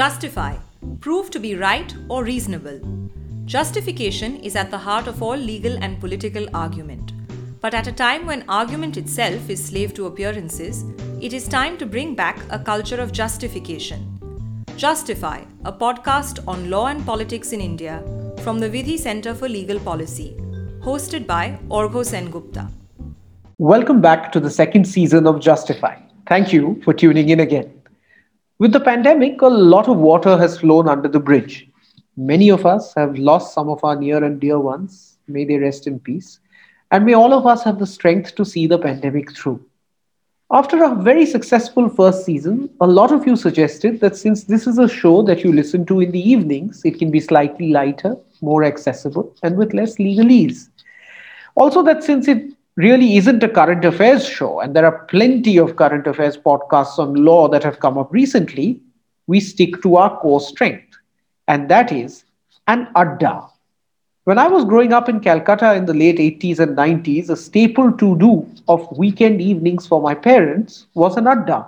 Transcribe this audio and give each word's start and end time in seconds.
Justify. 0.00 0.56
Prove 1.00 1.30
to 1.30 1.38
be 1.38 1.56
right 1.56 1.94
or 2.08 2.24
reasonable. 2.24 2.80
Justification 3.44 4.36
is 4.36 4.56
at 4.56 4.70
the 4.70 4.78
heart 4.78 5.06
of 5.06 5.22
all 5.22 5.36
legal 5.36 5.76
and 5.84 6.00
political 6.00 6.46
argument. 6.56 7.12
But 7.60 7.74
at 7.74 7.86
a 7.86 7.92
time 7.92 8.24
when 8.24 8.48
argument 8.48 8.96
itself 8.96 9.50
is 9.50 9.62
slave 9.62 9.92
to 9.92 10.06
appearances, 10.06 10.86
it 11.20 11.34
is 11.34 11.46
time 11.46 11.76
to 11.76 11.84
bring 11.84 12.14
back 12.14 12.38
a 12.48 12.58
culture 12.58 12.98
of 12.98 13.12
justification. 13.12 14.00
Justify, 14.78 15.42
a 15.66 15.72
podcast 15.72 16.42
on 16.48 16.70
law 16.70 16.86
and 16.86 17.04
politics 17.04 17.52
in 17.52 17.60
India 17.60 18.02
from 18.42 18.58
the 18.58 18.70
Vidhi 18.70 18.98
Center 18.98 19.34
for 19.34 19.50
Legal 19.50 19.78
Policy, 19.80 20.34
hosted 20.80 21.26
by 21.26 21.58
Orgho 21.68 22.06
Sengupta. 22.12 22.72
Welcome 23.58 24.00
back 24.00 24.32
to 24.32 24.40
the 24.40 24.48
second 24.48 24.86
season 24.86 25.26
of 25.26 25.40
Justify. 25.40 25.96
Thank 26.26 26.54
you 26.54 26.80
for 26.84 26.94
tuning 26.94 27.28
in 27.28 27.40
again. 27.40 27.79
With 28.60 28.72
the 28.72 28.80
pandemic, 28.80 29.40
a 29.40 29.46
lot 29.46 29.88
of 29.88 29.96
water 29.96 30.36
has 30.36 30.58
flown 30.58 30.86
under 30.86 31.08
the 31.08 31.18
bridge. 31.18 31.66
Many 32.18 32.50
of 32.50 32.66
us 32.66 32.92
have 32.94 33.18
lost 33.18 33.54
some 33.54 33.70
of 33.70 33.82
our 33.82 33.96
near 33.96 34.22
and 34.22 34.38
dear 34.38 34.60
ones. 34.60 35.16
May 35.28 35.46
they 35.46 35.56
rest 35.56 35.86
in 35.86 35.98
peace. 35.98 36.40
And 36.90 37.06
may 37.06 37.14
all 37.14 37.32
of 37.32 37.46
us 37.46 37.64
have 37.64 37.78
the 37.78 37.86
strength 37.86 38.34
to 38.34 38.44
see 38.44 38.66
the 38.66 38.76
pandemic 38.76 39.34
through. 39.34 39.64
After 40.50 40.84
a 40.84 40.94
very 40.94 41.24
successful 41.24 41.88
first 41.88 42.26
season, 42.26 42.68
a 42.82 42.86
lot 42.86 43.12
of 43.12 43.26
you 43.26 43.34
suggested 43.34 43.98
that 44.00 44.14
since 44.14 44.44
this 44.44 44.66
is 44.66 44.76
a 44.78 44.90
show 44.90 45.22
that 45.22 45.42
you 45.42 45.54
listen 45.54 45.86
to 45.86 46.00
in 46.00 46.10
the 46.12 46.30
evenings, 46.30 46.82
it 46.84 46.98
can 46.98 47.10
be 47.10 47.20
slightly 47.20 47.70
lighter, 47.70 48.14
more 48.42 48.62
accessible, 48.62 49.34
and 49.42 49.56
with 49.56 49.72
less 49.72 49.96
legalese. 49.96 50.68
Also, 51.54 51.82
that 51.82 52.04
since 52.04 52.28
it 52.28 52.52
really 52.80 53.16
isn't 53.16 53.42
a 53.42 53.48
current 53.48 53.84
affairs 53.84 54.26
show, 54.26 54.60
and 54.60 54.74
there 54.74 54.86
are 54.86 55.04
plenty 55.06 55.58
of 55.58 55.76
current 55.76 56.06
affairs 56.06 56.36
podcasts 56.36 56.98
on 56.98 57.14
law 57.30 57.48
that 57.48 57.62
have 57.62 57.80
come 57.80 57.96
up 57.98 58.12
recently, 58.12 58.80
we 59.26 59.40
stick 59.40 59.80
to 59.82 59.96
our 59.96 60.18
core 60.20 60.40
strength, 60.40 60.98
and 61.46 61.68
that 61.68 61.92
is 61.92 62.24
an 62.66 62.88
adda, 62.96 63.50
when 64.24 64.38
I 64.38 64.48
was 64.48 64.66
growing 64.66 64.92
up 64.92 65.08
in 65.08 65.20
Calcutta 65.20 65.74
in 65.74 65.86
the 65.86 65.94
late 65.94 66.18
80s 66.18 66.58
and 66.58 66.76
90s, 66.76 67.30
a 67.30 67.36
staple 67.36 67.90
to 67.92 68.16
do 68.18 68.46
of 68.68 68.86
weekend 68.96 69.40
evenings 69.40 69.86
for 69.86 70.00
my 70.02 70.14
parents 70.14 70.86
was 70.94 71.16
an 71.16 71.26
adda. 71.26 71.66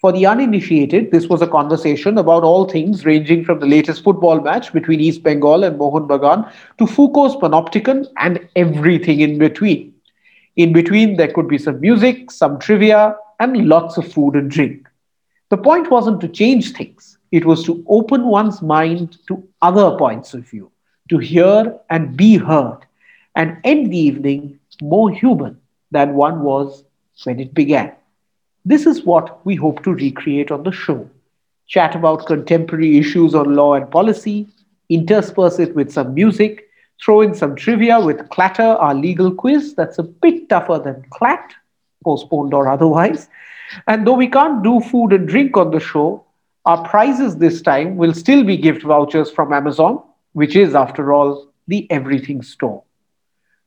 For 0.00 0.12
the 0.12 0.24
uninitiated, 0.24 1.10
this 1.10 1.26
was 1.26 1.42
a 1.42 1.46
conversation 1.46 2.16
about 2.16 2.44
all 2.44 2.68
things 2.68 3.04
ranging 3.04 3.44
from 3.44 3.58
the 3.58 3.66
latest 3.66 4.04
football 4.04 4.40
match 4.40 4.72
between 4.72 5.00
East 5.00 5.24
Bengal 5.24 5.64
and 5.64 5.76
Mohun 5.78 6.06
Bagan 6.06 6.50
to 6.78 6.86
Foucault's 6.86 7.34
Panopticon 7.34 8.06
and 8.18 8.48
everything 8.54 9.20
in 9.20 9.36
between. 9.36 9.92
In 10.56 10.72
between, 10.72 11.16
there 11.16 11.32
could 11.32 11.48
be 11.48 11.58
some 11.58 11.80
music, 11.80 12.30
some 12.30 12.58
trivia, 12.58 13.16
and 13.38 13.68
lots 13.68 13.96
of 13.96 14.12
food 14.12 14.34
and 14.34 14.50
drink. 14.50 14.88
The 15.48 15.56
point 15.56 15.90
wasn't 15.90 16.20
to 16.20 16.28
change 16.28 16.72
things, 16.72 17.18
it 17.32 17.44
was 17.44 17.64
to 17.64 17.84
open 17.88 18.26
one's 18.26 18.60
mind 18.62 19.18
to 19.28 19.42
other 19.62 19.96
points 19.96 20.34
of 20.34 20.48
view 20.48 20.70
to 21.10 21.18
hear 21.18 21.76
and 21.90 22.16
be 22.16 22.36
heard, 22.36 22.78
and 23.34 23.58
end 23.64 23.92
the 23.92 23.98
evening 23.98 24.58
more 24.80 25.10
human 25.10 25.60
than 25.90 26.14
one 26.14 26.42
was 26.42 26.84
when 27.24 27.40
it 27.40 27.52
began. 27.52 27.92
This 28.64 28.86
is 28.86 29.04
what 29.04 29.44
we 29.44 29.56
hope 29.56 29.82
to 29.82 29.92
recreate 29.92 30.52
on 30.52 30.62
the 30.62 30.72
show. 30.72 31.10
Chat 31.66 31.94
about 31.94 32.26
contemporary 32.26 32.98
issues 32.98 33.34
on 33.34 33.54
law 33.54 33.74
and 33.74 33.90
policy, 33.90 34.46
intersperse 34.88 35.58
it 35.58 35.74
with 35.74 35.92
some 35.92 36.14
music, 36.14 36.68
throw 37.04 37.20
in 37.20 37.34
some 37.34 37.56
trivia 37.56 38.00
with 38.00 38.28
Clatter, 38.30 38.62
our 38.62 38.94
legal 38.94 39.32
quiz 39.32 39.74
that's 39.74 39.98
a 39.98 40.02
bit 40.02 40.48
tougher 40.48 40.78
than 40.78 41.04
Clat, 41.10 41.52
postponed 42.04 42.54
or 42.54 42.68
otherwise. 42.68 43.28
And 43.86 44.06
though 44.06 44.14
we 44.14 44.28
can't 44.28 44.62
do 44.62 44.80
food 44.80 45.12
and 45.12 45.28
drink 45.28 45.56
on 45.56 45.70
the 45.70 45.80
show, 45.80 46.24
our 46.66 46.86
prizes 46.88 47.36
this 47.36 47.62
time 47.62 47.96
will 47.96 48.12
still 48.12 48.44
be 48.44 48.56
gift 48.56 48.82
vouchers 48.82 49.30
from 49.30 49.52
Amazon 49.52 50.02
which 50.32 50.56
is, 50.56 50.74
after 50.74 51.12
all, 51.12 51.52
the 51.66 51.90
everything 51.90 52.42
store. 52.42 52.82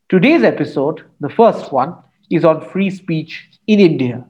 Today's 0.09 0.43
episode, 0.43 1.03
the 1.19 1.29
first 1.29 1.71
one, 1.71 1.95
is 2.29 2.45
on 2.45 2.69
free 2.69 2.89
speech 2.89 3.49
in 3.67 3.79
India. 3.79 4.25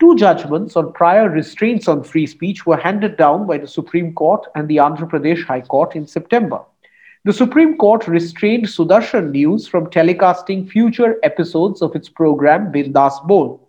Two 0.00 0.16
judgments 0.16 0.76
on 0.76 0.92
prior 0.92 1.28
restraints 1.28 1.88
on 1.88 2.02
free 2.02 2.26
speech 2.26 2.66
were 2.66 2.76
handed 2.76 3.16
down 3.16 3.46
by 3.46 3.58
the 3.58 3.68
Supreme 3.68 4.12
Court 4.12 4.46
and 4.54 4.68
the 4.68 4.76
Andhra 4.76 5.08
Pradesh 5.08 5.44
High 5.44 5.60
Court 5.60 5.94
in 5.94 6.06
September. 6.06 6.60
The 7.26 7.32
Supreme 7.32 7.78
Court 7.78 8.06
restrained 8.06 8.66
Sudarshan 8.66 9.30
News 9.30 9.66
from 9.66 9.86
telecasting 9.86 10.68
future 10.68 11.16
episodes 11.22 11.80
of 11.80 11.96
its 11.96 12.06
program 12.06 12.70
Bindas 12.70 13.26
Bol. 13.26 13.66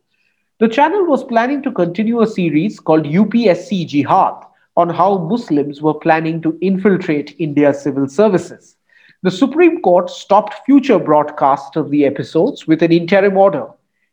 The 0.60 0.68
channel 0.68 1.06
was 1.06 1.24
planning 1.24 1.64
to 1.64 1.72
continue 1.72 2.20
a 2.20 2.28
series 2.28 2.82
called 2.82 3.06
UPSC 3.06 3.88
Jihad, 3.88 4.44
on 4.76 4.90
how 4.90 5.20
Muslims 5.20 5.82
were 5.82 5.94
planning 5.94 6.42
to 6.42 6.58
infiltrate 6.60 7.34
India's 7.40 7.82
civil 7.82 8.10
services. 8.10 8.76
The 9.24 9.32
Supreme 9.32 9.82
Court 9.82 10.10
stopped 10.10 10.66
future 10.66 11.00
broadcasts 11.00 11.78
of 11.78 11.92
the 11.92 12.04
episodes 12.04 12.68
with 12.68 12.84
an 12.84 12.92
interim 12.92 13.38
order. 13.38 13.68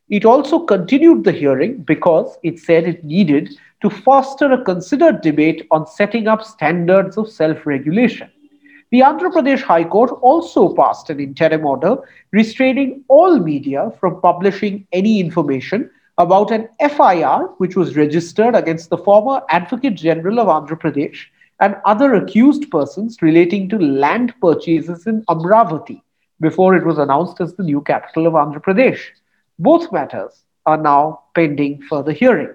It 0.08 0.24
also 0.24 0.60
continued 0.60 1.24
the 1.24 1.32
hearing 1.32 1.78
because 1.82 2.38
it 2.44 2.60
said 2.60 2.84
it 2.84 3.02
needed 3.02 3.58
to 3.80 3.90
foster 3.90 4.52
a 4.52 4.62
considered 4.62 5.20
debate 5.20 5.66
on 5.72 5.88
setting 5.88 6.28
up 6.28 6.44
standards 6.44 7.16
of 7.16 7.28
self 7.28 7.66
regulation. 7.66 8.30
The 8.92 9.00
Andhra 9.00 9.32
Pradesh 9.32 9.62
High 9.62 9.84
Court 9.84 10.10
also 10.20 10.74
passed 10.74 11.08
an 11.08 11.18
interim 11.18 11.64
order 11.64 11.96
restraining 12.30 13.02
all 13.08 13.38
media 13.38 13.90
from 13.98 14.20
publishing 14.20 14.86
any 14.92 15.18
information 15.18 15.90
about 16.18 16.50
an 16.50 16.68
FIR 16.78 17.54
which 17.56 17.74
was 17.74 17.96
registered 17.96 18.54
against 18.54 18.90
the 18.90 18.98
former 18.98 19.40
Advocate 19.48 19.94
General 19.94 20.40
of 20.40 20.48
Andhra 20.48 20.78
Pradesh 20.78 21.20
and 21.58 21.76
other 21.86 22.12
accused 22.12 22.70
persons 22.70 23.16
relating 23.22 23.66
to 23.70 23.78
land 23.78 24.34
purchases 24.42 25.06
in 25.06 25.24
Amravati 25.24 26.02
before 26.42 26.76
it 26.76 26.84
was 26.84 26.98
announced 26.98 27.40
as 27.40 27.54
the 27.54 27.62
new 27.62 27.80
capital 27.80 28.26
of 28.26 28.34
Andhra 28.34 28.62
Pradesh. 28.62 29.00
Both 29.58 29.90
matters 29.90 30.44
are 30.66 30.76
now 30.76 31.22
pending 31.34 31.80
further 31.88 32.12
hearing. 32.12 32.52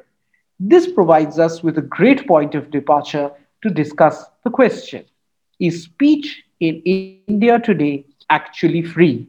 This 0.59 0.85
provides 0.85 1.39
us 1.39 1.63
with 1.63 1.79
a 1.79 1.89
great 1.97 2.27
point 2.27 2.53
of 2.53 2.69
departure 2.69 3.31
to 3.63 3.71
discuss 3.71 4.23
the 4.43 4.51
question 4.51 5.03
Is 5.59 5.83
speech 5.83 6.43
in 6.59 6.81
India 6.85 7.59
today 7.59 8.05
actually 8.29 8.83
free? 8.83 9.27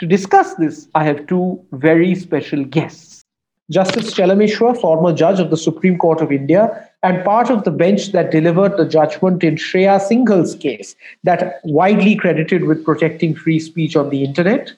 To 0.00 0.06
discuss 0.06 0.54
this, 0.56 0.88
I 0.94 1.04
have 1.04 1.26
two 1.26 1.64
very 1.72 2.14
special 2.14 2.64
guests. 2.64 3.24
Justice 3.70 4.12
Chelameswar, 4.12 4.78
former 4.78 5.14
judge 5.14 5.40
of 5.40 5.48
the 5.48 5.56
Supreme 5.56 5.96
Court 5.96 6.20
of 6.20 6.32
India, 6.32 6.86
and 7.02 7.24
part 7.24 7.48
of 7.48 7.64
the 7.64 7.70
bench 7.70 8.12
that 8.12 8.30
delivered 8.30 8.76
the 8.76 8.84
judgment 8.84 9.42
in 9.42 9.54
Shreya 9.54 9.98
Singhal's 10.00 10.54
case, 10.54 10.96
that 11.24 11.60
widely 11.64 12.14
credited 12.14 12.64
with 12.64 12.84
protecting 12.84 13.34
free 13.34 13.58
speech 13.58 13.96
on 13.96 14.10
the 14.10 14.22
internet. 14.22 14.72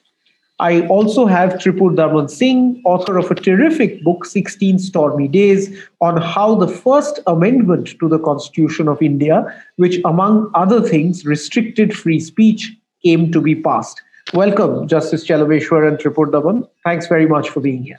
I 0.59 0.85
also 0.87 1.25
have 1.25 1.59
Tripur 1.59 1.95
Daman 1.95 2.29
Singh, 2.29 2.81
author 2.85 3.17
of 3.17 3.31
a 3.31 3.35
terrific 3.35 4.03
book, 4.03 4.23
16 4.23 4.77
Stormy 4.77 5.27
Days, 5.27 5.75
on 5.99 6.21
how 6.21 6.55
the 6.55 6.67
First 6.67 7.19
Amendment 7.25 7.95
to 7.99 8.07
the 8.07 8.19
Constitution 8.19 8.87
of 8.87 9.01
India, 9.01 9.45
which 9.77 9.99
among 10.05 10.51
other 10.53 10.81
things 10.81 11.25
restricted 11.25 11.95
free 11.95 12.19
speech, 12.19 12.71
came 13.03 13.31
to 13.31 13.41
be 13.41 13.55
passed. 13.55 14.01
Welcome, 14.33 14.87
Justice 14.87 15.25
Chelameswar 15.25 15.87
and 15.87 15.99
Tripur 15.99 16.31
Daman. 16.31 16.67
Thanks 16.83 17.07
very 17.07 17.25
much 17.25 17.49
for 17.49 17.59
being 17.59 17.83
here. 17.83 17.97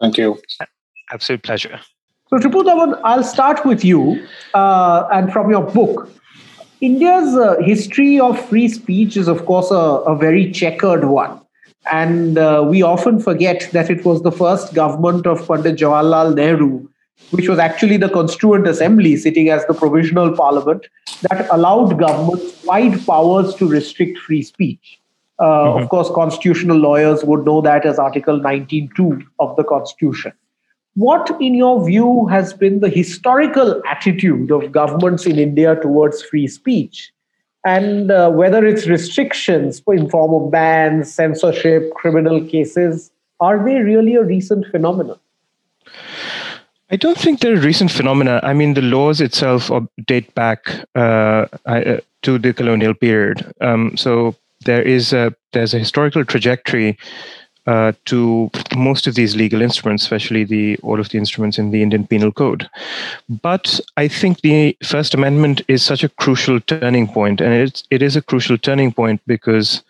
Thank 0.00 0.16
you. 0.16 0.40
Absolute 1.12 1.42
pleasure. 1.42 1.80
So, 2.28 2.38
Tripur 2.38 2.64
I'll 3.04 3.24
start 3.24 3.64
with 3.66 3.84
you 3.84 4.26
uh, 4.54 5.06
and 5.12 5.32
from 5.32 5.50
your 5.50 5.62
book. 5.62 6.10
India's 6.80 7.34
uh, 7.36 7.56
history 7.60 8.18
of 8.18 8.42
free 8.48 8.68
speech 8.68 9.16
is, 9.16 9.28
of 9.28 9.44
course, 9.44 9.70
a, 9.70 9.74
a 9.74 10.16
very 10.16 10.50
checkered 10.50 11.04
one. 11.04 11.39
And 11.90 12.38
uh, 12.38 12.64
we 12.68 12.82
often 12.82 13.20
forget 13.20 13.68
that 13.72 13.90
it 13.90 14.04
was 14.04 14.22
the 14.22 14.32
first 14.32 14.74
government 14.74 15.26
of 15.26 15.46
Pandit 15.46 15.76
Jawaharlal 15.76 16.34
Nehru, 16.34 16.88
which 17.30 17.48
was 17.48 17.58
actually 17.58 17.96
the 17.96 18.08
Constituent 18.08 18.66
Assembly 18.66 19.16
sitting 19.16 19.48
as 19.48 19.64
the 19.66 19.74
provisional 19.74 20.34
parliament, 20.36 20.86
that 21.30 21.48
allowed 21.50 21.98
governments 21.98 22.64
wide 22.64 23.04
powers 23.06 23.54
to 23.56 23.66
restrict 23.66 24.18
free 24.18 24.42
speech. 24.42 25.00
Uh, 25.38 25.44
mm-hmm. 25.44 25.82
Of 25.82 25.88
course, 25.88 26.10
constitutional 26.14 26.76
lawyers 26.76 27.24
would 27.24 27.46
know 27.46 27.62
that 27.62 27.86
as 27.86 27.98
Article 27.98 28.38
19.2 28.38 29.22
of 29.38 29.56
the 29.56 29.64
Constitution. 29.64 30.32
What, 30.94 31.30
in 31.40 31.54
your 31.54 31.86
view, 31.86 32.26
has 32.26 32.52
been 32.52 32.80
the 32.80 32.88
historical 32.90 33.80
attitude 33.88 34.50
of 34.50 34.70
governments 34.72 35.24
in 35.24 35.38
India 35.38 35.76
towards 35.76 36.22
free 36.22 36.46
speech? 36.46 37.12
And 37.64 38.10
uh, 38.10 38.30
whether 38.30 38.64
it's 38.64 38.86
restrictions 38.86 39.82
in 39.86 40.08
form 40.08 40.32
of 40.32 40.50
bans, 40.50 41.12
censorship, 41.12 41.92
criminal 41.94 42.44
cases, 42.44 43.10
are 43.38 43.62
they 43.64 43.76
really 43.76 44.14
a 44.14 44.22
recent 44.22 44.66
phenomenon? 44.66 45.18
I 46.90 46.96
don't 46.96 47.18
think 47.18 47.40
they're 47.40 47.54
a 47.54 47.60
recent 47.60 47.90
phenomena. 47.90 48.40
I 48.42 48.52
mean, 48.52 48.74
the 48.74 48.82
laws 48.82 49.20
itself 49.20 49.70
date 50.06 50.34
back 50.34 50.66
uh, 50.94 51.46
uh 51.66 52.00
to 52.22 52.38
the 52.38 52.52
colonial 52.52 52.94
period. 52.94 53.52
Um, 53.60 53.96
so 53.96 54.34
there 54.64 54.82
is 54.82 55.12
a 55.12 55.34
there's 55.52 55.74
a 55.74 55.78
historical 55.78 56.24
trajectory 56.24 56.98
uh, 57.70 57.92
to 58.04 58.50
most 58.74 59.06
of 59.06 59.14
these 59.14 59.36
legal 59.36 59.62
instruments, 59.62 60.02
especially 60.02 60.42
the 60.42 60.76
all 60.78 60.98
of 60.98 61.08
the 61.10 61.18
instruments 61.18 61.56
in 61.56 61.70
the 61.70 61.82
Indian 61.82 62.04
Penal 62.04 62.32
Code. 62.32 62.68
But 63.28 63.78
I 63.96 64.08
think 64.08 64.40
the 64.40 64.76
First 64.82 65.14
Amendment 65.14 65.62
is 65.68 65.84
such 65.84 66.02
a 66.02 66.08
crucial 66.08 66.58
turning 66.60 67.06
point, 67.06 67.40
and 67.40 67.54
it's 67.54 67.84
it 67.90 68.02
is 68.02 68.16
a 68.16 68.22
crucial 68.22 68.58
turning 68.58 68.92
point 68.92 69.20
because 69.24 69.84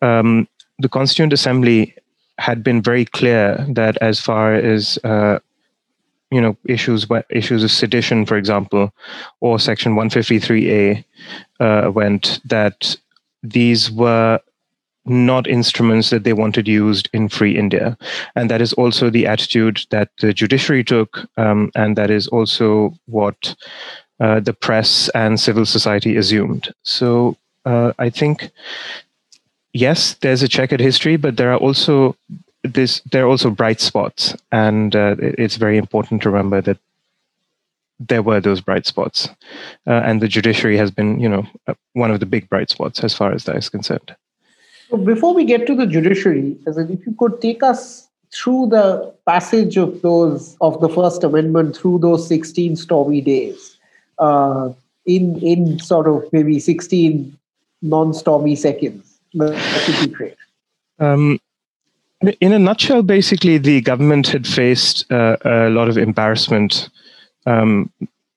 um, 0.00 0.46
the 0.78 0.88
Constituent 0.88 1.32
Assembly 1.32 1.92
had 2.38 2.62
been 2.62 2.80
very 2.80 3.04
clear 3.04 3.66
that 3.68 3.96
as 4.00 4.20
far 4.20 4.54
as 4.54 4.96
uh, 5.02 5.40
you 6.30 6.40
know 6.40 6.56
issues 6.66 7.04
issues 7.30 7.64
of 7.64 7.72
sedition, 7.72 8.26
for 8.26 8.36
example, 8.36 8.92
or 9.40 9.58
Section 9.58 9.96
153A 9.96 11.04
uh, 11.58 11.90
went, 11.90 12.38
that 12.44 12.96
these 13.42 13.90
were 13.90 14.38
not 15.08 15.46
instruments 15.46 16.10
that 16.10 16.24
they 16.24 16.32
wanted 16.32 16.68
used 16.68 17.08
in 17.12 17.28
free 17.28 17.56
India. 17.56 17.96
And 18.34 18.50
that 18.50 18.60
is 18.60 18.72
also 18.74 19.10
the 19.10 19.26
attitude 19.26 19.86
that 19.90 20.10
the 20.20 20.32
judiciary 20.32 20.84
took, 20.84 21.28
um, 21.36 21.70
and 21.74 21.96
that 21.96 22.10
is 22.10 22.28
also 22.28 22.94
what 23.06 23.54
uh, 24.20 24.40
the 24.40 24.52
press 24.52 25.08
and 25.10 25.38
civil 25.40 25.66
society 25.66 26.16
assumed. 26.16 26.72
So 26.82 27.36
uh, 27.64 27.92
I 27.98 28.10
think, 28.10 28.50
yes, 29.72 30.14
there's 30.14 30.42
a 30.42 30.48
checkered 30.48 30.80
history, 30.80 31.16
but 31.16 31.36
there 31.36 31.52
are 31.52 31.58
also 31.58 32.16
this 32.64 33.00
there 33.12 33.24
are 33.24 33.28
also 33.28 33.50
bright 33.50 33.80
spots, 33.80 34.36
and 34.50 34.94
uh, 34.96 35.14
it's 35.18 35.56
very 35.56 35.78
important 35.78 36.22
to 36.22 36.30
remember 36.30 36.60
that 36.60 36.78
there 38.00 38.22
were 38.22 38.40
those 38.40 38.60
bright 38.60 38.86
spots, 38.86 39.28
uh, 39.86 40.02
and 40.04 40.20
the 40.20 40.28
judiciary 40.28 40.76
has 40.76 40.90
been, 40.90 41.20
you 41.20 41.28
know, 41.28 41.46
uh, 41.66 41.74
one 41.92 42.10
of 42.10 42.20
the 42.20 42.26
big 42.26 42.48
bright 42.48 42.70
spots 42.70 43.04
as 43.04 43.14
far 43.14 43.32
as 43.32 43.44
that 43.44 43.56
is 43.56 43.68
concerned. 43.68 44.14
So 44.88 44.96
before 44.96 45.34
we 45.34 45.44
get 45.44 45.66
to 45.66 45.74
the 45.74 45.86
judiciary, 45.86 46.56
if 46.66 47.06
you 47.06 47.14
could 47.18 47.40
take 47.40 47.62
us 47.62 48.08
through 48.32 48.68
the 48.68 49.14
passage 49.26 49.76
of 49.76 50.00
those 50.02 50.56
of 50.60 50.80
the 50.80 50.88
First 50.88 51.24
Amendment 51.24 51.76
through 51.76 51.98
those 51.98 52.26
16 52.26 52.76
stormy 52.76 53.20
days, 53.20 53.76
uh, 54.18 54.72
in 55.06 55.38
in 55.40 55.78
sort 55.78 56.06
of 56.06 56.24
maybe 56.32 56.58
16 56.58 57.36
non-stormy 57.82 58.56
seconds, 58.56 59.18
that 59.34 59.84
would 59.88 60.08
be 60.08 60.14
great. 60.14 60.36
Um, 60.98 61.40
in 62.40 62.52
a 62.52 62.58
nutshell, 62.58 63.02
basically, 63.02 63.58
the 63.58 63.80
government 63.80 64.26
had 64.28 64.46
faced 64.46 65.10
uh, 65.12 65.36
a 65.44 65.70
lot 65.70 65.88
of 65.88 65.96
embarrassment 65.96 66.88
um, 67.46 67.90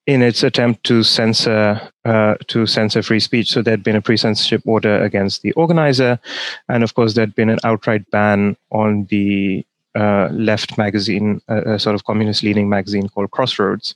in 0.08 0.22
its 0.22 0.44
attempt 0.44 0.84
to 0.86 1.04
censor 1.04 1.80
uh, 2.06 2.36
to 2.48 2.66
censor 2.66 3.04
free 3.04 3.20
speech. 3.20 3.52
So 3.52 3.62
there'd 3.62 3.84
been 3.84 3.96
a 3.96 4.02
pre-censorship 4.02 4.62
order 4.66 5.02
against 5.02 5.42
the 5.42 5.52
organizer, 5.54 6.20
and 6.68 6.84
of 6.84 6.94
course 6.96 7.14
there'd 7.14 7.36
been 7.36 7.50
an 7.50 7.60
outright 7.64 8.10
ban 8.12 8.58
on 8.72 9.06
the 9.10 9.66
uh, 9.94 10.30
left 10.32 10.78
magazine, 10.78 11.42
a, 11.48 11.74
a, 11.74 11.80
sort 11.80 11.96
of 11.96 12.06
communist-leaning 12.06 12.70
magazine 12.70 13.10
called 13.10 13.30
Crossroads, 13.32 13.94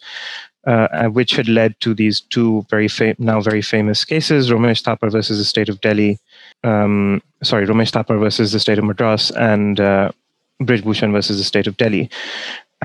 uh, 0.68 1.06
which 1.06 1.32
had 1.32 1.48
led 1.48 1.80
to 1.80 1.94
these 1.94 2.20
two 2.20 2.66
very 2.70 2.88
fam- 2.88 3.16
now 3.18 3.40
very 3.40 3.62
famous 3.62 4.06
cases: 4.06 4.52
Ramesh 4.52 4.84
Thapar 4.84 5.12
versus 5.12 5.38
the 5.38 5.46
state 5.46 5.70
of 5.70 5.82
Delhi. 5.82 6.20
Um, 6.64 7.22
sorry, 7.44 7.66
Ramesh 7.66 7.92
Thapar 7.92 8.20
versus 8.20 8.52
the 8.52 8.60
state 8.60 8.78
of 8.78 8.84
Madras, 8.84 9.32
and 9.32 9.80
uh, 9.80 10.12
Brij 10.62 10.84
Bhushan 10.84 11.12
versus 11.12 11.38
the 11.38 11.44
state 11.44 11.68
of 11.68 11.78
Delhi. 11.78 12.10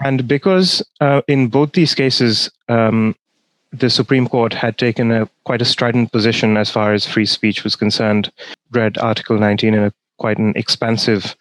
And 0.00 0.26
because 0.26 0.82
uh, 1.00 1.22
in 1.28 1.48
both 1.48 1.72
these 1.72 1.94
cases, 1.94 2.50
um, 2.68 3.14
the 3.72 3.90
Supreme 3.90 4.26
Court 4.26 4.52
had 4.52 4.78
taken 4.78 5.12
a 5.12 5.28
quite 5.44 5.62
a 5.62 5.66
strident 5.66 6.12
position 6.12 6.56
as 6.56 6.70
far 6.70 6.92
as 6.92 7.06
free 7.06 7.26
speech 7.26 7.62
was 7.64 7.76
concerned, 7.76 8.32
read 8.72 8.98
Article 8.98 9.38
19 9.38 9.74
in 9.74 9.82
a 9.84 9.92
quite 10.18 10.38
an 10.38 10.52
expansive, 10.56 11.36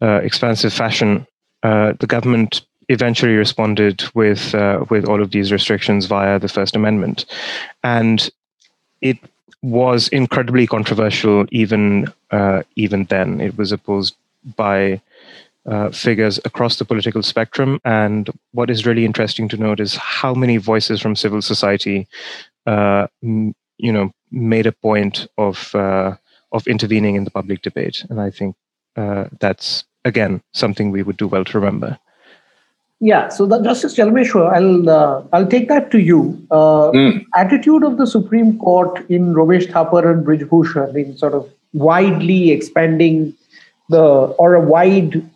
uh, 0.00 0.20
expansive 0.22 0.72
fashion. 0.72 1.26
Uh, 1.62 1.94
the 1.98 2.06
government 2.06 2.62
eventually 2.88 3.34
responded 3.34 4.04
with 4.14 4.54
uh, 4.54 4.84
with 4.90 5.06
all 5.06 5.22
of 5.22 5.32
these 5.32 5.50
restrictions 5.50 6.06
via 6.06 6.38
the 6.38 6.48
First 6.48 6.76
Amendment, 6.76 7.24
and 7.82 8.30
it 9.00 9.18
was 9.62 10.08
incredibly 10.08 10.66
controversial 10.66 11.46
even 11.50 12.12
uh, 12.30 12.62
even 12.76 13.04
then. 13.06 13.40
It 13.40 13.56
was 13.58 13.72
opposed 13.72 14.14
by 14.56 15.00
uh, 15.66 15.90
figures 15.90 16.38
across 16.44 16.76
the 16.76 16.84
political 16.84 17.22
spectrum. 17.22 17.80
And 17.84 18.30
what 18.52 18.70
is 18.70 18.86
really 18.86 19.04
interesting 19.04 19.48
to 19.48 19.56
note 19.56 19.80
is 19.80 19.96
how 19.96 20.34
many 20.34 20.58
voices 20.58 21.00
from 21.00 21.16
civil 21.16 21.42
society, 21.42 22.06
uh, 22.66 23.08
m- 23.22 23.54
you 23.78 23.92
know, 23.92 24.12
made 24.30 24.66
a 24.66 24.72
point 24.72 25.26
of 25.38 25.74
uh, 25.74 26.16
of 26.52 26.66
intervening 26.66 27.16
in 27.16 27.24
the 27.24 27.30
public 27.30 27.62
debate. 27.62 28.04
And 28.08 28.20
I 28.20 28.30
think 28.30 28.56
uh, 28.96 29.26
that's 29.40 29.84
again 30.04 30.42
something 30.52 30.90
we 30.90 31.02
would 31.02 31.16
do 31.16 31.26
well 31.26 31.44
to 31.44 31.58
remember. 31.58 31.98
Yeah, 32.98 33.28
so 33.28 33.44
the 33.44 33.60
Justice 33.60 33.94
Chelameswar, 33.94 34.50
I'll 34.54 34.88
uh, 34.88 35.22
I'll 35.32 35.46
take 35.46 35.68
that 35.68 35.90
to 35.90 35.98
you. 35.98 36.46
Mm. 36.50 37.24
Attitude 37.34 37.84
of 37.84 37.98
the 37.98 38.06
Supreme 38.06 38.58
Court 38.58 39.04
in 39.10 39.34
Ramesh 39.34 39.66
Thapar 39.66 40.10
and 40.10 40.24
Brij 40.24 40.48
Bhushan 40.48 40.96
in 40.96 41.16
sort 41.18 41.34
of 41.34 41.46
widely 41.74 42.52
expanding 42.52 43.34
the 43.90 44.02
or 44.38 44.54
a 44.54 44.60
wide 44.60 45.28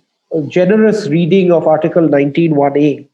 generous 0.48 1.08
reading 1.08 1.52
of 1.52 1.66
Article 1.66 2.08
19.1a, 2.08 3.08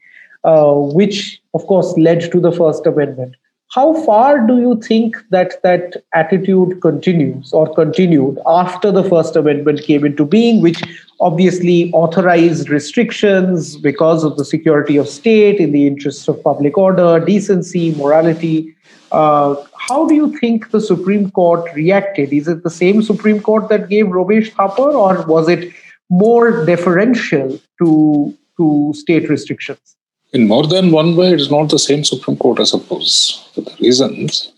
uh, 0.45 0.75
which 0.95 1.41
of 1.55 1.67
course 1.67 1.97
led 1.97 2.31
to 2.33 2.41
the 2.41 2.53
First 2.53 2.87
Amendment. 2.87 3.37
How 3.71 4.01
far 4.05 4.47
do 4.47 4.59
you 4.59 4.81
think 4.81 5.17
that 5.31 5.61
that 5.63 6.05
attitude 6.15 6.81
continues 6.81 7.53
or 7.53 7.75
continued 7.75 8.39
after 8.47 8.93
the 8.93 9.03
First 9.03 9.35
Amendment 9.35 9.83
came 9.83 10.05
into 10.05 10.25
being, 10.25 10.63
which 10.63 10.81
obviously 11.21 11.91
authorized 11.93 12.69
restrictions 12.71 13.77
because 13.77 14.23
of 14.23 14.37
the 14.37 14.45
security 14.45 14.97
of 14.97 15.09
state 15.09 15.59
in 15.59 15.73
the 15.73 15.87
interests 15.87 16.29
of 16.29 16.43
public 16.45 16.79
order, 16.79 17.19
decency, 17.19 17.93
morality? 17.97 18.75
Uh, 19.11 19.57
how 19.79 20.07
do 20.07 20.15
you 20.15 20.37
think 20.39 20.71
the 20.71 20.81
Supreme 20.81 21.31
Court 21.33 21.69
reacted? 21.75 22.33
Is 22.33 22.47
it 22.49 22.63
the 22.63 22.71
same 22.71 23.03
Supreme 23.03 23.41
Court 23.41 23.69
that 23.69 23.89
gave 23.89 24.07
Ramesh 24.07 24.53
Thapar, 24.53 24.95
or 24.95 25.27
was 25.27 25.49
it 25.49 25.73
more 26.11 26.65
deferential 26.65 27.59
to 27.79 28.37
to 28.57 28.93
state 28.95 29.29
restrictions? 29.29 29.97
In 30.33 30.49
more 30.49 30.67
than 30.67 30.91
one 30.91 31.17
way, 31.17 31.33
it 31.33 31.41
is 31.41 31.51
not 31.51 31.71
the 31.71 31.79
same 31.79 32.05
Supreme 32.05 32.37
Court, 32.37 32.61
I 32.61 32.65
suppose. 32.65 33.49
For 33.55 33.61
the 33.61 33.75
reasons, 33.81 34.53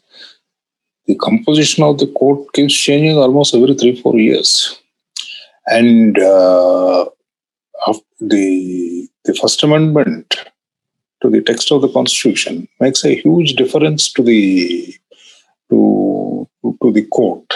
the 1.07 1.15
composition 1.17 1.85
of 1.85 1.99
the 1.99 2.07
court 2.07 2.53
keeps 2.53 2.75
changing 2.75 3.17
almost 3.17 3.55
every 3.55 3.75
three, 3.75 4.01
four 4.01 4.17
years. 4.19 4.81
And 5.67 6.19
uh, 6.19 7.07
the, 8.21 9.09
the 9.25 9.35
First 9.35 9.63
Amendment 9.63 10.35
to 11.23 11.31
the 11.31 11.43
text 11.43 11.71
of 11.73 11.83
the 11.83 11.89
Constitution 11.89 12.69
makes 12.81 13.05
a 13.05 13.15
huge 13.15 13.55
difference 13.55 14.13
to 14.13 14.23
the 14.23 14.95
to, 15.71 16.49
to 16.83 16.93
the 16.93 17.05
court 17.07 17.53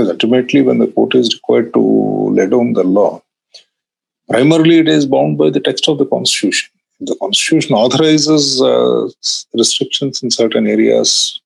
because 0.00 0.12
ultimately, 0.12 0.62
when 0.62 0.78
the 0.78 0.86
court 0.86 1.14
is 1.14 1.34
required 1.34 1.74
to 1.74 1.80
lay 2.32 2.46
down 2.46 2.72
the 2.72 2.84
law, 2.84 3.22
primarily 4.28 4.78
it 4.78 4.88
is 4.88 5.04
bound 5.04 5.36
by 5.36 5.50
the 5.50 5.60
text 5.60 5.88
of 5.88 5.98
the 5.98 6.06
Constitution. 6.06 6.70
The 7.00 7.16
Constitution 7.16 7.74
authorizes 7.74 8.62
uh, 8.62 9.08
restrictions 9.54 10.22
in 10.22 10.30
certain 10.30 10.66
areas, 10.66 11.38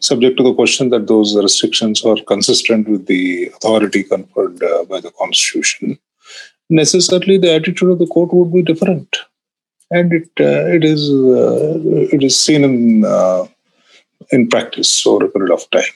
subject 0.00 0.36
to 0.38 0.42
the 0.42 0.54
question 0.54 0.90
that 0.90 1.06
those 1.06 1.36
restrictions 1.36 2.04
are 2.04 2.16
consistent 2.26 2.88
with 2.88 3.06
the 3.06 3.46
authority 3.56 4.02
conferred 4.02 4.60
uh, 4.62 4.84
by 4.84 5.00
the 5.00 5.12
Constitution. 5.12 5.98
Necessarily, 6.68 7.38
the 7.38 7.54
attitude 7.54 7.90
of 7.90 8.00
the 8.00 8.08
court 8.08 8.32
would 8.32 8.52
be 8.52 8.62
different, 8.62 9.16
and 9.92 10.12
it 10.12 10.28
uh, 10.40 10.66
it 10.76 10.84
is 10.84 11.10
uh, 11.10 11.78
it 12.16 12.24
is 12.24 12.40
seen 12.40 12.64
in 12.64 13.04
uh, 13.04 13.46
in 14.32 14.48
practice 14.48 15.06
over 15.06 15.26
a 15.26 15.28
period 15.28 15.52
of 15.52 15.70
time. 15.70 15.94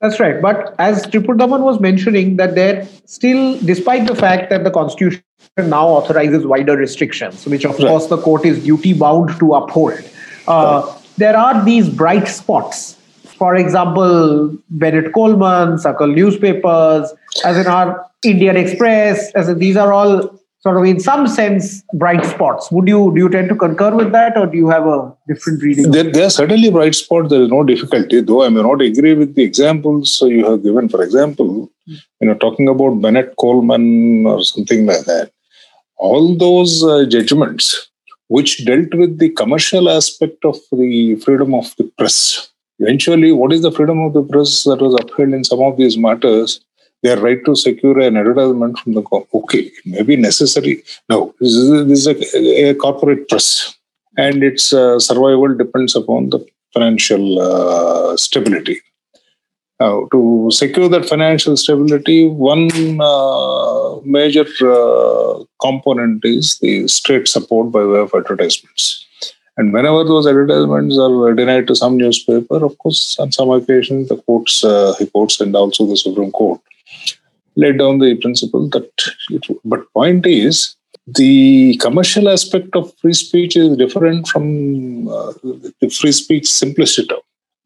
That's 0.00 0.20
right. 0.20 0.40
But 0.40 0.74
as 0.78 1.06
Tripurdaman 1.06 1.60
was 1.60 1.80
mentioning, 1.80 2.36
that 2.36 2.54
there 2.54 2.86
still, 3.04 3.58
despite 3.60 4.06
the 4.06 4.14
fact 4.14 4.48
that 4.50 4.62
the 4.62 4.70
constitution 4.70 5.22
now 5.56 5.88
authorizes 5.88 6.46
wider 6.46 6.76
restrictions, 6.76 7.44
which 7.46 7.64
of 7.64 7.78
right. 7.78 7.88
course 7.88 8.06
the 8.06 8.18
court 8.18 8.44
is 8.44 8.62
duty 8.62 8.92
bound 8.92 9.36
to 9.40 9.54
uphold, 9.54 9.98
uh, 10.46 10.82
right. 10.84 11.02
there 11.16 11.36
are 11.36 11.64
these 11.64 11.88
bright 11.88 12.28
spots. 12.28 12.94
For 13.24 13.56
example, 13.56 14.56
Bennett 14.70 15.12
Coleman, 15.12 15.78
Sakal 15.78 16.14
newspapers, 16.14 17.12
as 17.44 17.56
in 17.56 17.66
our 17.66 18.04
Indian 18.24 18.56
Express, 18.56 19.32
as 19.32 19.48
in 19.48 19.58
these 19.58 19.76
are 19.76 19.92
all 19.92 20.38
sort 20.60 20.76
of 20.76 20.84
in 20.84 20.98
some 20.98 21.26
sense 21.26 21.82
bright 21.94 22.24
spots. 22.24 22.70
Would 22.72 22.88
you 22.88 23.12
do 23.14 23.20
you 23.22 23.28
tend 23.28 23.48
to 23.48 23.54
concur 23.54 23.94
with 23.94 24.12
that 24.12 24.36
or 24.36 24.46
do 24.46 24.56
you 24.56 24.68
have 24.68 24.86
a 24.86 25.14
different 25.28 25.62
reading 25.62 25.90
there, 25.90 26.10
there 26.10 26.26
are 26.26 26.30
certainly 26.30 26.70
bright 26.70 26.94
spots. 26.94 27.30
There 27.30 27.42
is 27.42 27.48
no 27.48 27.62
difficulty 27.64 28.20
though 28.20 28.44
i 28.44 28.48
may 28.48 28.62
not 28.62 28.82
agree 28.82 29.14
with 29.14 29.34
the 29.34 29.42
examples 29.42 30.20
you 30.22 30.44
have 30.50 30.62
given. 30.62 30.88
For 30.88 31.02
example 31.02 31.70
you 31.86 32.28
know 32.28 32.34
talking 32.34 32.68
about 32.68 33.00
bennett 33.00 33.34
coleman 33.36 34.26
or 34.26 34.42
something 34.44 34.86
like 34.86 35.04
that 35.04 35.30
all 35.96 36.36
those 36.36 36.84
uh, 36.84 37.04
judgments 37.06 37.90
which 38.28 38.64
dealt 38.64 38.94
with 38.94 39.18
the 39.18 39.30
commercial 39.30 39.88
aspect 39.88 40.44
of 40.44 40.56
the 40.70 41.16
freedom 41.16 41.54
of 41.54 41.74
the 41.76 41.84
press. 41.98 42.50
Eventually 42.78 43.32
what 43.32 43.52
is 43.52 43.62
the 43.62 43.72
freedom 43.72 44.00
of 44.00 44.12
the 44.12 44.22
press 44.22 44.64
that 44.64 44.80
was 44.80 44.94
upheld 45.00 45.32
in 45.32 45.44
some 45.44 45.60
of 45.60 45.76
these 45.76 45.96
matters 45.96 46.60
their 47.02 47.18
right 47.18 47.44
to 47.44 47.54
secure 47.54 47.98
an 48.00 48.16
advertisement 48.16 48.78
from 48.78 48.94
the 48.94 49.02
court. 49.02 49.26
Okay, 49.32 49.60
it 49.60 49.86
may 49.86 50.02
be 50.02 50.16
necessary. 50.16 50.82
No, 51.08 51.34
this 51.40 51.54
is, 51.54 51.88
this 51.88 52.06
is 52.06 52.34
a, 52.34 52.70
a 52.70 52.74
corporate 52.74 53.28
press, 53.28 53.76
and 54.16 54.42
its 54.42 54.72
uh, 54.72 54.98
survival 54.98 55.56
depends 55.56 55.94
upon 55.94 56.30
the 56.30 56.44
financial 56.72 57.40
uh, 57.40 58.16
stability. 58.16 58.80
Now, 59.80 60.08
to 60.10 60.48
secure 60.50 60.88
that 60.88 61.08
financial 61.08 61.56
stability, 61.56 62.26
one 62.26 63.00
uh, 63.00 64.00
major 64.04 64.44
uh, 64.62 65.44
component 65.62 66.24
is 66.24 66.58
the 66.58 66.88
state 66.88 67.28
support 67.28 67.70
by 67.70 67.84
way 67.84 68.00
of 68.00 68.12
advertisements. 68.12 69.06
And 69.56 69.72
whenever 69.72 70.02
those 70.02 70.26
advertisements 70.26 70.98
are 70.98 71.32
denied 71.34 71.68
to 71.68 71.76
some 71.76 71.96
newspaper, 71.96 72.64
of 72.64 72.76
course, 72.78 73.16
on 73.20 73.30
some 73.30 73.50
occasions, 73.50 74.08
the 74.08 74.16
courts, 74.16 74.64
uh, 74.64 74.94
the 74.98 75.06
courts, 75.06 75.40
and 75.40 75.54
also 75.54 75.86
the 75.86 75.96
Supreme 75.96 76.32
Court 76.32 76.60
laid 77.62 77.78
down 77.78 77.98
the 77.98 78.14
principle 78.16 78.68
that. 78.70 78.90
It, 79.30 79.46
but 79.64 79.92
point 79.92 80.26
is, 80.26 80.76
the 81.06 81.76
commercial 81.76 82.28
aspect 82.28 82.74
of 82.74 82.92
free 83.00 83.12
speech 83.12 83.56
is 83.56 83.76
different 83.76 84.28
from 84.28 85.08
uh, 85.08 85.32
the 85.80 85.90
free 86.00 86.12
speech 86.12 86.46
simpliciter 86.46 87.18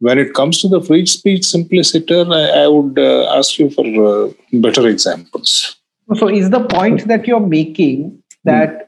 when 0.02 0.18
it 0.18 0.34
comes 0.34 0.60
to 0.60 0.68
the 0.68 0.80
free 0.80 1.06
speech 1.06 1.44
simpliciter, 1.44 2.24
I, 2.28 2.64
I 2.64 2.66
would 2.66 2.98
uh, 2.98 3.38
ask 3.38 3.56
you 3.58 3.70
for 3.70 3.86
uh, 4.04 4.32
better 4.52 4.88
examples. 4.88 5.76
So, 6.16 6.28
is 6.28 6.50
the 6.50 6.64
point 6.64 7.06
that 7.06 7.28
you're 7.28 7.46
making 7.46 8.20
that 8.42 8.70
mm. 8.70 8.86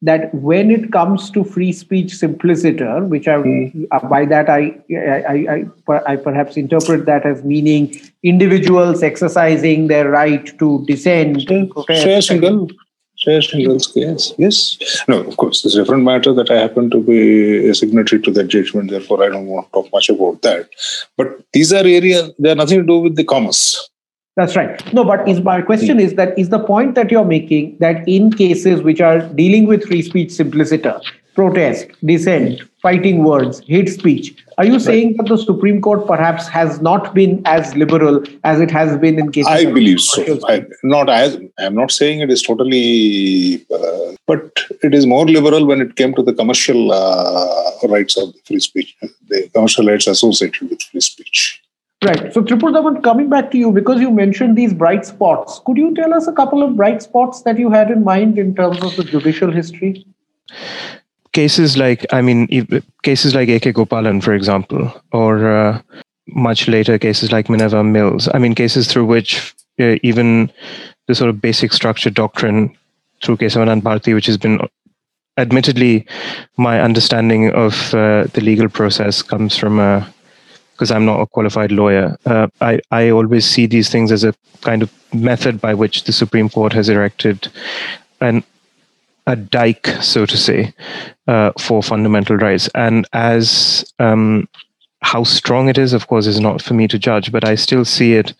That 0.00 0.32
when 0.32 0.70
it 0.70 0.92
comes 0.92 1.28
to 1.32 1.42
free 1.42 1.72
speech 1.72 2.14
simpliciter, 2.14 3.04
which 3.04 3.26
I 3.26 3.34
mm. 3.34 4.08
by 4.08 4.26
that 4.26 4.48
I 4.48 4.78
I, 4.92 5.66
I 5.88 6.00
I 6.06 6.16
perhaps 6.16 6.56
interpret 6.56 7.04
that 7.06 7.26
as 7.26 7.42
meaning 7.42 8.00
individuals 8.22 9.02
exercising 9.02 9.88
their 9.88 10.08
right 10.08 10.56
to 10.60 10.84
dissent, 10.86 11.38
Shreya 11.38 12.22
Singhal, 12.22 12.70
Shreya 13.18 13.42
Singhal's 13.42 13.88
case. 13.88 14.32
Yes. 14.38 15.04
No, 15.08 15.20
of 15.22 15.36
course, 15.36 15.64
it's 15.64 15.74
a 15.74 15.78
different 15.82 16.04
matter 16.04 16.32
that 16.32 16.50
I 16.50 16.58
happen 16.58 16.90
to 16.90 17.00
be 17.00 17.68
a 17.68 17.74
signatory 17.74 18.22
to 18.22 18.30
that 18.30 18.44
judgment. 18.44 18.90
Therefore, 18.90 19.24
I 19.24 19.28
don't 19.28 19.46
want 19.46 19.66
to 19.66 19.72
talk 19.72 19.92
much 19.92 20.08
about 20.08 20.42
that. 20.42 20.68
But 21.16 21.40
these 21.52 21.72
are 21.72 21.84
areas, 21.84 22.30
they 22.38 22.50
have 22.50 22.58
nothing 22.58 22.78
to 22.78 22.86
do 22.86 23.00
with 23.00 23.16
the 23.16 23.24
commerce. 23.24 23.90
That's 24.38 24.54
right. 24.54 24.80
No, 24.94 25.02
but 25.02 25.28
is 25.28 25.40
my 25.40 25.60
question 25.60 25.98
is 25.98 26.14
that 26.14 26.38
is 26.38 26.50
the 26.50 26.60
point 26.60 26.94
that 26.94 27.10
you're 27.10 27.24
making 27.24 27.76
that 27.78 28.08
in 28.08 28.30
cases 28.30 28.82
which 28.82 29.00
are 29.00 29.18
dealing 29.40 29.66
with 29.66 29.84
free 29.84 30.00
speech 30.00 30.30
simpliciter, 30.30 31.00
protest, 31.34 31.88
dissent, 32.04 32.62
fighting 32.80 33.24
words, 33.24 33.58
hate 33.66 33.88
speech. 33.88 34.36
Are 34.56 34.64
you 34.64 34.78
saying 34.78 35.16
that 35.16 35.26
the 35.26 35.38
Supreme 35.38 35.80
Court 35.80 36.06
perhaps 36.06 36.46
has 36.46 36.80
not 36.80 37.14
been 37.16 37.42
as 37.46 37.74
liberal 37.74 38.22
as 38.44 38.60
it 38.60 38.70
has 38.70 38.96
been 38.98 39.18
in 39.18 39.32
cases? 39.32 39.50
I 39.50 39.64
believe 39.64 40.00
so. 40.00 40.38
I, 40.48 40.64
not 40.84 41.10
as 41.10 41.36
I'm 41.58 41.74
not 41.74 41.90
saying 41.90 42.20
it 42.20 42.30
is 42.30 42.40
totally, 42.40 43.66
uh, 43.74 44.14
but 44.28 44.66
it 44.84 44.94
is 44.94 45.04
more 45.04 45.26
liberal 45.26 45.66
when 45.66 45.80
it 45.80 45.96
came 45.96 46.14
to 46.14 46.22
the 46.22 46.32
commercial 46.32 46.92
uh, 46.92 47.88
rights 47.88 48.16
of 48.16 48.32
free 48.44 48.60
speech, 48.60 48.96
the 49.26 49.48
commercial 49.52 49.84
rights 49.84 50.06
associated 50.06 50.70
with 50.70 50.80
free 50.82 51.00
speech. 51.00 51.60
Right. 52.04 52.32
So, 52.32 52.42
Tripurdaman, 52.42 53.02
coming 53.02 53.28
back 53.28 53.50
to 53.50 53.58
you, 53.58 53.72
because 53.72 54.00
you 54.00 54.12
mentioned 54.12 54.56
these 54.56 54.72
bright 54.72 55.04
spots, 55.04 55.60
could 55.64 55.76
you 55.76 55.94
tell 55.94 56.14
us 56.14 56.28
a 56.28 56.32
couple 56.32 56.62
of 56.62 56.76
bright 56.76 57.02
spots 57.02 57.42
that 57.42 57.58
you 57.58 57.70
had 57.70 57.90
in 57.90 58.04
mind 58.04 58.38
in 58.38 58.54
terms 58.54 58.80
of 58.84 58.94
the 58.94 59.02
judicial 59.02 59.50
history? 59.50 60.06
cases 61.32 61.76
like, 61.76 62.04
I 62.12 62.20
mean, 62.20 62.48
cases 63.02 63.34
like 63.34 63.48
A.K. 63.48 63.72
Gopalan, 63.72 64.22
for 64.22 64.34
example, 64.34 64.92
or 65.12 65.48
uh, 65.48 65.80
much 66.26 66.68
later 66.68 66.98
cases 66.98 67.30
like 67.30 67.48
Minerva 67.48 67.84
Mills. 67.84 68.28
I 68.34 68.38
mean, 68.38 68.54
cases 68.54 68.88
through 68.88 69.06
which 69.06 69.54
uh, 69.78 69.96
even 70.02 70.50
the 71.06 71.14
sort 71.14 71.30
of 71.30 71.40
basic 71.40 71.72
structure 71.72 72.10
doctrine 72.10 72.76
through 73.22 73.36
Kesavanand 73.36 73.82
Bharti, 73.82 74.14
which 74.14 74.26
has 74.26 74.36
been 74.36 74.60
admittedly 75.36 76.04
my 76.56 76.80
understanding 76.80 77.52
of 77.52 77.94
uh, 77.94 78.24
the 78.32 78.40
legal 78.40 78.68
process 78.68 79.22
comes 79.22 79.56
from 79.56 79.78
a 79.78 80.12
because 80.78 80.92
I'm 80.92 81.04
not 81.04 81.20
a 81.20 81.26
qualified 81.26 81.72
lawyer. 81.72 82.16
Uh, 82.24 82.46
I, 82.60 82.78
I 82.92 83.10
always 83.10 83.44
see 83.44 83.66
these 83.66 83.90
things 83.90 84.12
as 84.12 84.22
a 84.22 84.32
kind 84.60 84.80
of 84.80 84.92
method 85.12 85.60
by 85.60 85.74
which 85.74 86.04
the 86.04 86.12
Supreme 86.12 86.48
Court 86.48 86.72
has 86.72 86.88
erected 86.88 87.48
an 88.20 88.44
a 89.26 89.34
dike, 89.36 89.88
so 90.00 90.24
to 90.24 90.36
say, 90.38 90.72
uh, 91.26 91.50
for 91.58 91.82
fundamental 91.82 92.36
rights. 92.36 92.68
And 92.74 93.06
as 93.12 93.84
um, 93.98 94.48
how 95.02 95.24
strong 95.24 95.68
it 95.68 95.76
is, 95.76 95.92
of 95.92 96.06
course, 96.06 96.26
is 96.26 96.40
not 96.40 96.62
for 96.62 96.74
me 96.74 96.88
to 96.88 96.98
judge, 96.98 97.30
but 97.30 97.44
I 97.44 97.56
still 97.56 97.84
see 97.84 98.14
it 98.14 98.32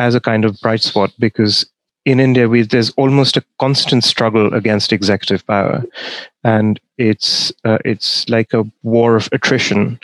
as 0.00 0.14
a 0.16 0.20
kind 0.20 0.44
of 0.44 0.58
bright 0.60 0.80
spot 0.80 1.12
because 1.18 1.64
in 2.04 2.20
India, 2.20 2.48
we, 2.48 2.62
there's 2.62 2.90
almost 2.90 3.36
a 3.36 3.44
constant 3.60 4.04
struggle 4.04 4.52
against 4.54 4.92
executive 4.92 5.46
power, 5.46 5.84
and 6.42 6.80
it's 6.98 7.52
uh, 7.64 7.78
it's 7.84 8.28
like 8.28 8.52
a 8.52 8.64
war 8.82 9.16
of 9.16 9.28
attrition, 9.32 9.98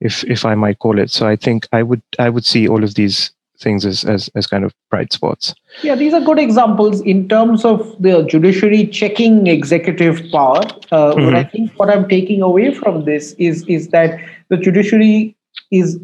if 0.00 0.22
if 0.24 0.44
I 0.44 0.54
might 0.54 0.78
call 0.78 0.98
it. 0.98 1.10
So 1.10 1.26
I 1.26 1.36
think 1.36 1.66
I 1.72 1.82
would 1.82 2.02
I 2.18 2.30
would 2.30 2.44
see 2.44 2.68
all 2.68 2.84
of 2.84 2.94
these 2.94 3.32
things 3.60 3.84
as, 3.84 4.04
as, 4.04 4.30
as 4.34 4.46
kind 4.46 4.64
of 4.64 4.72
bright 4.88 5.12
spots. 5.12 5.54
Yeah, 5.82 5.94
these 5.94 6.14
are 6.14 6.20
good 6.20 6.38
examples 6.38 7.02
in 7.02 7.28
terms 7.28 7.64
of 7.64 7.94
the 8.00 8.22
judiciary 8.22 8.86
checking 8.86 9.46
executive 9.48 10.22
power. 10.32 10.62
Uh, 10.90 11.12
mm-hmm. 11.12 11.24
But 11.26 11.34
I 11.34 11.44
think 11.44 11.72
what 11.72 11.90
I'm 11.90 12.08
taking 12.08 12.42
away 12.42 12.72
from 12.72 13.04
this 13.04 13.32
is 13.34 13.64
is 13.66 13.88
that 13.88 14.18
the 14.48 14.56
judiciary 14.56 15.36
is 15.70 15.98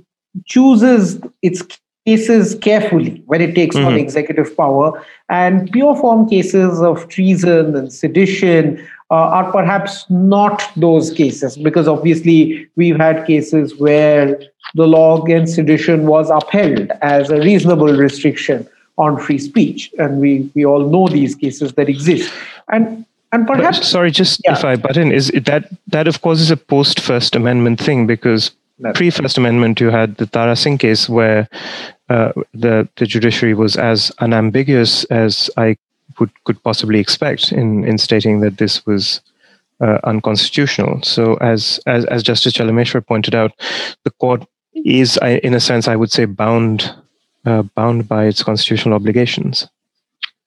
chooses 0.45 1.19
its 1.43 1.63
cases 2.07 2.55
carefully 2.55 3.23
when 3.27 3.41
it 3.41 3.55
takes 3.55 3.77
mm-hmm. 3.77 3.87
on 3.87 3.95
executive 3.95 4.57
power, 4.57 5.05
and 5.29 5.71
pure 5.73 5.97
form 5.97 6.29
cases 6.29 6.81
of 6.81 7.09
treason 7.09 7.75
and 7.75 7.93
sedition 7.93 8.79
uh, 9.11 9.15
are 9.15 9.53
perhaps 9.53 10.05
not 10.11 10.63
those 10.77 11.13
cases 11.13 11.57
because 11.57 11.87
obviously 11.87 12.69
we've 12.77 12.97
had 12.97 13.27
cases 13.27 13.77
where 13.77 14.41
the 14.75 14.87
law 14.87 15.23
against 15.23 15.55
sedition 15.55 16.07
was 16.07 16.31
upheld 16.31 16.91
as 17.03 17.31
a 17.31 17.39
reasonable 17.39 17.87
restriction 17.87 18.67
on 18.99 19.19
free 19.19 19.39
speech 19.39 19.93
and 19.99 20.21
we 20.21 20.51
we 20.55 20.65
all 20.65 20.89
know 20.89 21.07
these 21.07 21.35
cases 21.35 21.73
that 21.75 21.89
exist 21.89 22.33
and 22.73 23.05
and 23.31 23.47
perhaps 23.47 23.79
but, 23.79 23.87
sorry 23.87 24.11
just 24.11 24.41
yeah. 24.45 24.55
if 24.55 24.65
i 24.65 24.75
butt 24.75 24.97
in 24.97 25.13
is 25.13 25.31
that 25.45 25.71
that 25.87 26.09
of 26.09 26.23
course 26.23 26.41
is 26.41 26.51
a 26.51 26.57
post 26.57 26.99
first 26.99 27.37
amendment 27.37 27.79
thing 27.79 28.07
because 28.07 28.51
pre 28.95 29.11
first 29.11 29.39
amendment 29.39 29.81
you 29.81 29.91
had 29.91 30.17
the 30.17 30.27
tara 30.27 30.57
singh 30.57 30.79
case 30.79 31.09
where 31.09 31.49
uh, 32.09 32.33
the 32.55 32.89
the 32.97 33.07
judiciary 33.07 33.55
was 33.55 33.77
as 33.77 34.13
unambiguous 34.19 35.05
as 35.05 35.51
i 35.57 35.77
would 36.19 36.31
could 36.45 36.63
possibly 36.63 37.01
expect 37.01 37.53
in 37.53 37.85
in 37.85 37.99
stating 37.99 38.41
that 38.41 38.59
this 38.59 38.85
was 38.87 39.21
uh, 39.81 39.99
unconstitutional. 40.05 41.03
So, 41.03 41.35
as 41.37 41.81
as 41.87 42.05
as 42.07 42.23
Justice 42.23 42.55
Chelameswar 42.55 43.07
pointed 43.07 43.35
out, 43.35 43.53
the 44.05 44.11
court 44.11 44.47
is, 44.75 45.19
in 45.23 45.55
a 45.55 45.61
sense, 45.61 45.89
I 45.89 45.97
would 45.97 46.11
say, 46.11 46.25
bound 46.25 46.95
uh, 47.45 47.63
bound 47.63 48.09
by 48.09 48.25
its 48.25 48.43
constitutional 48.43 48.95
obligations. 48.95 49.69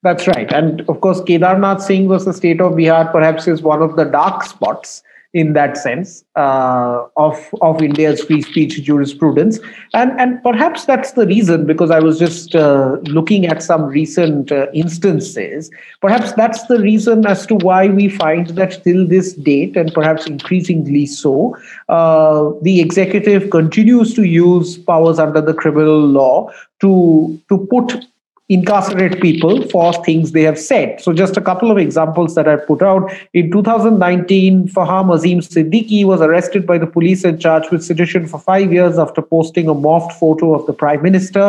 That's 0.02 0.26
right, 0.26 0.50
and 0.52 0.80
of 0.88 1.00
course, 1.00 1.20
Kedarnath 1.20 1.82
Singh 1.82 2.08
was 2.08 2.24
the 2.24 2.32
state 2.32 2.60
of 2.60 2.72
Bihar. 2.72 3.12
Perhaps 3.12 3.46
is 3.46 3.62
one 3.62 3.82
of 3.82 3.96
the 3.96 4.04
dark 4.04 4.44
spots 4.44 5.02
in 5.32 5.52
that 5.52 5.76
sense 5.76 6.24
uh, 6.34 7.04
of 7.16 7.54
of 7.62 7.80
India's 7.80 8.22
free 8.24 8.42
speech 8.42 8.82
jurisprudence, 8.82 9.60
and 9.94 10.10
and 10.20 10.42
perhaps 10.42 10.86
that's 10.86 11.12
the 11.12 11.26
reason 11.26 11.66
because 11.66 11.90
I 11.90 12.00
was 12.00 12.18
just 12.18 12.54
uh, 12.54 12.96
looking 13.04 13.46
at 13.46 13.62
some 13.62 13.84
recent 13.84 14.50
uh, 14.50 14.66
instances. 14.74 15.70
Perhaps 16.00 16.32
that's 16.32 16.66
the 16.66 16.80
reason 16.80 17.26
as 17.26 17.46
to 17.46 17.54
why 17.54 17.88
we 17.88 18.08
find 18.08 18.48
that 18.48 18.82
till 18.82 19.06
this 19.06 19.34
date, 19.34 19.76
and 19.76 19.94
perhaps 19.94 20.26
increasingly 20.26 21.06
so, 21.06 21.56
uh, 21.88 22.50
the 22.62 22.80
executive 22.80 23.50
continues 23.50 24.14
to 24.14 24.24
use 24.24 24.78
powers 24.78 25.18
under 25.18 25.40
the 25.40 25.54
criminal 25.54 26.00
law 26.00 26.50
to 26.80 27.40
to 27.48 27.66
put 27.70 28.04
incarcerate 28.50 29.20
people 29.22 29.62
for 29.68 29.92
things 30.04 30.32
they 30.32 30.42
have 30.42 30.58
said. 30.58 31.00
So, 31.00 31.12
just 31.12 31.36
a 31.36 31.40
couple 31.40 31.70
of 31.70 31.78
examples 31.78 32.34
that 32.34 32.48
I 32.48 32.56
put 32.56 32.82
out. 32.82 33.10
In 33.32 33.50
2019, 33.50 34.68
Faham 34.68 35.14
Azim 35.14 35.38
Siddiqui 35.38 36.04
was 36.04 36.20
arrested 36.20 36.66
by 36.66 36.76
the 36.76 36.86
police 36.86 37.22
and 37.24 37.40
charged 37.40 37.70
with 37.70 37.84
sedition 37.84 38.26
for 38.26 38.40
five 38.40 38.72
years 38.72 38.98
after 38.98 39.22
posting 39.22 39.68
a 39.68 39.74
morphed 39.74 40.12
photo 40.12 40.52
of 40.54 40.66
the 40.66 40.72
prime 40.72 41.00
minister. 41.02 41.44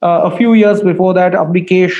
Uh, 0.00 0.30
a 0.32 0.36
few 0.36 0.52
years 0.54 0.80
before 0.80 1.12
that, 1.12 1.32
Ambikesh, 1.32 1.98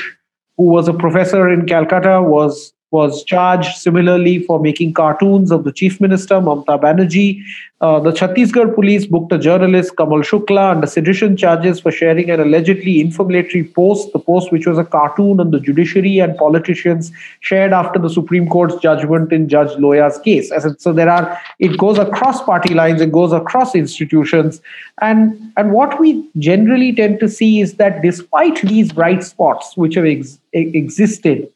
who 0.55 0.63
was 0.63 0.87
a 0.87 0.93
professor 0.93 1.49
in 1.49 1.65
Calcutta, 1.65 2.21
was 2.21 2.73
was 2.91 3.23
charged 3.23 3.77
similarly 3.77 4.39
for 4.43 4.59
making 4.59 4.93
cartoons 4.93 5.51
of 5.51 5.63
the 5.63 5.71
chief 5.71 6.01
minister, 6.01 6.35
Mamta 6.35 6.79
Banerjee. 6.81 7.41
Uh, 7.81 7.97
the 7.99 8.11
Chhattisgarh 8.11 8.75
police 8.75 9.05
booked 9.05 9.31
a 9.31 9.37
journalist, 9.37 9.95
Kamal 9.95 10.19
Shukla, 10.19 10.71
under 10.71 10.87
sedition 10.87 11.37
charges 11.37 11.79
for 11.79 11.91
sharing 11.91 12.29
an 12.29 12.41
allegedly 12.41 12.99
inflammatory 12.99 13.63
post, 13.63 14.11
the 14.11 14.19
post 14.19 14.51
which 14.51 14.65
was 14.65 14.77
a 14.77 14.83
cartoon 14.83 15.39
on 15.39 15.51
the 15.51 15.59
judiciary 15.61 16.19
and 16.19 16.35
politicians 16.35 17.11
shared 17.39 17.71
after 17.71 17.97
the 17.97 18.09
Supreme 18.09 18.49
Court's 18.49 18.75
judgment 18.77 19.31
in 19.31 19.47
Judge 19.47 19.77
Loya's 19.77 20.17
case. 20.19 20.51
So 20.79 20.91
there 20.91 21.09
are, 21.09 21.39
it 21.59 21.77
goes 21.77 21.97
across 21.97 22.41
party 22.41 22.73
lines, 22.73 22.99
it 22.99 23.13
goes 23.13 23.31
across 23.31 23.75
institutions. 23.75 24.61
And, 25.01 25.53
and 25.55 25.71
what 25.71 25.99
we 26.01 26.27
generally 26.37 26.93
tend 26.93 27.21
to 27.21 27.29
see 27.29 27.61
is 27.61 27.75
that 27.75 28.01
despite 28.01 28.61
these 28.63 28.91
bright 28.91 29.23
spots 29.23 29.77
which 29.77 29.95
have 29.95 30.05
ex- 30.05 30.39
existed, 30.51 31.49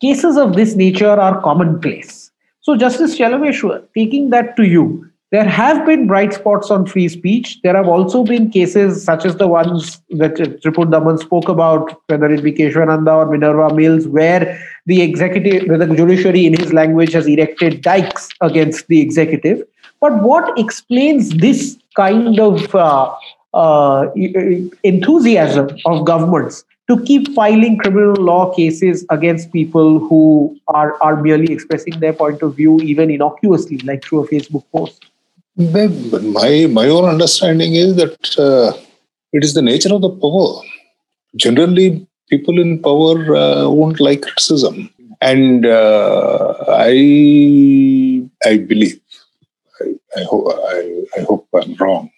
cases 0.00 0.36
of 0.36 0.54
this 0.54 0.74
nature 0.74 1.10
are 1.10 1.40
commonplace. 1.42 2.30
So, 2.60 2.76
Justice 2.76 3.18
Chelameswar, 3.18 3.82
taking 3.94 4.30
that 4.30 4.56
to 4.56 4.64
you, 4.64 5.08
there 5.30 5.44
have 5.44 5.84
been 5.84 6.06
bright 6.06 6.32
spots 6.32 6.70
on 6.70 6.86
free 6.86 7.08
speech. 7.08 7.60
There 7.62 7.76
have 7.76 7.86
also 7.86 8.24
been 8.24 8.50
cases 8.50 9.04
such 9.04 9.26
as 9.26 9.36
the 9.36 9.46
ones 9.46 10.00
that 10.10 10.36
Tripur 10.62 10.86
Daman 10.86 11.18
spoke 11.18 11.48
about, 11.48 12.00
whether 12.06 12.32
it 12.32 12.42
be 12.42 12.52
Kesavananda 12.52 13.14
or 13.14 13.30
Minerva 13.30 13.74
Mills, 13.74 14.08
where 14.08 14.58
the 14.86 15.02
executive, 15.02 15.68
where 15.68 15.76
the 15.76 15.94
judiciary 15.94 16.46
in 16.46 16.58
his 16.58 16.72
language 16.72 17.12
has 17.12 17.26
erected 17.26 17.82
dikes 17.82 18.30
against 18.40 18.86
the 18.88 19.00
executive. 19.00 19.62
But 20.00 20.22
what 20.22 20.58
explains 20.58 21.30
this 21.36 21.76
kind 21.94 22.40
of 22.40 22.74
uh, 22.74 23.14
uh, 23.52 24.06
enthusiasm 24.82 25.76
of 25.84 26.06
governments 26.06 26.64
to 26.88 27.02
keep 27.04 27.34
filing 27.34 27.76
criminal 27.76 28.14
law 28.14 28.54
cases 28.54 29.04
against 29.10 29.52
people 29.52 29.98
who 29.98 30.58
are, 30.68 30.96
are 31.02 31.22
merely 31.22 31.52
expressing 31.52 32.00
their 32.00 32.14
point 32.14 32.42
of 32.42 32.56
view, 32.56 32.80
even 32.80 33.10
innocuously, 33.10 33.78
like 33.78 34.02
through 34.02 34.24
a 34.24 34.28
Facebook 34.28 34.64
post? 34.74 35.04
My, 35.56 36.66
my 36.66 36.88
own 36.88 37.04
understanding 37.04 37.74
is 37.74 37.96
that 37.96 38.38
uh, 38.38 38.72
it 39.32 39.44
is 39.44 39.54
the 39.54 39.62
nature 39.62 39.92
of 39.92 40.00
the 40.00 40.10
power. 40.10 40.62
Generally, 41.36 42.06
people 42.30 42.58
in 42.58 42.80
power 42.80 43.36
uh, 43.36 43.68
won't 43.68 44.00
like 44.00 44.22
criticism. 44.22 44.88
And 45.20 45.66
uh, 45.66 46.54
I, 46.68 48.24
I 48.46 48.58
believe, 48.58 49.00
I, 49.80 49.94
I, 50.16 50.22
ho- 50.22 50.46
I, 50.68 51.18
I 51.18 51.24
hope 51.24 51.48
I'm 51.52 51.74
wrong, 51.74 52.10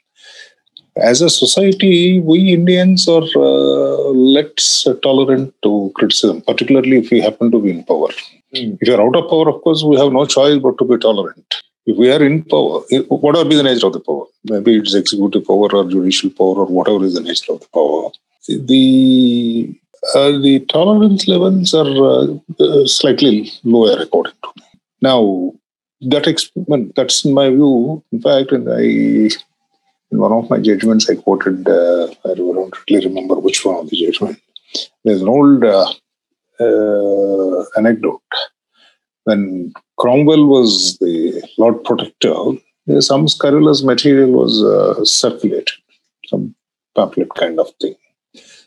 as 1.00 1.22
a 1.22 1.30
society, 1.30 2.20
we 2.20 2.52
Indians 2.52 3.08
are 3.08 3.28
uh, 3.36 4.10
less 4.36 4.86
tolerant 5.02 5.54
to 5.62 5.92
criticism, 5.94 6.42
particularly 6.42 6.98
if 6.98 7.10
we 7.10 7.20
happen 7.20 7.50
to 7.50 7.60
be 7.60 7.70
in 7.70 7.84
power. 7.84 8.08
Mm. 8.54 8.78
If 8.80 8.88
you're 8.88 9.00
out 9.00 9.16
of 9.16 9.28
power, 9.28 9.48
of 9.48 9.62
course, 9.62 9.82
we 9.82 9.96
have 9.96 10.12
no 10.12 10.26
choice 10.26 10.58
but 10.58 10.78
to 10.78 10.84
be 10.84 10.98
tolerant. 10.98 11.62
If 11.86 11.96
we 11.96 12.12
are 12.12 12.22
in 12.24 12.44
power, 12.44 12.80
whatever 13.08 13.48
be 13.48 13.56
the 13.56 13.62
nature 13.62 13.86
of 13.86 13.94
the 13.94 14.00
power, 14.00 14.24
maybe 14.44 14.76
it's 14.76 14.94
executive 14.94 15.46
power 15.46 15.68
or 15.74 15.88
judicial 15.88 16.30
power 16.30 16.56
or 16.56 16.66
whatever 16.66 17.04
is 17.04 17.14
the 17.14 17.20
nature 17.20 17.52
of 17.52 17.60
the 17.60 17.68
power, 17.72 18.10
the 18.48 19.74
uh, 20.14 20.30
the 20.30 20.60
tolerance 20.68 21.28
levels 21.28 21.74
are 21.74 22.40
uh, 22.58 22.86
slightly 22.86 23.52
lower 23.64 24.00
according 24.00 24.32
to 24.42 24.50
me. 24.56 24.66
Now, 25.02 25.52
that 26.00 26.26
experiment, 26.26 26.94
that's 26.96 27.24
in 27.24 27.34
my 27.34 27.50
view. 27.50 28.02
In 28.12 28.22
fact, 28.22 28.52
and 28.52 28.66
I 28.70 29.28
in 30.10 30.18
one 30.18 30.32
of 30.32 30.50
my 30.50 30.58
judgments, 30.58 31.08
I 31.08 31.16
quoted, 31.16 31.68
uh, 31.68 32.08
I 32.24 32.34
don't 32.34 32.74
really 32.88 33.06
remember 33.06 33.36
which 33.36 33.64
one 33.64 33.76
of 33.76 33.90
the 33.90 33.96
judgment. 33.96 34.40
There's 35.04 35.22
an 35.22 35.28
old 35.28 35.64
uh, 35.64 35.92
uh, 36.60 37.64
anecdote. 37.76 38.22
When 39.24 39.72
Cromwell 39.98 40.46
was 40.46 40.98
the 40.98 41.42
Lord 41.58 41.82
Protector, 41.84 42.34
some 43.00 43.28
scurrilous 43.28 43.82
material 43.82 44.30
was 44.30 44.62
uh, 44.62 45.04
circulated, 45.04 45.70
some 46.26 46.54
pamphlet 46.96 47.32
kind 47.34 47.60
of 47.60 47.70
thing. 47.80 47.94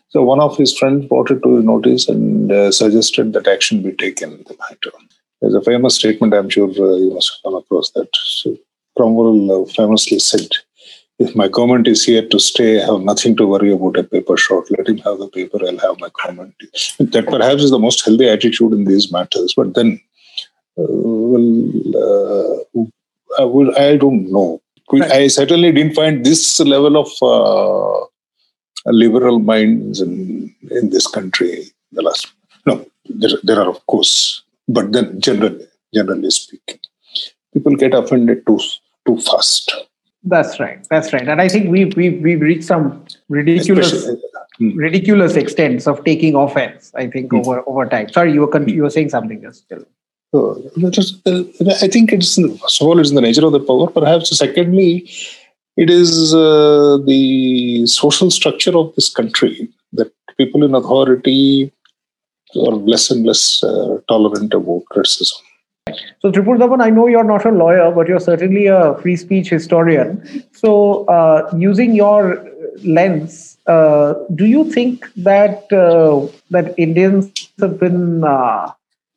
So 0.09 0.23
one 0.23 0.39
of 0.39 0.55
his 0.55 0.77
friends 0.77 1.07
brought 1.07 1.31
it 1.31 1.41
to 1.41 1.55
his 1.55 1.65
notice 1.65 2.07
and 2.07 2.51
uh, 2.51 2.71
suggested 2.71 3.33
that 3.33 3.47
action 3.47 3.81
be 3.81 3.93
taken 3.93 4.31
in 4.31 4.43
the 4.47 4.55
matter. 4.59 4.95
There's 5.41 5.55
a 5.55 5.62
famous 5.62 5.95
statement, 5.95 6.33
I'm 6.33 6.50
sure 6.50 6.69
uh, 6.69 6.95
you 6.97 7.12
must 7.13 7.33
have 7.33 7.43
come 7.43 7.55
across 7.59 7.89
that. 7.91 8.09
So 8.13 8.55
Cromwell 8.95 9.65
famously 9.65 10.19
said, 10.19 10.47
if 11.20 11.36
my 11.36 11.48
comment 11.48 11.88
is 11.88 12.03
here 12.03 12.27
to 12.27 12.39
stay, 12.39 12.82
I 12.82 12.86
have 12.86 13.01
nothing 13.01 13.36
to 13.38 13.48
worry 13.48 13.72
about 13.72 13.98
a 13.98 14.03
paper 14.03 14.36
short. 14.36 14.70
Let 14.72 14.88
him 14.88 14.98
have 15.00 15.20
the 15.20 15.27
paper, 15.27 15.60
I'll 15.62 15.77
have 15.77 16.00
my 16.00 16.10
comment. 16.10 16.55
That 17.00 17.27
perhaps 17.27 17.63
is 17.63 17.72
the 17.72 17.79
most 17.79 18.03
healthy 18.03 18.29
attitude 18.29 18.74
in 18.74 18.86
these 18.86 19.12
matters. 19.12 19.53
But 19.55 19.75
then, 19.75 20.01
uh, 20.77 20.86
well, 20.89 22.65
uh, 22.75 23.41
I, 23.41 23.46
will, 23.46 23.77
I 23.77 23.98
don't 23.98 24.32
know. 24.32 24.62
Right. 24.91 25.12
I 25.12 25.27
certainly 25.27 25.71
didn't 25.71 25.95
find 25.95 26.26
this 26.26 26.60
level 26.60 26.97
of 26.97 27.10
uh, 27.21 28.91
liberal 28.91 29.39
minds 29.39 30.02
in, 30.02 30.54
in 30.71 30.89
this 30.89 31.08
country 31.08 31.65
the 31.91 32.02
last. 32.02 32.32
No, 32.65 32.86
there, 33.06 33.38
there 33.43 33.60
are, 33.60 33.69
of 33.69 33.86
course, 33.88 34.43
but 34.67 34.91
then 34.91 35.19
generally, 35.21 35.67
generally 35.93 36.30
speaking, 36.32 36.80
people 37.54 37.76
get 37.76 37.93
offended 37.93 38.45
too, 38.45 38.60
too 39.06 39.19
fast 39.19 39.73
that's 40.23 40.59
right. 40.59 40.86
That's 40.89 41.12
right. 41.13 41.27
And 41.27 41.41
I 41.41 41.49
think 41.49 41.69
we've 41.69 41.95
we've 41.95 42.21
we've 42.21 42.41
reached 42.41 42.63
some 42.63 43.05
ridiculous 43.29 44.07
hmm. 44.57 44.75
ridiculous 44.75 45.36
extents 45.36 45.88
of 45.88 46.03
taking 46.05 46.36
offense. 46.36 46.91
I 46.95 47.07
think 47.07 47.31
hmm. 47.31 47.39
over 47.39 47.67
over 47.67 47.86
time. 47.86 48.09
Sorry, 48.09 48.33
you 48.33 48.41
were 48.41 48.47
con- 48.47 48.69
you 48.69 48.83
were 48.83 48.89
saying 48.89 49.09
something 49.09 49.41
just 49.41 49.63
still. 49.65 49.86
Just, 50.89 51.27
uh, 51.27 51.43
I 51.79 51.88
think 51.88 52.12
it's 52.12 52.41
first 52.59 52.81
of 52.81 52.88
all 52.88 52.97
it's 52.97 53.09
in 53.09 53.15
the 53.15 53.21
nature 53.21 53.45
of 53.45 53.51
the 53.51 53.59
power. 53.59 53.88
Perhaps 53.88 54.36
secondly, 54.36 55.07
it 55.77 55.91
is 55.91 56.33
uh, 56.33 56.97
the 57.05 57.86
social 57.86 58.31
structure 58.31 58.75
of 58.75 58.95
this 58.95 59.13
country 59.13 59.69
that 59.93 60.12
people 60.38 60.63
in 60.63 60.73
authority 60.73 61.71
are 62.55 62.73
less 62.73 63.12
and 63.12 63.25
less 63.27 63.63
uh, 63.63 63.99
tolerant 64.07 64.53
about 64.55 64.86
criticism. 64.86 65.38
So, 66.24 66.32
Tripur 66.32 66.58
Daman, 66.58 66.80
I 66.80 66.89
know 66.89 67.08
you're 67.08 67.24
not 67.24 67.46
a 67.46 67.52
lawyer, 67.52 67.91
but 67.91 68.08
you're 68.08 68.19
certainly 68.19 68.67
a 68.67 68.96
free 69.02 69.17
speech 69.17 69.50
historian. 69.50 70.43
So, 70.54 71.04
uh, 71.06 71.52
using 71.58 71.93
your 71.93 72.50
lens, 72.86 73.58
uh, 73.67 74.13
do 74.34 74.46
you 74.46 74.72
think 74.72 75.06
that 75.17 75.72
uh, 75.74 76.26
that 76.50 76.74
Indians 76.78 77.30
have 77.60 77.78
been 77.78 78.24
uh, 78.24 78.72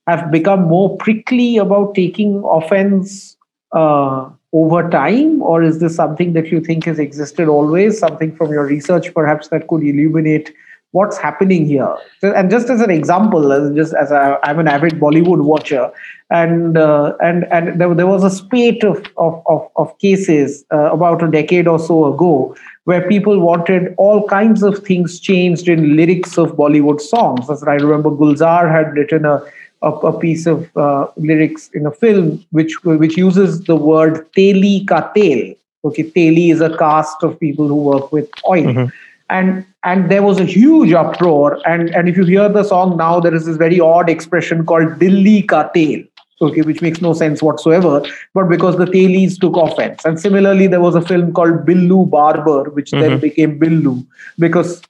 have 0.09 0.33
become 0.33 0.63
more 0.63 0.97
prickly 0.97 1.59
about 1.59 1.95
taking 1.95 2.43
offense 2.45 3.37
uh, 3.71 4.29
over 4.53 4.91
time, 4.91 5.43
or 5.43 5.63
is 5.63 5.79
this 5.79 5.95
something 5.95 6.33
that 6.33 6.49
you 6.49 6.61
think 6.61 6.87
has 6.87 6.99
existed 6.99 7.47
always? 7.47 8.01
Something 8.01 8.35
from 8.35 8.51
your 8.51 8.67
research, 8.67 9.15
perhaps, 9.15 9.47
that 9.49 9.69
could 9.69 9.85
illuminate 9.85 10.53
what's 10.97 11.19
happening 11.19 11.67
here. 11.67 11.95
And 12.23 12.51
just 12.51 12.71
as 12.71 12.81
an 12.81 12.91
example 12.91 13.75
just 13.75 13.95
as 13.95 14.13
i 14.13 14.39
am 14.51 14.59
an 14.59 14.69
avid 14.69 14.95
bollywood 15.05 15.43
watcher 15.51 15.91
and 16.31 16.77
uh, 16.77 17.15
and 17.21 17.45
and 17.57 17.81
there, 17.81 17.95
there 17.95 18.07
was 18.07 18.25
a 18.25 18.31
spate 18.31 18.85
of 18.85 19.05
of, 19.17 19.43
of, 19.47 19.69
of 19.77 19.99
cases 19.99 20.65
uh, 20.73 20.91
about 20.93 21.23
a 21.23 21.31
decade 21.31 21.69
or 21.69 21.79
so 21.79 21.99
ago 22.13 22.57
where 22.85 23.07
people 23.09 23.39
wanted 23.41 23.95
all 23.97 24.27
kinds 24.29 24.63
of 24.63 24.79
things 24.79 25.21
changed 25.21 25.69
in 25.69 25.97
lyrics 25.97 26.37
of 26.39 26.57
bollywood 26.63 27.01
songs. 27.01 27.49
As 27.51 27.63
i 27.63 27.75
remember 27.75 28.11
gulzar 28.11 28.71
had 28.71 28.93
written 28.95 29.25
a 29.25 29.37
a, 29.83 29.91
a 30.11 30.19
piece 30.19 30.47
of 30.47 30.77
uh, 30.77 31.07
lyrics 31.17 31.71
in 31.75 31.87
a 31.87 31.91
film 31.93 32.45
which 32.51 32.83
which 32.85 33.17
uses 33.17 33.61
the 33.65 33.77
word 33.77 34.21
teli 34.33 34.77
ka 34.89 35.01
tel. 35.17 35.43
Okay 35.85 36.05
teli 36.15 36.51
is 36.53 36.61
a 36.61 36.77
caste 36.77 37.23
of 37.23 37.39
people 37.39 37.69
who 37.69 37.83
work 37.91 38.13
with 38.13 38.29
oil. 38.55 38.65
Mm-hmm 38.65 39.03
and 39.31 39.65
and 39.83 40.11
there 40.11 40.23
was 40.23 40.39
a 40.41 40.45
huge 40.45 40.93
uproar. 40.93 41.61
And 41.67 41.91
and 41.91 42.09
if 42.09 42.17
you 42.17 42.25
hear 42.25 42.49
the 42.49 42.65
song 42.65 42.97
now 42.97 43.21
there 43.21 43.35
is 43.35 43.47
this 43.47 43.57
very 43.57 43.81
odd 43.81 44.11
expression 44.11 44.65
called 44.67 44.99
dilli 44.99 45.49
ka 45.49 45.69
tel 45.69 46.05
okay 46.43 46.61
which 46.61 46.83
makes 46.83 47.01
no 47.01 47.15
sense 47.15 47.43
whatsoever 47.43 48.05
but 48.35 48.45
because 48.51 48.77
the 48.77 48.85
telis 48.85 49.39
took 49.41 49.57
offense. 49.57 50.05
And 50.05 50.21
similarly 50.21 50.67
there 50.67 50.81
was 50.81 50.95
a 50.95 51.01
film 51.01 51.33
called 51.33 51.65
billu 51.67 52.09
barber 52.11 52.71
which 52.71 52.91
mm-hmm. 52.91 53.01
then 53.01 53.21
became 53.21 53.59
billu 53.59 54.07
because 54.39 54.83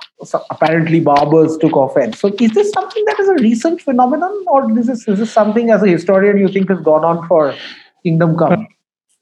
apparently 0.50 1.00
barbers 1.00 1.56
took 1.58 1.76
offense. 1.76 2.18
So 2.18 2.34
is 2.40 2.52
this 2.52 2.72
something 2.72 3.04
that 3.04 3.20
is 3.20 3.28
a 3.28 3.34
recent 3.34 3.80
phenomenon 3.80 4.44
or 4.48 4.78
is 4.78 4.86
this, 4.86 5.06
is 5.06 5.18
this 5.18 5.32
something 5.32 5.70
as 5.70 5.82
a 5.82 5.88
historian 5.88 6.38
you 6.38 6.48
think 6.48 6.68
has 6.68 6.80
gone 6.80 7.04
on 7.04 7.26
for 7.28 7.54
kingdom 8.02 8.36
come? 8.36 8.66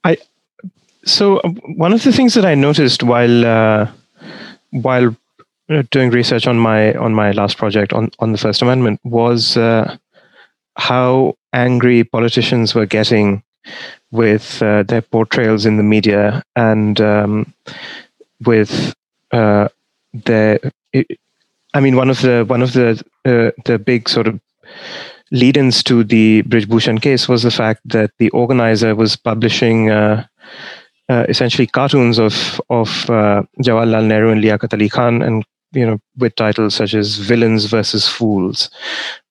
I 0.03 0.17
so 1.05 1.37
uh, 1.37 1.49
one 1.75 1.93
of 1.93 2.03
the 2.03 2.11
things 2.11 2.33
that 2.33 2.45
i 2.45 2.55
noticed 2.55 3.03
while 3.03 3.45
uh 3.45 3.87
while 4.81 5.15
uh, 5.69 5.83
doing 5.89 6.11
research 6.11 6.47
on 6.47 6.57
my 6.59 6.93
on 6.93 7.13
my 7.13 7.31
last 7.31 7.57
project 7.57 7.93
on 7.93 8.11
on 8.19 8.31
the 8.31 8.37
First 8.37 8.61
Amendment 8.61 8.99
was 9.03 9.57
uh, 9.57 9.97
how 10.77 11.35
angry 11.53 12.03
politicians 12.03 12.75
were 12.75 12.85
getting 12.85 13.43
with 14.11 14.61
uh, 14.61 14.83
their 14.83 15.01
portrayals 15.01 15.65
in 15.65 15.77
the 15.77 15.83
media 15.83 16.43
and 16.55 17.01
um, 17.01 17.53
with 18.45 18.93
uh, 19.31 19.67
their. 20.13 20.59
I 21.73 21.79
mean, 21.81 21.95
one 21.95 22.09
of 22.09 22.21
the 22.21 22.45
one 22.47 22.61
of 22.61 22.73
the 22.73 23.03
uh, 23.25 23.51
the 23.65 23.79
big 23.79 24.07
sort 24.07 24.27
of 24.27 24.39
lead-ins 25.31 25.83
to 25.83 26.03
the 26.03 26.43
Brij 26.43 26.67
Bhushan 26.67 26.99
case 26.99 27.27
was 27.27 27.43
the 27.43 27.51
fact 27.51 27.81
that 27.85 28.11
the 28.19 28.29
organizer 28.29 28.95
was 28.95 29.15
publishing 29.15 29.89
uh, 31.09 31.25
essentially 31.29 31.67
cartoons 31.67 32.19
of 32.19 32.59
of 32.69 33.09
uh, 33.09 33.43
Jawaharlal 33.61 34.05
Nehru 34.05 34.31
and 34.31 34.43
Liaquat 34.43 34.73
Ali 34.73 34.89
Khan, 34.89 35.21
and 35.21 35.45
you 35.71 35.85
know 35.85 35.99
with 36.17 36.35
titles 36.35 36.75
such 36.75 36.93
as 36.93 37.17
"Villains 37.17 37.65
versus 37.65 38.07
Fools," 38.07 38.69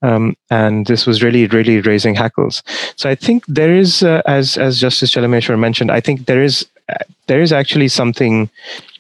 um, 0.03 0.37
and 0.51 0.87
this 0.87 1.07
was 1.07 1.23
really 1.23 1.47
really 1.49 1.81
raising 1.81 2.15
hackles. 2.15 2.63
So 2.97 3.11
I 3.11 3.15
think 3.15 3.45
there 3.47 3.75
is, 3.75 4.03
uh, 4.03 4.23
as 4.27 4.57
as 4.57 4.81
Justice 4.81 5.11
Chelameswar 5.13 5.59
mentioned, 5.59 5.91
I 5.91 6.01
think 6.01 6.27
there 6.27 6.43
is 6.43 6.67
uh, 6.89 7.05
there 7.27 7.41
is 7.41 7.53
actually 7.53 7.89
something 7.89 8.49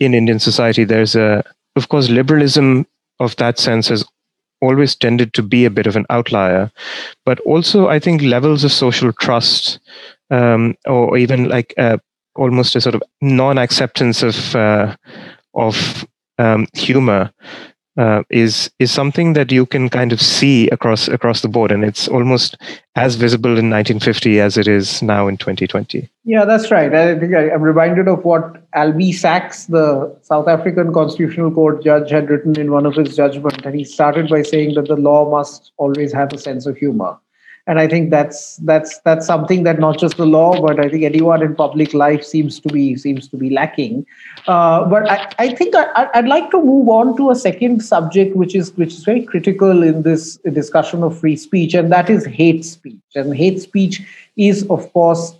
in 0.00 0.14
Indian 0.14 0.38
society. 0.38 0.84
There's 0.84 1.14
a 1.14 1.44
of 1.76 1.88
course 1.88 2.08
liberalism 2.08 2.86
of 3.20 3.36
that 3.36 3.58
sense 3.58 3.88
has 3.88 4.04
always 4.60 4.96
tended 4.96 5.34
to 5.34 5.42
be 5.42 5.64
a 5.64 5.70
bit 5.70 5.86
of 5.86 5.94
an 5.94 6.06
outlier, 6.10 6.72
but 7.24 7.38
also 7.40 7.88
I 7.88 7.98
think 7.98 8.22
levels 8.22 8.64
of 8.64 8.72
social 8.72 9.12
trust 9.12 9.78
um, 10.30 10.76
or 10.86 11.16
even 11.18 11.48
like 11.48 11.74
uh, 11.76 11.98
almost 12.36 12.76
a 12.76 12.80
sort 12.80 12.94
of 12.94 13.02
non-acceptance 13.20 14.22
of 14.22 14.56
uh, 14.56 14.96
of 15.54 16.06
um, 16.38 16.66
humor 16.74 17.30
uh, 17.96 18.22
is 18.30 18.70
is 18.78 18.90
something 18.90 19.34
that 19.34 19.52
you 19.52 19.64
can 19.66 19.88
kind 19.88 20.12
of 20.12 20.20
see 20.20 20.68
across 20.70 21.06
across 21.08 21.42
the 21.42 21.48
board, 21.48 21.70
and 21.70 21.84
it's 21.84 22.08
almost 22.08 22.56
as 22.96 23.14
visible 23.14 23.50
in 23.50 23.70
1950 23.70 24.40
as 24.40 24.56
it 24.56 24.66
is 24.66 25.02
now 25.02 25.28
in 25.28 25.36
2020. 25.36 26.08
Yeah, 26.24 26.44
that's 26.44 26.70
right. 26.70 26.92
I 26.92 27.18
think 27.18 27.34
I, 27.34 27.50
am 27.50 27.62
reminded 27.62 28.08
of 28.08 28.24
what 28.24 28.68
Albie 28.72 29.14
Sachs, 29.14 29.66
the 29.66 30.16
South 30.22 30.48
African 30.48 30.92
Constitutional 30.92 31.52
Court 31.52 31.84
judge, 31.84 32.10
had 32.10 32.30
written 32.30 32.58
in 32.58 32.72
one 32.72 32.86
of 32.86 32.94
his 32.94 33.14
judgments, 33.14 33.64
and 33.64 33.74
he 33.74 33.84
started 33.84 34.28
by 34.28 34.42
saying 34.42 34.74
that 34.74 34.88
the 34.88 34.96
law 34.96 35.30
must 35.30 35.72
always 35.76 36.12
have 36.12 36.32
a 36.32 36.38
sense 36.38 36.66
of 36.66 36.76
humor 36.76 37.16
and 37.66 37.78
i 37.78 37.86
think 37.88 38.10
that's 38.10 38.56
that's 38.68 38.98
that's 39.00 39.26
something 39.26 39.62
that 39.62 39.78
not 39.78 39.98
just 39.98 40.16
the 40.16 40.26
law 40.26 40.60
but 40.60 40.78
i 40.78 40.88
think 40.88 41.04
anyone 41.04 41.42
in 41.42 41.54
public 41.54 41.94
life 41.94 42.22
seems 42.22 42.60
to 42.60 42.68
be 42.68 42.96
seems 42.96 43.28
to 43.28 43.36
be 43.36 43.50
lacking. 43.50 44.06
Uh, 44.46 44.84
but 44.84 45.10
I, 45.10 45.32
I 45.38 45.48
think 45.54 45.74
I, 45.74 46.08
i'd 46.14 46.28
like 46.28 46.50
to 46.50 46.62
move 46.62 46.88
on 46.88 47.16
to 47.16 47.30
a 47.30 47.34
second 47.34 47.80
subject 47.82 48.36
which 48.36 48.54
is 48.54 48.72
which 48.76 48.92
is 48.92 49.04
very 49.04 49.22
critical 49.22 49.82
in 49.82 50.02
this 50.02 50.36
discussion 50.52 51.02
of 51.02 51.18
free 51.18 51.36
speech 51.36 51.74
and 51.74 51.90
that 51.92 52.10
is 52.10 52.26
hate 52.26 52.64
speech. 52.64 53.00
And 53.14 53.34
hate 53.34 53.60
speech 53.60 54.02
is 54.36 54.66
of 54.68 54.92
course 54.92 55.34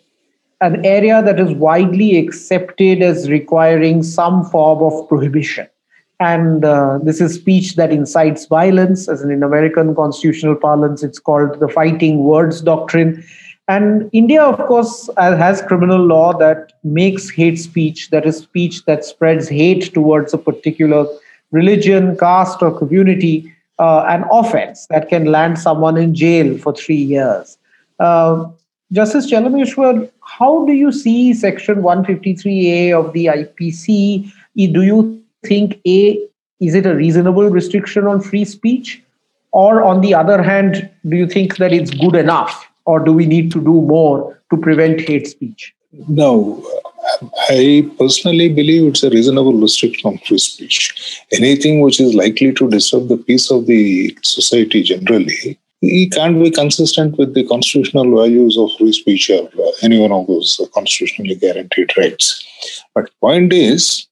an 0.61 0.85
area 0.87 1.23
that 1.23 1.39
is 1.39 1.53
widely 1.53 2.17
accepted 2.17 3.03
as 3.03 3.29
requiring 3.29 4.03
some 4.03 4.45
form 4.45 4.83
of 4.83 5.09
prohibition 5.09 5.69
and 6.25 6.65
uh, 6.65 6.99
this 7.03 7.21
is 7.21 7.35
speech 7.35 7.75
that 7.77 7.93
incites 7.93 8.47
violence. 8.47 9.09
As 9.09 9.23
in, 9.23 9.43
american 9.43 9.95
constitutional 9.95 10.57
parlance 10.57 11.03
it's 11.03 11.19
called 11.19 11.59
the 11.61 11.69
fighting 11.69 12.25
words 12.25 12.61
doctrine. 12.61 13.25
And 13.75 14.11
india 14.13 14.43
of 14.43 14.59
course 14.71 15.11
has 15.19 15.63
criminal 15.63 16.07
law 16.15 16.37
that 16.39 16.73
makes 16.85 17.31
hate 17.31 17.59
speech 17.59 18.11
that 18.11 18.27
is 18.31 18.39
speech 18.39 18.85
that 18.85 19.05
spreads 19.11 19.49
hate 19.49 19.93
towards 19.95 20.35
a 20.35 20.39
particular 20.39 21.07
religion 21.51 22.17
caste 22.19 22.63
or 22.63 22.77
community 22.79 23.35
uh, 23.79 24.05
an 24.09 24.25
offense 24.31 24.87
that 24.91 25.09
can 25.09 25.25
land 25.37 25.59
someone 25.59 25.97
in 25.97 26.15
jail 26.15 26.59
for 26.59 26.75
three 26.75 27.03
years. 27.15 27.57
Uh, 27.99 28.45
justice 28.93 29.31
chelameswar 29.31 30.11
how 30.37 30.65
do 30.67 30.73
you 30.73 30.93
see 30.93 31.33
section 31.33 31.83
153a 31.83 32.93
of 32.99 33.13
the 33.13 33.27
ipc 33.27 34.33
do 34.79 34.83
you 34.83 35.24
think 35.47 35.81
a 35.87 36.27
is 36.61 36.75
it 36.75 36.87
a 36.87 36.95
reasonable 36.95 37.49
restriction 37.49 38.07
on 38.07 38.21
free 38.21 38.45
speech? 38.45 39.03
Or 39.53 39.83
on 39.83 40.01
the 40.01 40.15
other 40.15 40.43
hand 40.43 40.91
do 41.09 41.17
you 41.17 41.27
think 41.27 41.57
that 41.59 41.73
it's 41.73 41.91
good 41.91 42.15
enough? 42.15 42.67
Or 42.87 43.01
do 43.01 43.13
we 43.13 43.27
need 43.27 43.53
to 43.53 43.61
do 43.61 43.81
more 43.81 44.41
to 44.51 44.57
prevent 44.57 45.01
hate 45.01 45.29
speech? 45.29 45.75
No 46.09 46.65
i 47.51 47.87
personally 47.99 48.49
believe 48.49 48.89
it's 48.89 49.03
a 49.03 49.11
reasonable 49.11 49.53
restriction 49.53 50.11
on 50.11 50.19
free 50.19 50.39
speech. 50.39 51.23
Anything 51.33 51.81
which 51.81 52.01
is 52.01 52.15
likely 52.15 52.53
to 52.55 52.69
disturb 52.69 53.09
the 53.09 53.19
peace 53.19 53.51
of 53.51 53.67
the 53.67 54.17
society 54.23 54.83
generally 54.83 55.59
it 55.87 56.13
can't 56.13 56.43
be 56.43 56.51
consistent 56.51 57.19
with 57.19 57.35
the 57.35 57.47
constitutional 57.47 58.05
values 58.05 58.57
of 58.57 58.71
free 58.79 58.93
speech 58.93 59.31
or 59.31 59.51
any 59.83 59.99
one 59.99 60.13
of 60.13 60.27
those 60.27 60.61
constitutionally 60.73 61.35
guaranteed 61.35 61.93
rights. 61.97 62.43
But 62.95 63.11
point 63.21 63.53
is 63.53 64.07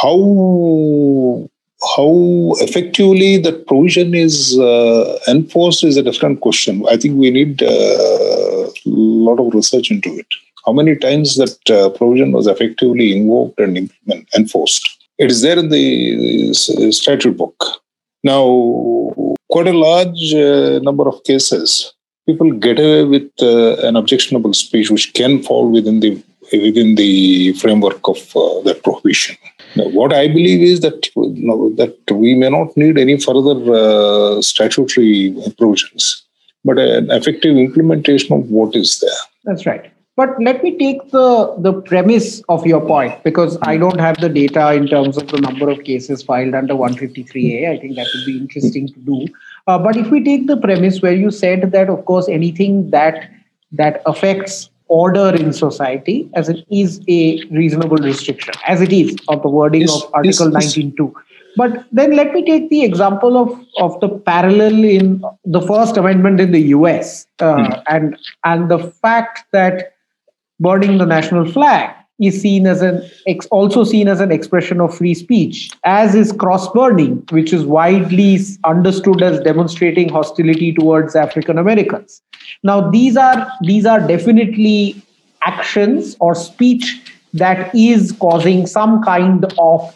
how 0.00 1.48
how 1.96 2.54
effectively 2.60 3.38
that 3.38 3.66
provision 3.66 4.14
is 4.14 4.58
uh, 4.58 5.18
enforced 5.28 5.82
is 5.82 5.96
a 5.96 6.02
different 6.02 6.40
question. 6.40 6.84
I 6.88 6.96
think 6.96 7.18
we 7.18 7.30
need 7.30 7.60
a 7.60 7.66
uh, 7.66 8.70
lot 8.86 9.40
of 9.40 9.52
research 9.52 9.90
into 9.90 10.16
it. 10.16 10.26
How 10.64 10.72
many 10.72 10.94
times 10.94 11.36
that 11.36 11.70
uh, 11.70 11.90
provision 11.90 12.30
was 12.30 12.46
effectively 12.46 13.16
invoked 13.16 13.58
and 13.58 13.90
enforced? 14.36 14.88
It 15.18 15.30
is 15.30 15.42
there 15.42 15.58
in 15.58 15.70
the 15.70 16.54
statute 16.54 17.36
book. 17.36 17.82
Now, 18.22 19.34
quite 19.50 19.66
a 19.66 19.72
large 19.72 20.34
uh, 20.34 20.78
number 20.80 21.08
of 21.08 21.22
cases, 21.24 21.92
people 22.26 22.52
get 22.52 22.78
away 22.78 23.04
with 23.04 23.30
uh, 23.40 23.76
an 23.88 23.96
objectionable 23.96 24.54
speech 24.54 24.90
which 24.90 25.12
can 25.14 25.42
fall 25.42 25.68
within 25.68 25.98
the 26.00 26.22
within 26.52 26.94
the 26.96 27.52
framework 27.54 28.06
of 28.08 28.18
uh, 28.36 28.60
that 28.62 28.82
prohibition. 28.84 29.36
What 29.76 30.12
I 30.12 30.28
believe 30.28 30.62
is 30.62 30.80
that 30.80 31.08
you 31.16 31.34
know, 31.36 31.72
that 31.76 31.98
we 32.10 32.34
may 32.34 32.50
not 32.50 32.76
need 32.76 32.98
any 32.98 33.18
further 33.18 33.56
uh, 33.72 34.42
statutory 34.42 35.34
provisions, 35.58 36.22
but 36.64 36.78
an 36.78 37.10
effective 37.10 37.56
implementation 37.56 38.36
of 38.36 38.50
what 38.50 38.76
is 38.76 39.00
there. 39.00 39.10
That's 39.44 39.66
right. 39.66 39.90
But 40.14 40.38
let 40.42 40.62
me 40.62 40.76
take 40.76 41.10
the, 41.10 41.54
the 41.58 41.72
premise 41.72 42.42
of 42.50 42.66
your 42.66 42.82
point 42.82 43.24
because 43.24 43.56
I 43.62 43.78
don't 43.78 43.98
have 43.98 44.20
the 44.20 44.28
data 44.28 44.74
in 44.74 44.86
terms 44.86 45.16
of 45.16 45.28
the 45.28 45.40
number 45.40 45.70
of 45.70 45.84
cases 45.84 46.22
filed 46.22 46.54
under 46.54 46.74
153A. 46.74 47.70
I 47.70 47.78
think 47.78 47.96
that 47.96 48.06
would 48.14 48.26
be 48.26 48.36
interesting 48.36 48.88
to 48.88 49.00
do. 49.00 49.26
Uh, 49.66 49.78
but 49.78 49.96
if 49.96 50.10
we 50.10 50.22
take 50.22 50.48
the 50.48 50.58
premise 50.58 51.00
where 51.00 51.14
you 51.14 51.30
said 51.30 51.72
that, 51.72 51.88
of 51.88 52.04
course, 52.04 52.28
anything 52.28 52.90
that 52.90 53.30
that 53.72 54.02
affects 54.04 54.68
order 55.00 55.34
in 55.34 55.52
society 55.52 56.28
as 56.34 56.48
it 56.48 56.64
is 56.70 57.00
a 57.08 57.42
reasonable 57.50 57.96
restriction, 57.96 58.54
as 58.66 58.80
it 58.80 58.92
is 58.92 59.16
of 59.28 59.42
the 59.42 59.48
wording 59.48 59.82
yes, 59.82 59.94
of 59.94 60.10
Article 60.14 60.52
yes, 60.52 60.76
19.2. 60.76 61.12
But 61.56 61.84
then 61.92 62.16
let 62.16 62.32
me 62.32 62.44
take 62.44 62.68
the 62.70 62.82
example 62.82 63.36
of, 63.36 63.48
of 63.78 63.98
the 64.00 64.08
parallel 64.08 64.84
in 64.84 65.22
the 65.44 65.60
First 65.60 65.96
Amendment 65.96 66.40
in 66.40 66.52
the 66.52 66.62
US 66.76 67.26
uh, 67.40 67.56
mm. 67.56 67.82
and, 67.88 68.18
and 68.44 68.70
the 68.70 68.78
fact 68.78 69.44
that 69.52 69.94
burning 70.60 70.98
the 70.98 71.06
national 71.06 71.50
flag 71.50 71.94
is 72.20 72.40
seen 72.40 72.66
as 72.66 72.82
an 72.82 73.02
ex- 73.26 73.46
also 73.46 73.84
seen 73.84 74.08
as 74.08 74.20
an 74.20 74.30
expression 74.30 74.80
of 74.80 74.96
free 74.96 75.14
speech 75.14 75.70
as 75.84 76.14
is 76.14 76.32
cross 76.32 76.70
burning 76.72 77.22
which 77.30 77.52
is 77.52 77.64
widely 77.64 78.38
understood 78.64 79.22
as 79.22 79.40
demonstrating 79.40 80.08
hostility 80.08 80.72
towards 80.72 81.16
african 81.16 81.58
americans. 81.58 82.20
Now 82.62 82.90
these 82.90 83.16
are 83.16 83.50
these 83.62 83.86
are 83.86 84.00
definitely 84.06 85.02
actions 85.44 86.16
or 86.20 86.34
speech 86.34 87.00
that 87.34 87.74
is 87.74 88.12
causing 88.12 88.66
some 88.66 89.02
kind 89.02 89.46
of 89.58 89.94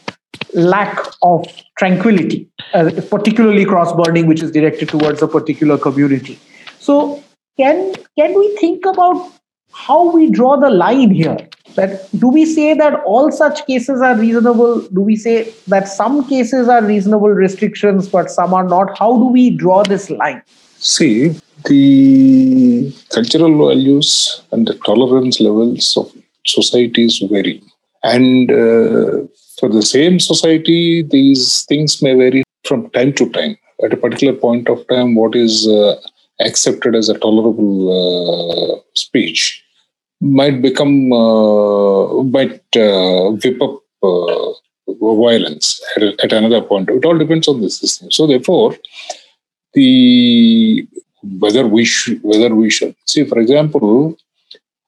lack 0.55 0.98
of 1.22 1.46
tranquility 1.79 2.48
uh, 2.74 2.90
particularly 3.11 3.64
cross 3.64 3.92
burning 3.92 4.26
which 4.26 4.42
is 4.42 4.50
directed 4.50 4.88
towards 4.88 5.22
a 5.22 5.29
particular 5.29 5.79
community. 5.79 6.38
So 6.79 7.22
can 7.57 7.94
can 8.18 8.38
we 8.38 8.57
think 8.57 8.85
about 8.87 9.33
how 9.76 10.10
we 10.10 10.30
draw 10.30 10.56
the 10.56 10.70
line 10.70 11.10
here? 11.10 11.36
That 11.74 12.08
do 12.18 12.28
we 12.28 12.46
say 12.46 12.72
that 12.74 12.94
all 13.04 13.30
such 13.30 13.66
cases 13.66 14.00
are 14.00 14.16
reasonable? 14.16 14.80
Do 14.88 15.02
we 15.02 15.16
say 15.16 15.52
that 15.66 15.88
some 15.88 16.26
cases 16.28 16.68
are 16.68 16.82
reasonable 16.82 17.28
restrictions 17.28 18.08
but 18.08 18.30
some 18.30 18.54
are 18.54 18.64
not? 18.64 18.98
How 18.98 19.16
do 19.16 19.26
we 19.26 19.50
draw 19.50 19.82
this 19.82 20.08
line? 20.08 20.42
See 20.78 21.38
the 21.66 22.94
cultural 23.10 23.58
values 23.66 24.42
and 24.52 24.66
the 24.66 24.74
tolerance 24.86 25.40
levels 25.40 25.96
of 25.96 26.10
societies 26.46 27.18
vary. 27.30 27.62
And 28.02 28.50
uh, 28.50 29.26
for 29.58 29.68
the 29.68 29.82
same 29.82 30.18
society 30.18 31.02
these 31.02 31.66
things 31.68 32.00
may 32.00 32.14
vary 32.14 32.42
from 32.64 32.88
time 32.90 33.12
to 33.14 33.28
time. 33.30 33.58
At 33.84 33.92
a 33.92 33.98
particular 33.98 34.32
point 34.32 34.70
of 34.70 34.88
time 34.88 35.14
what 35.14 35.36
is 35.36 35.68
uh, 35.68 35.96
accepted 36.40 36.94
as 36.94 37.10
a 37.10 37.18
tolerable 37.18 37.76
uh, 38.00 38.80
speech 38.94 39.62
might 40.20 40.62
become 40.62 41.12
uh, 41.12 42.22
might 42.22 42.62
uh, 42.76 43.31
whip 43.31 43.61
up 43.61 43.83
uh, 44.02 44.52
violence 44.88 45.81
at, 45.96 46.02
at, 46.24 46.33
another 46.33 46.62
point. 46.62 46.88
It 46.88 47.05
all 47.05 47.18
depends 47.18 47.48
on 47.48 47.61
the 47.61 47.70
system. 47.70 48.11
So 48.11 48.26
therefore, 48.26 48.76
the 49.74 50.87
whether 51.38 51.66
we 51.66 51.85
should 51.85 52.22
whether 52.22 52.55
we 52.55 52.70
should 52.70 52.94
see, 53.07 53.24
for 53.24 53.38
example, 53.38 54.16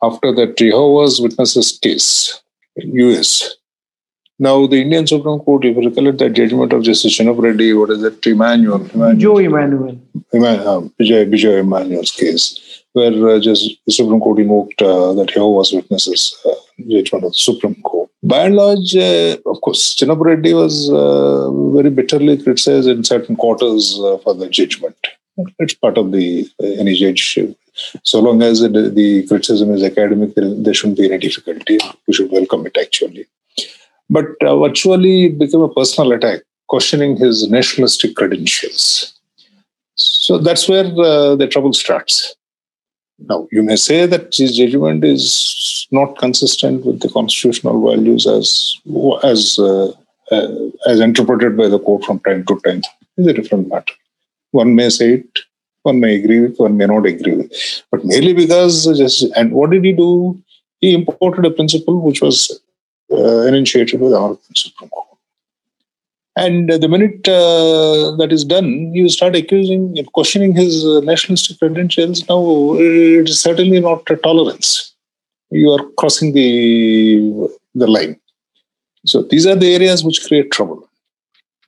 after 0.03 0.33
the 0.33 0.47
Jehovah's 0.47 1.21
Witnesses 1.21 1.79
case 1.83 2.41
in 2.77 2.95
US, 2.95 3.59
Now, 4.41 4.69
the 4.69 4.81
Indian 4.81 5.05
Supreme 5.05 5.41
Court, 5.41 5.64
if 5.64 5.77
you 5.77 5.88
recollect 5.88 6.19
that 6.19 6.33
judgment 6.35 6.73
of 6.73 6.85
Justice 6.85 7.19
Chinappa 7.19 7.43
Reddy, 7.43 7.73
what 7.75 7.91
is 7.91 8.05
it, 8.05 8.25
Emmanuel? 8.25 8.88
Emmanuel 8.95 9.17
Joe 9.17 9.38
Emmanuel. 9.38 10.01
uh, 10.33 10.81
Vijay, 11.01 11.29
Vijay 11.29 11.59
Emmanuel's 11.59 12.12
case, 12.12 12.78
where 12.92 13.29
uh, 13.29 13.38
just 13.38 13.70
the 13.87 13.92
Supreme 13.92 14.20
Court 14.20 14.40
invoked 14.40 14.81
uh, 14.83 15.12
that 15.14 15.29
Jehovah's 15.29 15.72
Witnesses 15.72 16.37
uh, 16.44 16.51
of 16.51 17.22
the 17.22 17.31
Supreme 17.33 17.77
Court. 17.83 18.11
By 18.22 18.46
and 18.46 18.57
large, 18.57 18.96
uh, 18.96 19.37
of 19.46 19.61
course, 19.61 19.96
Reddy 20.03 20.53
was 20.53 20.90
uh, 20.90 21.51
very 21.72 21.90
bitterly 21.90 22.42
criticized 22.42 22.88
in 22.88 23.05
certain 23.05 23.37
quarters 23.37 23.98
uh, 24.01 24.18
for 24.18 24.35
the 24.35 24.48
judgment. 24.48 24.96
It's 25.61 25.74
part 25.74 25.96
of 25.96 26.11
the 26.11 26.51
uh, 26.61 26.66
any 26.66 26.94
judge. 26.94 27.38
So 28.03 28.18
long 28.18 28.42
as 28.42 28.61
the, 28.61 28.68
the 28.68 29.24
criticism 29.29 29.72
is 29.72 29.85
academic, 29.85 30.35
there, 30.35 30.53
there 30.53 30.74
shouldn't 30.74 30.98
be 30.98 31.07
any 31.07 31.18
difficulty. 31.18 31.79
We 32.09 32.14
should 32.14 32.33
welcome 32.33 32.66
it 32.66 32.77
actually. 32.77 33.27
But 34.11 34.27
virtually 34.40 35.27
it 35.27 35.38
became 35.38 35.61
a 35.61 35.72
personal 35.72 36.11
attack, 36.12 36.40
questioning 36.66 37.16
his 37.16 37.48
nationalistic 37.48 38.16
credentials. 38.16 39.14
So 39.94 40.38
that's 40.38 40.68
where 40.68 40.83
the 40.83 41.48
trouble 41.48 41.72
starts. 41.72 42.35
Now, 43.18 43.48
you 43.50 43.62
may 43.62 43.76
say 43.76 44.07
that 44.07 44.35
his 44.35 44.57
judgment 44.57 45.04
is 45.04 45.88
not 45.90 46.18
consistent 46.18 46.85
with 46.85 47.00
the 47.00 47.09
constitutional 47.09 47.85
values 47.85 48.26
as 48.26 48.76
as 49.24 49.59
uh, 49.59 49.88
uh, 50.31 50.48
as 50.87 51.00
interpreted 51.00 51.57
by 51.57 51.68
the 51.68 51.78
court 51.78 52.04
from 52.04 52.20
time 52.20 52.44
to 52.46 52.61
time. 52.61 52.83
It's 53.16 53.28
a 53.28 53.33
different 53.33 53.68
matter. 53.68 53.94
One 54.52 54.74
may 54.74 54.88
say 54.90 55.14
it, 55.14 55.38
one 55.83 56.00
may 56.00 56.16
agree 56.16 56.40
with, 56.40 56.59
one 56.59 56.76
may 56.76 56.87
not 56.87 57.07
agree 57.07 57.37
with. 57.37 57.52
But 57.90 58.04
merely 58.04 58.35
because 58.35 58.87
just 58.96 59.22
and 59.37 59.52
what 59.52 59.70
did 59.70 59.85
he 59.85 59.92
do? 59.92 60.40
He 60.81 60.94
imported 60.94 61.44
a 61.44 61.50
principle 61.50 62.00
which 62.00 62.20
was 62.22 62.61
uh, 63.11 63.42
initiated 63.42 64.00
by 64.00 64.11
the 64.11 64.38
Supreme 64.54 64.90
Court. 64.90 65.08
And 66.38 66.70
the 66.70 66.88
minute 66.88 67.27
uh, 67.29 68.14
that 68.16 68.29
is 68.31 68.44
done, 68.44 68.94
you 68.94 69.09
start 69.09 69.35
accusing, 69.35 69.96
questioning 70.12 70.55
his 70.55 70.85
uh, 70.87 71.01
nationalistic 71.01 71.59
credentials. 71.59 72.29
Now, 72.29 72.74
it 72.74 73.29
is 73.29 73.40
certainly 73.40 73.81
not 73.81 74.09
a 74.11 74.16
tolerance. 74.16 74.94
You 75.51 75.70
are 75.72 75.85
crossing 75.98 76.33
the 76.35 77.48
the 77.74 77.87
line. 77.87 78.20
So 79.07 79.22
these 79.22 79.46
are 79.46 79.57
the 79.57 79.74
areas 79.74 80.05
which 80.05 80.27
create 80.27 80.51
trouble. 80.51 80.88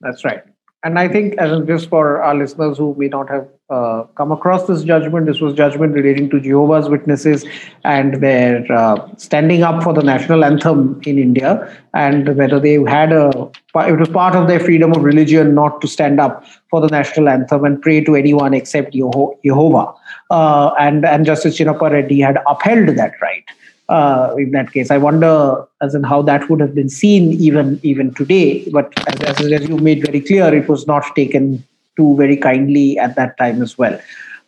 That's 0.01 0.25
right. 0.25 0.43
And 0.85 0.99
I 0.99 1.09
think, 1.09 1.35
as 1.39 1.67
just 1.67 1.89
for 1.89 2.23
our 2.23 2.35
listeners 2.35 2.79
who 2.79 2.95
may 2.99 3.09
not 3.09 3.29
have 3.29 3.49
uh, 3.71 4.03
come 4.17 4.33
across 4.33 4.67
this 4.67 4.83
judgment, 4.83 5.27
this 5.27 5.41
was 5.41 5.55
judgment 5.55 5.95
relating 5.95 6.29
to 6.31 6.41
Jehovah's 6.41 6.89
Witnesses 6.89 7.45
and 7.85 8.21
their 8.21 8.71
uh, 8.73 9.09
standing 9.17 9.63
up 9.63 9.83
for 9.83 9.93
the 9.93 10.03
national 10.03 10.45
anthem 10.45 11.01
in 11.07 11.19
India, 11.19 11.73
and 11.95 12.37
whether 12.37 12.59
they 12.59 12.75
had 12.83 13.13
a 13.13 13.51
it 13.77 13.99
was 13.99 14.09
part 14.09 14.35
of 14.35 14.49
their 14.49 14.59
freedom 14.59 14.93
of 14.93 15.05
religion 15.05 15.55
not 15.55 15.81
to 15.81 15.87
stand 15.87 16.19
up 16.19 16.45
for 16.69 16.81
the 16.81 16.89
national 16.89 17.29
anthem 17.29 17.65
and 17.65 17.81
pray 17.81 18.03
to 18.03 18.17
anyone 18.17 18.53
except 18.55 18.93
Jehovah. 18.93 19.95
Uh, 20.31 20.73
and 20.79 21.05
and 21.05 21.25
Justice 21.25 21.59
Chinappa 21.59 21.91
Reddy 21.91 22.21
had 22.21 22.39
upheld 22.49 22.89
that 22.97 23.13
right 23.23 23.45
uh, 23.89 24.35
in 24.39 24.51
that 24.53 24.73
case. 24.73 24.91
I 24.91 24.99
wonder 24.99 25.65
as 25.81 25.95
in 25.95 26.03
how 26.03 26.23
that 26.23 26.49
would 26.51 26.61
have 26.61 26.75
been 26.75 26.89
seen 26.89 27.33
even 27.35 27.79
even 27.83 28.15
today. 28.15 28.69
But 28.71 28.93
as, 29.09 29.41
as 29.41 29.69
you 29.69 29.77
made 29.79 30.05
very 30.05 30.21
clear, 30.21 30.53
it 30.55 30.69
was 30.69 30.87
not 30.87 31.05
taken 31.15 31.65
to 31.97 32.17
very 32.17 32.37
kindly 32.37 32.99
at 32.99 33.17
that 33.17 33.37
time 33.39 33.63
as 33.63 33.77
well. 33.77 33.99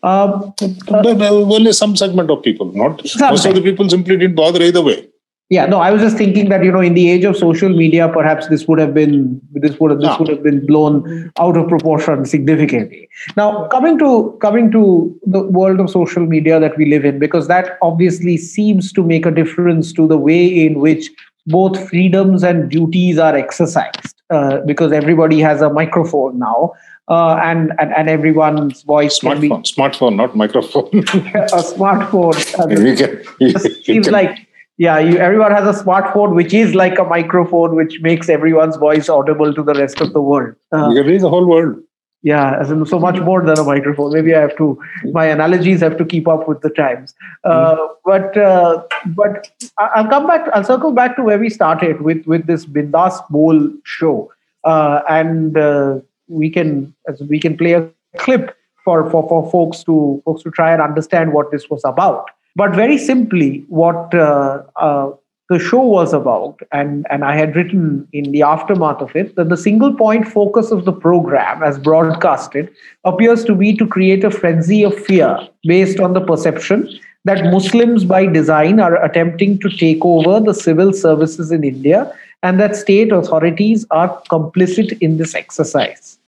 Um, 0.02 0.52
uh, 0.88 1.28
only 1.30 1.72
some 1.72 1.94
segment 1.94 2.30
of 2.30 2.42
people, 2.42 2.72
not 2.72 3.02
most 3.20 3.46
of 3.46 3.54
the 3.54 3.62
people 3.62 3.88
simply 3.88 4.16
didn't 4.16 4.34
bother 4.34 4.60
either 4.62 4.82
way. 4.82 5.08
Yeah 5.52 5.66
no 5.66 5.78
i 5.84 5.90
was 5.94 6.00
just 6.00 6.16
thinking 6.16 6.48
that 6.50 6.62
you 6.64 6.72
know 6.74 6.80
in 6.80 6.94
the 6.94 7.10
age 7.10 7.24
of 7.30 7.36
social 7.36 7.72
media 7.78 8.08
perhaps 8.12 8.46
this 8.48 8.66
would 8.66 8.78
have 8.78 8.94
been 8.94 9.16
this 9.64 9.78
would 9.78 9.90
have 9.90 10.00
this 10.00 10.18
would 10.18 10.28
have 10.28 10.42
been 10.42 10.64
blown 10.68 11.30
out 11.38 11.58
of 11.58 11.68
proportion 11.68 12.24
significantly. 12.24 13.06
Now 13.36 13.66
coming 13.74 13.98
to 13.98 14.38
coming 14.40 14.70
to 14.76 14.84
the 15.26 15.42
world 15.58 15.80
of 15.80 15.90
social 15.90 16.24
media 16.24 16.58
that 16.58 16.78
we 16.78 16.86
live 16.86 17.04
in 17.04 17.18
because 17.18 17.48
that 17.48 17.76
obviously 17.82 18.38
seems 18.38 18.92
to 18.94 19.04
make 19.12 19.26
a 19.26 19.34
difference 19.40 19.92
to 20.00 20.08
the 20.14 20.16
way 20.16 20.40
in 20.64 20.80
which 20.86 21.10
both 21.46 21.78
freedoms 21.90 22.42
and 22.42 22.70
duties 22.70 23.18
are 23.18 23.36
exercised 23.36 24.22
uh, 24.30 24.58
because 24.72 24.92
everybody 24.92 25.40
has 25.40 25.60
a 25.60 25.70
microphone 25.70 26.38
now 26.38 26.72
uh, 27.08 27.34
and, 27.42 27.72
and 27.78 27.92
and 27.92 28.08
everyone's 28.08 28.82
voice 28.82 29.18
smartphone, 29.18 29.30
can 29.32 29.40
be 29.40 29.48
smartphone, 29.48 30.16
not 30.16 30.36
microphone. 30.36 30.86
a 30.92 31.62
smartphone. 31.74 32.36
You 32.70 32.96
can, 32.96 33.22
you, 33.40 33.58
seems 33.84 34.06
can. 34.06 34.12
like 34.12 34.46
yeah 34.78 34.98
you, 34.98 35.16
everyone 35.18 35.52
has 35.52 35.76
a 35.76 35.84
smartphone 35.84 36.34
which 36.34 36.54
is 36.54 36.74
like 36.74 36.98
a 36.98 37.04
microphone 37.04 37.74
which 37.76 38.00
makes 38.00 38.28
everyone's 38.28 38.76
voice 38.76 39.08
audible 39.08 39.52
to 39.52 39.62
the 39.62 39.74
rest 39.74 40.00
of 40.00 40.12
the 40.12 40.20
world 40.20 40.54
uh, 40.72 40.88
you 40.88 41.02
can 41.02 41.06
reach 41.12 41.20
the 41.20 41.28
whole 41.28 41.46
world 41.46 41.76
yeah 42.22 42.56
as 42.58 42.70
in 42.70 42.84
so 42.86 42.98
much 42.98 43.20
more 43.20 43.42
than 43.42 43.58
a 43.58 43.64
microphone 43.64 44.12
maybe 44.12 44.34
i 44.34 44.40
have 44.40 44.56
to 44.56 44.80
my 45.12 45.26
analogies 45.26 45.80
have 45.80 45.96
to 45.98 46.04
keep 46.04 46.28
up 46.28 46.48
with 46.48 46.60
the 46.62 46.70
times 46.70 47.14
uh, 47.44 47.76
mm. 47.76 47.88
but 48.04 48.36
uh, 48.36 48.82
but 49.06 49.50
i'll 49.78 50.08
come 50.08 50.26
back 50.26 50.48
i'll 50.54 50.64
circle 50.64 50.92
back 50.92 51.16
to 51.16 51.22
where 51.22 51.38
we 51.38 51.50
started 51.50 52.00
with 52.00 52.24
with 52.26 52.46
this 52.46 52.64
bindas 52.64 53.20
bol 53.28 53.68
show 53.84 54.32
uh, 54.64 55.02
and 55.08 55.58
uh, 55.58 55.98
we 56.40 56.50
can 56.50 56.94
we 57.28 57.38
can 57.38 57.56
play 57.56 57.72
a 57.72 57.88
clip 58.18 58.56
for, 58.84 59.08
for 59.10 59.28
for 59.28 59.50
folks 59.50 59.84
to 59.84 60.20
folks 60.24 60.42
to 60.42 60.50
try 60.50 60.72
and 60.72 60.82
understand 60.82 61.32
what 61.32 61.50
this 61.50 61.68
was 61.70 61.82
about 61.84 62.30
but 62.54 62.74
very 62.74 62.98
simply, 62.98 63.64
what 63.68 64.14
uh, 64.14 64.62
uh, 64.76 65.10
the 65.48 65.58
show 65.58 65.80
was 65.80 66.12
about, 66.12 66.60
and, 66.70 67.06
and 67.10 67.24
I 67.24 67.34
had 67.36 67.56
written 67.56 68.06
in 68.12 68.30
the 68.30 68.42
aftermath 68.42 69.00
of 69.00 69.14
it, 69.16 69.36
that 69.36 69.48
the 69.48 69.56
single 69.56 69.94
point 69.94 70.28
focus 70.28 70.70
of 70.70 70.84
the 70.84 70.92
program, 70.92 71.62
as 71.62 71.78
broadcasted, 71.78 72.70
appears 73.04 73.44
to 73.44 73.54
be 73.54 73.74
to 73.76 73.86
create 73.86 74.24
a 74.24 74.30
frenzy 74.30 74.82
of 74.82 74.94
fear 74.94 75.38
based 75.64 75.98
on 75.98 76.12
the 76.12 76.20
perception 76.20 76.88
that 77.24 77.44
Muslims 77.52 78.04
by 78.04 78.26
design 78.26 78.80
are 78.80 79.02
attempting 79.02 79.58
to 79.60 79.70
take 79.70 80.04
over 80.04 80.40
the 80.40 80.54
civil 80.54 80.92
services 80.92 81.52
in 81.52 81.64
India 81.64 82.12
and 82.42 82.58
that 82.58 82.74
state 82.74 83.12
authorities 83.12 83.86
are 83.90 84.20
complicit 84.30 84.98
in 85.00 85.18
this 85.18 85.34
exercise. 85.34 86.18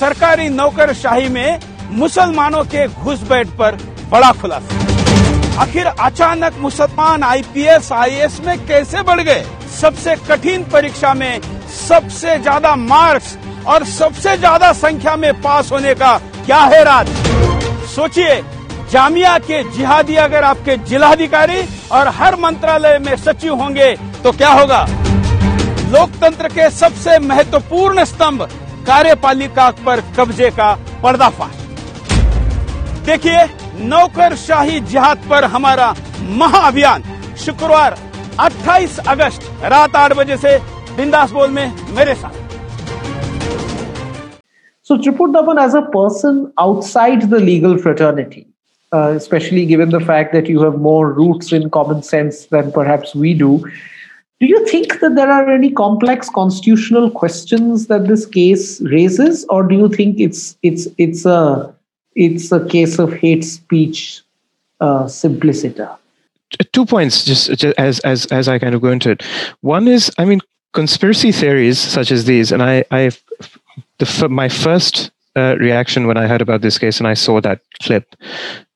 सरकारी 0.00 0.48
नौकरशाही 0.48 1.28
में 1.28 1.60
मुसलमानों 1.92 2.62
के 2.64 2.86
घुसपैठ 2.88 3.48
पर 3.56 3.74
बड़ा 4.10 4.30
खुलासा। 4.32 5.60
आखिर 5.62 5.86
अचानक 5.86 6.54
मुसलमान 6.58 7.22
आईपीएस, 7.22 7.90
आईएएस 7.92 8.40
में 8.40 8.66
कैसे 8.66 9.02
बढ़ 9.02 9.20
गए? 9.20 9.44
सबसे 9.70 10.14
कठिन 10.28 10.64
परीक्षा 10.72 11.12
में 11.14 11.40
सबसे 11.78 12.38
ज़्यादा 12.38 12.74
मार्क्स 12.76 13.36
और 13.66 13.84
सबसे 13.86 14.36
ज़्यादा 14.36 14.72
संख्या 14.74 15.16
में 15.16 15.32
पास 15.42 15.72
होने 15.72 15.94
का 15.94 16.16
क्या 16.46 16.60
है 16.64 16.82
राज? 16.84 17.08
सोचिए, 17.94 18.40
जामिया 18.92 19.36
के 19.40 19.62
जिहादी 19.70 20.16
अगर 20.18 20.44
आपके 20.44 20.76
जिलाधिकारी 20.86 21.60
और 21.92 22.08
हर 22.14 22.36
मंत्रालय 22.40 22.98
में 22.98 23.14
सचिव 23.18 23.54
होंगे 23.54 23.94
तो 24.22 24.32
क्या 24.32 24.52
होगा? 24.52 24.84
लोकतंत्र 25.92 26.48
के 26.48 26.70
सबसे 26.72 27.18
महत्वपूर्ण 27.18 28.04
स्तंभ 28.06 28.48
कार्यपालिका 28.90 29.70
पर 29.86 30.00
कब्जे 30.16 30.48
का 30.50 30.72
पर्दाफाश। 31.02 31.56
देखिए, 33.06 33.44
नौकरशाही 33.88 34.80
जिहाद 34.90 35.18
पर 35.30 35.44
हमारा 35.52 35.94
महाअभियान। 36.38 37.02
शुक्रवार 37.44 37.96
28 38.40 38.98
अगस्त, 39.08 39.42
रात 39.64 39.96
आठ 39.96 40.12
बजे 40.16 40.36
से 40.36 40.56
बिंदास 40.96 41.30
बोल 41.32 41.50
में 41.50 41.72
मेरे 41.96 42.14
साथ। 42.14 42.34
So 44.88 44.96
Tripur 44.96 45.30
Dhawan 45.30 45.62
as 45.64 45.76
a 45.76 45.80
person 45.94 46.46
outside 46.60 47.24
the 47.24 47.40
legal 47.42 47.76
fraternity 47.82 48.46
specially 49.24 49.64
given 49.66 49.90
the 49.90 50.02
fact 50.06 50.32
that 50.32 50.50
you 50.50 50.62
have 50.62 50.76
more 50.82 51.14
roots 51.14 51.52
in 51.52 51.68
common 51.78 52.00
sense 52.10 52.46
than 52.54 52.70
perhaps 52.76 53.12
we 53.16 53.34
do 53.38 53.60
do 54.40 54.46
you 54.46 54.66
think 54.66 55.00
that 55.00 55.14
there 55.16 55.30
are 55.30 55.50
any 55.50 55.70
complex 55.70 56.30
constitutional 56.30 57.10
questions 57.10 57.86
that 57.88 58.06
this 58.06 58.24
case 58.24 58.80
raises, 58.80 59.44
or 59.50 59.62
do 59.62 59.76
you 59.76 59.88
think 59.88 60.18
it's 60.18 60.56
it's 60.62 60.88
it's 60.96 61.26
a 61.26 61.74
it's 62.14 62.50
a 62.50 62.64
case 62.66 62.98
of 62.98 63.12
hate 63.12 63.44
speech 63.44 64.22
uh, 64.80 65.06
simpliciter. 65.06 65.90
Two 66.72 66.86
points, 66.86 67.24
just, 67.24 67.50
just 67.56 67.78
as 67.78 68.00
as 68.00 68.26
as 68.26 68.48
I 68.48 68.58
kind 68.58 68.74
of 68.74 68.80
go 68.80 68.90
into 68.90 69.10
it. 69.10 69.22
One 69.60 69.86
is, 69.86 70.10
I 70.18 70.24
mean, 70.24 70.40
conspiracy 70.72 71.32
theories 71.32 71.78
such 71.78 72.10
as 72.10 72.24
these, 72.24 72.50
and 72.50 72.62
I, 72.62 72.84
I, 72.90 73.10
the 73.98 74.28
my 74.28 74.48
first 74.48 75.10
uh, 75.36 75.56
reaction 75.58 76.06
when 76.06 76.16
I 76.16 76.26
heard 76.26 76.40
about 76.40 76.62
this 76.62 76.78
case 76.78 76.98
and 76.98 77.06
I 77.06 77.14
saw 77.14 77.40
that 77.42 77.60
clip 77.82 78.16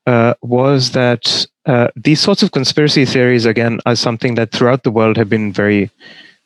uh, 0.07 0.35
was 0.43 0.93
that 0.93 1.47
uh, 1.67 1.89
these 1.97 2.21
sorts 2.21 2.43
of 2.43 2.53
conspiracy 2.53 3.05
theories 3.05 3.47
again 3.47 3.81
are 3.87 3.97
something 3.97 4.35
that 4.35 4.53
throughout 4.53 4.83
the 4.83 4.91
world 4.91 5.17
have 5.17 5.29
been 5.29 5.53
very, 5.53 5.91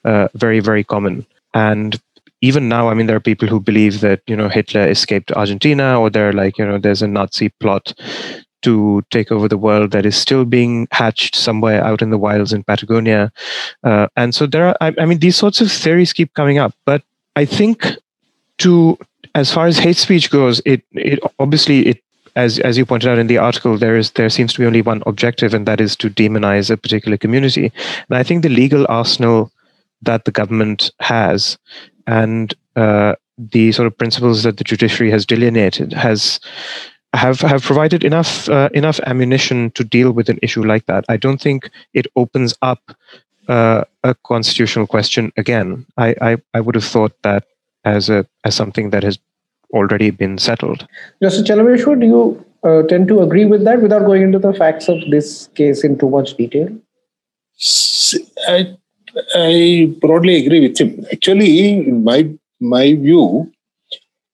uh, 0.05 0.29
very, 0.35 0.61
very 0.61 0.85
common. 0.85 1.27
And 1.55 2.01
even 2.41 2.69
now, 2.69 2.89
I 2.89 2.95
mean, 2.95 3.07
there 3.07 3.17
are 3.17 3.21
people 3.21 3.49
who 3.49 3.59
believe 3.59 4.01
that 4.01 4.23
you 4.27 4.37
know 4.37 4.49
Hitler 4.49 4.87
escaped 4.87 5.33
Argentina, 5.33 6.01
or 6.01 6.09
they're 6.09 6.33
like, 6.33 6.57
you 6.59 6.67
know, 6.67 6.79
there's 6.79 7.03
a 7.03 7.09
Nazi 7.09 7.49
plot 7.49 7.95
to 8.63 9.03
take 9.11 9.31
over 9.31 9.49
the 9.49 9.59
world 9.59 9.93
that 9.93 10.07
is 10.07 10.17
still 10.17 10.45
being 10.45 10.89
hatched 10.91 11.35
somewhere 11.35 11.83
out 11.85 12.03
in 12.03 12.11
the 12.11 12.19
wilds 12.19 12.53
in 12.53 12.65
Patagonia. 12.65 13.33
Uh, 13.85 14.09
and 14.17 14.35
so 14.35 14.47
there 14.47 14.67
are, 14.67 14.77
I, 14.81 14.95
I, 14.99 15.05
mean, 15.05 15.19
these 15.19 15.37
sorts 15.37 15.61
of 15.61 15.71
theories 15.71 16.13
keep 16.13 16.35
coming 16.35 16.59
up. 16.59 16.75
But 16.85 17.03
I 17.37 17.45
think 17.45 17.87
to, 18.59 18.99
as 19.35 19.53
far 19.53 19.67
as 19.67 19.79
hate 19.79 19.97
speech 19.97 20.31
goes, 20.31 20.61
it, 20.65 20.83
it 20.93 21.21
obviously, 21.39 21.87
it, 21.87 22.03
as, 22.39 22.59
as 22.61 22.79
you 22.79 22.87
pointed 22.87 23.11
out 23.11 23.19
in 23.19 23.27
the 23.27 23.39
article, 23.39 23.77
there 23.77 23.97
is 23.97 24.13
there 24.13 24.31
seems 24.31 24.53
to 24.53 24.61
be 24.61 24.67
only 24.67 24.83
one 24.83 25.03
objective, 25.07 25.53
and 25.55 25.67
that 25.67 25.81
is 25.81 25.97
to 25.97 26.09
demonize 26.09 26.71
a 26.71 26.77
particular 26.77 27.17
community. 27.17 27.73
And 28.09 28.19
I 28.19 28.23
think 28.23 28.43
the 28.43 28.49
legal 28.49 28.87
arsenal 28.89 29.51
that 30.03 30.25
the 30.25 30.31
government 30.31 30.91
has 31.01 31.59
and 32.07 32.55
uh, 32.77 33.17
the 33.37 33.73
sort 33.73 33.89
of 33.89 33.99
principles 33.99 34.45
that 34.45 34.57
the 34.57 34.65
judiciary 34.65 35.11
has 35.11 35.27
delineated 35.27 35.93
has 35.93 36.39
have 37.13 37.41
have 37.41 37.63
provided 37.63 38.05
enough 38.05 38.49
uh, 38.49 38.69
enough 38.73 39.01
ammunition 39.07 39.71
to 39.73 39.83
deal 39.83 40.13
with 40.13 40.29
an 40.29 40.39
issue 40.41 40.63
like 40.63 40.87
that. 40.87 41.05
I 41.09 41.17
don't 41.17 41.41
think 41.41 41.71
it 41.93 42.07
opens 42.15 42.55
up 42.63 42.81
uh, 43.49 43.83
a 44.05 44.15
constitutional 44.15 44.87
question 44.87 45.33
again. 45.37 45.87
I, 45.97 46.15
I, 46.21 46.37
I 46.55 46.61
would 46.61 46.75
have 46.75 46.85
thought 46.85 47.15
that 47.23 47.45
as 47.85 48.11
a 48.11 48.27
as 48.45 48.55
something 48.55 48.91
that 48.91 49.03
has 49.03 49.19
already 49.73 50.11
been 50.11 50.39
settled. 50.39 50.87
Justice 51.23 51.49
Chelameswar, 51.49 52.01
do 52.01 52.07
you 52.07 52.45
uh, 52.65 52.83
tend 52.85 53.09
to 53.09 53.21
agree 53.21 53.45
with 53.45 53.65
that 53.65 53.83
without 53.83 54.05
going 54.07 54.23
into 54.23 54.39
the 54.39 54.53
facts 54.55 54.89
of 54.89 54.99
this 55.11 55.49
case 55.55 55.85
in 55.85 55.99
too 55.99 56.11
much 56.11 56.35
detail? 56.37 56.69
I 58.49 58.77
I 59.35 59.93
broadly 60.01 60.45
agree 60.45 60.61
with 60.61 60.79
him. 60.79 61.05
Actually, 61.13 61.79
in 61.89 62.05
my 62.05 62.31
my 62.61 62.95
view, 62.95 63.51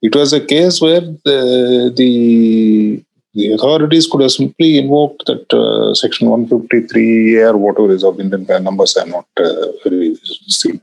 it 0.05 0.15
was 0.15 0.33
a 0.35 0.45
case 0.45 0.81
where 0.83 1.01
the, 1.01 1.93
the, 1.97 3.03
the 3.33 3.53
authorities 3.53 4.07
could 4.07 4.21
have 4.21 4.33
simply 4.33 4.77
invoked 4.77 5.25
that 5.27 5.53
uh, 5.53 5.95
section 5.95 6.29
153 6.29 7.39
or 7.39 7.57
whatever 7.57 7.91
is 7.91 8.05
of 8.05 8.21
Indian 8.21 8.45
PAN 8.45 8.65
numbers 8.65 8.97
are 8.99 9.07
not 9.07 9.27
uh, 9.39 9.67
very 9.83 10.15
still. 10.47 10.79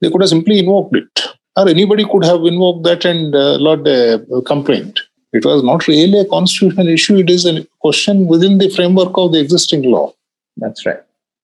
They 0.00 0.10
could 0.10 0.22
have 0.22 0.30
simply 0.30 0.58
invoked 0.58 0.96
it, 0.96 1.20
or 1.60 1.68
anybody 1.68 2.04
could 2.04 2.24
have 2.24 2.44
invoked 2.44 2.84
that 2.84 3.04
and 3.04 3.34
uh, 3.34 3.58
lodged 3.58 3.86
a 3.86 4.42
complaint. 4.42 5.00
It 5.32 5.44
was 5.44 5.62
not 5.62 5.86
really 5.86 6.18
a 6.18 6.24
constitutional 6.24 6.88
issue. 6.88 7.18
It 7.18 7.30
is 7.30 7.46
a 7.46 7.66
question 7.80 8.26
within 8.26 8.58
the 8.58 8.68
framework 8.70 9.12
of 9.16 9.32
the 9.32 9.40
existing 9.40 9.82
law. 9.82 10.12
That's 10.56 10.84
right. 10.84 11.00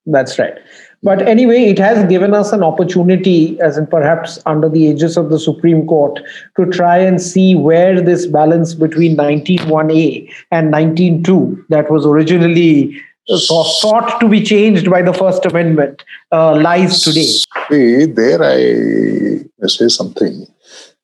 That's 0.07 0.39
right. 0.39 0.55
But 1.03 1.23
anyway, 1.23 1.65
it 1.65 1.79
has 1.79 2.09
given 2.09 2.35
us 2.35 2.53
an 2.53 2.63
opportunity, 2.63 3.61
as 3.61 3.77
in 3.77 3.87
perhaps 3.87 4.41
under 4.47 4.69
the 4.69 4.81
aegis 4.81 5.17
of 5.17 5.31
the 5.31 5.39
Supreme 5.39 5.87
Court, 5.87 6.21
to 6.57 6.67
try 6.67 6.99
and 6.99 7.21
see 7.21 7.55
where 7.55 8.01
this 8.01 8.27
balance 8.27 8.75
between 8.75 9.17
19.1a 9.17 10.29
and 10.51 10.73
19.2 10.73 11.67
that 11.69 11.91
was 11.91 12.07
originally 12.07 13.01
thought 13.29 14.21
to 14.21 14.29
be 14.29 14.43
changed 14.43 14.91
by 14.91 15.03
the 15.03 15.13
First 15.13 15.45
Amendment 15.47 16.05
uh, 16.33 16.61
lies 16.61 17.03
today. 17.03 17.29
See, 17.71 18.05
there 18.07 18.43
I 18.43 19.67
say 19.67 19.89
something. 19.89 20.47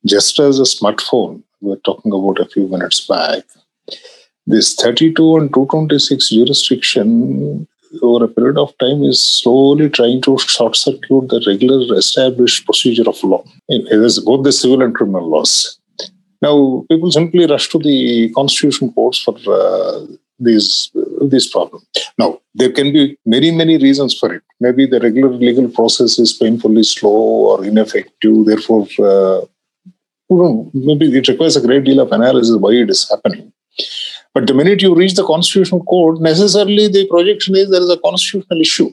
Just 0.06 0.38
as 0.38 0.58
a 0.58 0.62
smartphone, 0.62 1.42
we 1.60 1.70
were 1.70 1.76
talking 1.84 2.12
about 2.12 2.40
a 2.40 2.48
few 2.48 2.68
minutes 2.68 3.06
back, 3.06 3.44
this 4.46 4.74
32 4.74 5.36
and 5.36 5.54
226 5.54 6.30
jurisdiction 6.30 7.66
over 8.02 8.24
a 8.24 8.28
period 8.28 8.58
of 8.58 8.76
time 8.78 9.04
is 9.04 9.22
slowly 9.22 9.88
trying 9.88 10.20
to 10.22 10.38
short 10.38 10.74
circuit 10.76 11.28
the 11.28 11.42
regular 11.46 11.96
established 11.96 12.64
procedure 12.64 13.08
of 13.08 13.22
law. 13.22 13.44
It 13.68 13.86
is 13.92 14.18
both 14.20 14.44
the 14.44 14.52
civil 14.52 14.82
and 14.82 14.94
criminal 14.94 15.28
laws. 15.28 15.78
Now, 16.40 16.84
people 16.90 17.12
simply 17.12 17.46
rush 17.46 17.68
to 17.68 17.78
the 17.78 18.30
constitution 18.30 18.92
courts 18.92 19.18
for 19.18 19.36
uh, 19.46 20.06
these 20.44 20.90
this 21.34 21.48
problem. 21.50 21.82
Now, 22.18 22.40
there 22.54 22.72
can 22.72 22.92
be 22.92 23.16
many 23.24 23.50
many 23.50 23.78
reasons 23.78 24.18
for 24.18 24.34
it. 24.34 24.42
Maybe 24.60 24.86
the 24.86 25.00
regular 25.00 25.30
legal 25.30 25.68
process 25.68 26.18
is 26.18 26.32
painfully 26.32 26.82
slow 26.82 27.10
or 27.10 27.64
ineffective. 27.64 28.44
Therefore, 28.46 28.86
uh, 28.98 29.40
maybe 30.74 31.16
it 31.16 31.28
requires 31.28 31.56
a 31.56 31.66
great 31.66 31.84
deal 31.84 32.00
of 32.00 32.12
analysis 32.12 32.56
why 32.56 32.72
it 32.72 32.90
is 32.90 33.08
happening. 33.08 33.52
But 34.34 34.46
the 34.46 34.54
minute 34.54 34.82
you 34.82 34.94
reach 34.94 35.14
the 35.14 35.24
constitutional 35.24 35.84
court, 35.84 36.20
necessarily 36.20 36.88
the 36.88 37.06
projection 37.08 37.54
is 37.54 37.70
there 37.70 37.82
is 37.82 37.90
a 37.90 37.98
constitutional 37.98 38.60
issue. 38.60 38.90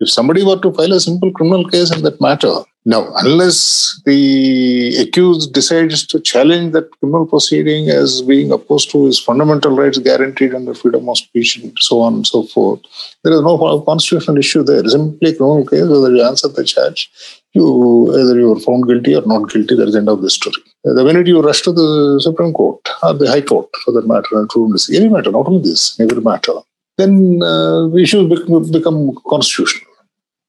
If 0.00 0.10
somebody 0.10 0.42
were 0.42 0.58
to 0.60 0.72
file 0.72 0.92
a 0.92 1.00
simple 1.00 1.32
criminal 1.32 1.68
case 1.68 1.94
in 1.94 2.02
that 2.02 2.20
matter, 2.20 2.52
now, 2.86 3.12
unless 3.16 4.00
the 4.06 4.96
accused 4.96 5.52
decides 5.52 6.06
to 6.06 6.18
challenge 6.18 6.72
that 6.72 6.90
criminal 6.92 7.26
proceeding 7.26 7.90
as 7.90 8.22
being 8.22 8.50
opposed 8.52 8.90
to 8.92 9.04
his 9.04 9.18
fundamental 9.18 9.76
rights 9.76 9.98
guaranteed 9.98 10.54
under 10.54 10.74
freedom 10.74 11.06
of 11.06 11.18
speech 11.18 11.58
and 11.58 11.76
so 11.78 12.00
on 12.00 12.14
and 12.14 12.26
so 12.26 12.44
forth, 12.44 12.80
there 13.22 13.34
is 13.34 13.42
no 13.42 13.82
constitutional 13.82 14.38
issue 14.38 14.62
there. 14.62 14.82
Simply 14.88 15.30
a 15.30 15.36
criminal 15.36 15.66
case, 15.66 15.82
whether 15.82 16.10
you 16.10 16.22
answer 16.22 16.48
the 16.48 16.64
charge, 16.64 17.10
you 17.52 18.08
either 18.18 18.38
you 18.38 18.50
are 18.52 18.60
found 18.60 18.86
guilty 18.86 19.14
or 19.14 19.26
not 19.26 19.50
guilty, 19.50 19.76
that 19.76 19.88
is 19.88 19.92
the 19.92 19.98
end 19.98 20.08
of 20.08 20.22
the 20.22 20.30
story. 20.30 20.62
The 20.84 21.04
minute 21.04 21.26
you 21.26 21.42
rush 21.42 21.60
to 21.62 21.72
the 21.72 22.18
Supreme 22.22 22.54
Court 22.54 22.80
or 23.02 23.12
the 23.12 23.28
High 23.28 23.42
Court 23.42 23.68
for 23.84 23.92
that 23.92 24.06
matter, 24.06 24.40
and 24.40 24.48
to 24.52 24.74
any 24.96 25.10
matter, 25.10 25.30
not 25.30 25.46
only 25.46 25.60
this, 25.68 26.00
every 26.00 26.22
matter, 26.22 26.54
then 26.96 27.42
uh, 27.42 27.94
issues 27.94 28.26
become, 28.26 28.72
become 28.72 29.14
constitutional. 29.28 29.86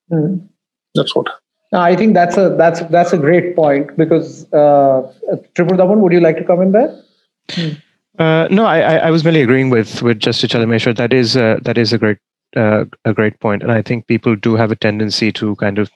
Mm. 0.09 0.47
That's 0.95 1.13
what. 1.13 1.40
I 1.73 1.95
think 1.95 2.13
that's 2.13 2.37
a 2.37 2.49
that's 2.57 2.81
that's 2.89 3.13
a 3.13 3.17
great 3.17 3.55
point 3.55 3.95
because 3.95 4.51
uh, 4.51 5.09
Tripurdaman, 5.55 5.99
would 5.99 6.11
you 6.11 6.19
like 6.19 6.37
to 6.37 6.43
comment 6.43 6.73
there? 6.73 7.03
Uh, 8.19 8.47
no, 8.51 8.65
I, 8.65 8.97
I 8.97 9.09
was 9.09 9.23
merely 9.23 9.41
agreeing 9.41 9.69
with 9.69 10.01
with 10.01 10.19
Justice 10.19 10.51
Chelameswar. 10.51 10.95
That 10.95 11.13
is 11.13 11.37
uh, 11.37 11.59
that 11.63 11.77
is 11.77 11.93
a 11.93 11.97
great 11.97 12.17
uh, 12.55 12.85
a 13.05 13.13
great 13.13 13.39
point, 13.39 13.63
and 13.63 13.71
I 13.71 13.81
think 13.81 14.07
people 14.07 14.35
do 14.35 14.55
have 14.55 14.71
a 14.71 14.75
tendency 14.75 15.31
to 15.33 15.55
kind 15.55 15.79
of 15.79 15.89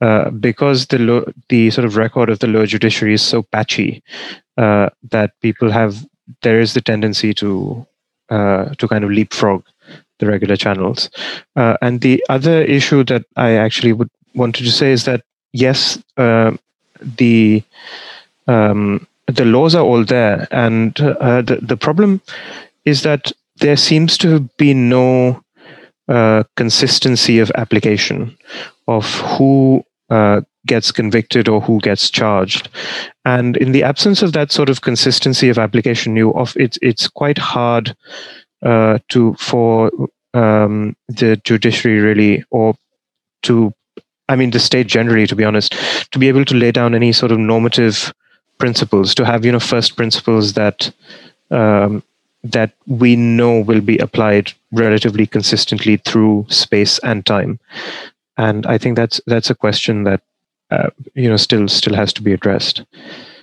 uh, 0.00 0.30
because 0.30 0.86
the 0.86 0.98
lo- 0.98 1.30
the 1.48 1.70
sort 1.70 1.84
of 1.84 1.96
record 1.96 2.30
of 2.30 2.38
the 2.38 2.46
lower 2.46 2.66
judiciary 2.66 3.14
is 3.14 3.22
so 3.22 3.42
patchy 3.42 4.02
uh, 4.56 4.88
that 5.10 5.38
people 5.40 5.70
have 5.70 6.06
there 6.42 6.60
is 6.60 6.74
the 6.74 6.80
tendency 6.80 7.34
to 7.34 7.86
uh, 8.30 8.66
to 8.78 8.88
kind 8.88 9.04
of 9.04 9.10
leapfrog 9.10 9.64
the 10.18 10.26
regular 10.26 10.56
channels. 10.56 11.10
Uh, 11.56 11.76
and 11.82 12.00
the 12.00 12.24
other 12.28 12.62
issue 12.62 13.04
that 13.04 13.24
I 13.36 13.52
actually 13.52 13.92
would 13.92 14.10
wanted 14.34 14.64
to 14.64 14.72
say 14.72 14.92
is 14.92 15.04
that 15.04 15.22
yes, 15.52 16.02
uh, 16.16 16.52
the 17.00 17.62
um, 18.46 19.06
the 19.26 19.44
laws 19.44 19.74
are 19.74 19.84
all 19.84 20.04
there, 20.04 20.46
and 20.50 21.00
uh, 21.00 21.42
the 21.42 21.56
the 21.62 21.76
problem 21.76 22.20
is 22.84 23.02
that 23.02 23.32
there 23.56 23.76
seems 23.76 24.18
to 24.18 24.40
be 24.58 24.74
no 24.74 25.42
uh, 26.08 26.44
consistency 26.56 27.38
of 27.38 27.50
application 27.54 28.36
of 28.88 29.06
who 29.20 29.82
uh, 30.10 30.42
gets 30.66 30.92
convicted 30.92 31.48
or 31.48 31.60
who 31.60 31.80
gets 31.80 32.10
charged. 32.10 32.68
And 33.24 33.56
in 33.56 33.72
the 33.72 33.82
absence 33.82 34.22
of 34.22 34.32
that 34.32 34.52
sort 34.52 34.68
of 34.68 34.82
consistency 34.82 35.48
of 35.48 35.58
application, 35.58 36.16
you 36.16 36.32
of 36.34 36.56
it's 36.56 36.78
it's 36.82 37.08
quite 37.08 37.38
hard 37.38 37.96
uh, 38.62 38.98
to 39.10 39.34
for 39.34 39.90
um, 40.34 40.96
the 41.08 41.40
judiciary 41.44 42.00
really 42.00 42.44
or 42.50 42.74
to 43.42 43.72
I 44.28 44.36
mean, 44.36 44.50
the 44.50 44.60
state 44.60 44.86
generally, 44.86 45.26
to 45.26 45.36
be 45.36 45.44
honest, 45.44 45.74
to 46.12 46.18
be 46.18 46.28
able 46.28 46.44
to 46.46 46.54
lay 46.54 46.72
down 46.72 46.94
any 46.94 47.12
sort 47.12 47.32
of 47.32 47.38
normative 47.38 48.12
principles, 48.58 49.14
to 49.16 49.24
have 49.24 49.44
you 49.44 49.52
know 49.52 49.60
first 49.60 49.96
principles 49.96 50.54
that 50.54 50.90
um, 51.50 52.02
that 52.42 52.72
we 52.86 53.16
know 53.16 53.60
will 53.60 53.80
be 53.80 53.98
applied 53.98 54.52
relatively 54.72 55.26
consistently 55.26 55.96
through 55.96 56.46
space 56.48 56.98
and 57.00 57.24
time. 57.24 57.58
And 58.36 58.66
I 58.66 58.78
think 58.78 58.96
that's 58.96 59.20
that's 59.26 59.50
a 59.50 59.54
question 59.54 60.04
that 60.04 60.20
uh, 60.70 60.90
you 61.14 61.28
know 61.28 61.36
still 61.36 61.68
still 61.68 61.94
has 61.94 62.12
to 62.14 62.22
be 62.22 62.32
addressed. 62.32 62.82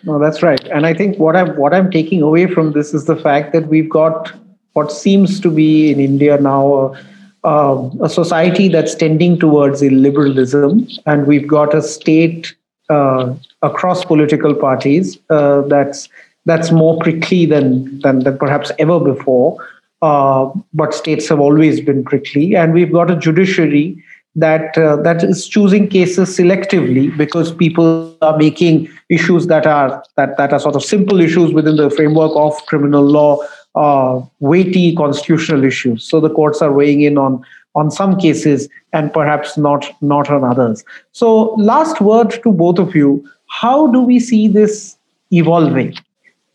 No, 0.04 0.18
that's 0.18 0.42
right. 0.42 0.64
And 0.70 0.86
I 0.86 0.94
think 0.94 1.20
what 1.20 1.36
I'm 1.36 1.56
what 1.58 1.74
I'm 1.74 1.92
taking 1.92 2.22
away 2.22 2.48
from 2.48 2.72
this 2.72 2.94
is 2.94 3.06
the 3.06 3.16
fact 3.16 3.54
that 3.54 3.68
we've 3.68 3.90
got 3.90 4.34
what 4.74 4.92
seems 4.92 5.40
to 5.42 5.52
be 5.52 5.92
in 5.92 6.00
India 6.00 6.40
now 6.40 6.74
uh, 6.74 7.04
a 7.44 8.10
society 8.10 8.68
that's 8.68 8.96
tending 8.96 9.40
towards 9.40 9.82
illiberalism, 9.82 11.00
and 11.06 11.28
we've 11.28 11.48
got 11.48 11.74
a 11.74 11.82
state 11.82 12.56
uh, 12.90 13.34
across 13.62 14.06
political 14.06 14.54
parties 14.54 15.18
uh, 15.30 15.62
that's 15.62 16.10
that's 16.46 16.72
more 16.72 16.98
prickly 17.00 17.46
than, 17.46 18.00
than 18.02 18.20
than 18.20 18.38
perhaps 18.38 18.72
ever 18.80 19.00
before. 19.00 19.58
Uh, 20.02 20.52
but 20.74 20.96
states 20.96 21.30
have 21.30 21.40
always 21.40 21.80
been 21.80 22.04
prickly, 22.04 22.56
and 22.56 22.74
we've 22.74 22.92
got 22.92 23.12
a 23.12 23.16
judiciary 23.16 24.04
that 24.36 24.78
uh, 24.78 24.96
that 24.98 25.24
is 25.24 25.48
choosing 25.48 25.88
cases 25.88 26.38
selectively 26.38 27.16
because 27.18 27.54
people 27.54 28.18
are 28.22 28.38
making 28.38 28.90
issues 29.10 29.48
that 29.48 29.68
are 29.68 30.04
that 30.16 30.38
that 30.38 30.54
are 30.54 30.60
sort 30.60 30.76
of 30.76 30.84
simple 30.84 31.20
issues 31.20 31.54
within 31.54 31.76
the 31.76 31.90
framework 31.90 32.32
of 32.36 32.56
criminal 32.66 33.04
law 33.04 33.38
uh, 33.76 34.22
weighty 34.40 34.96
constitutional 34.96 35.64
issues. 35.64 36.04
So 36.04 36.20
the 36.20 36.30
courts 36.30 36.62
are 36.62 36.72
weighing 36.72 37.02
in 37.02 37.18
on 37.18 37.44
on 37.74 37.90
some 37.90 38.18
cases 38.20 38.68
and 38.92 39.14
perhaps 39.14 39.58
not 39.58 39.86
not 40.02 40.30
on 40.30 40.44
others. 40.44 40.84
So 41.12 41.54
last 41.56 42.02
word 42.02 42.32
to 42.44 42.52
both 42.52 42.80
of 42.80 42.96
you: 42.96 43.28
How 43.48 43.88
do 43.88 44.02
we 44.02 44.20
see 44.20 44.48
this 44.48 44.98
evolving? 45.32 45.96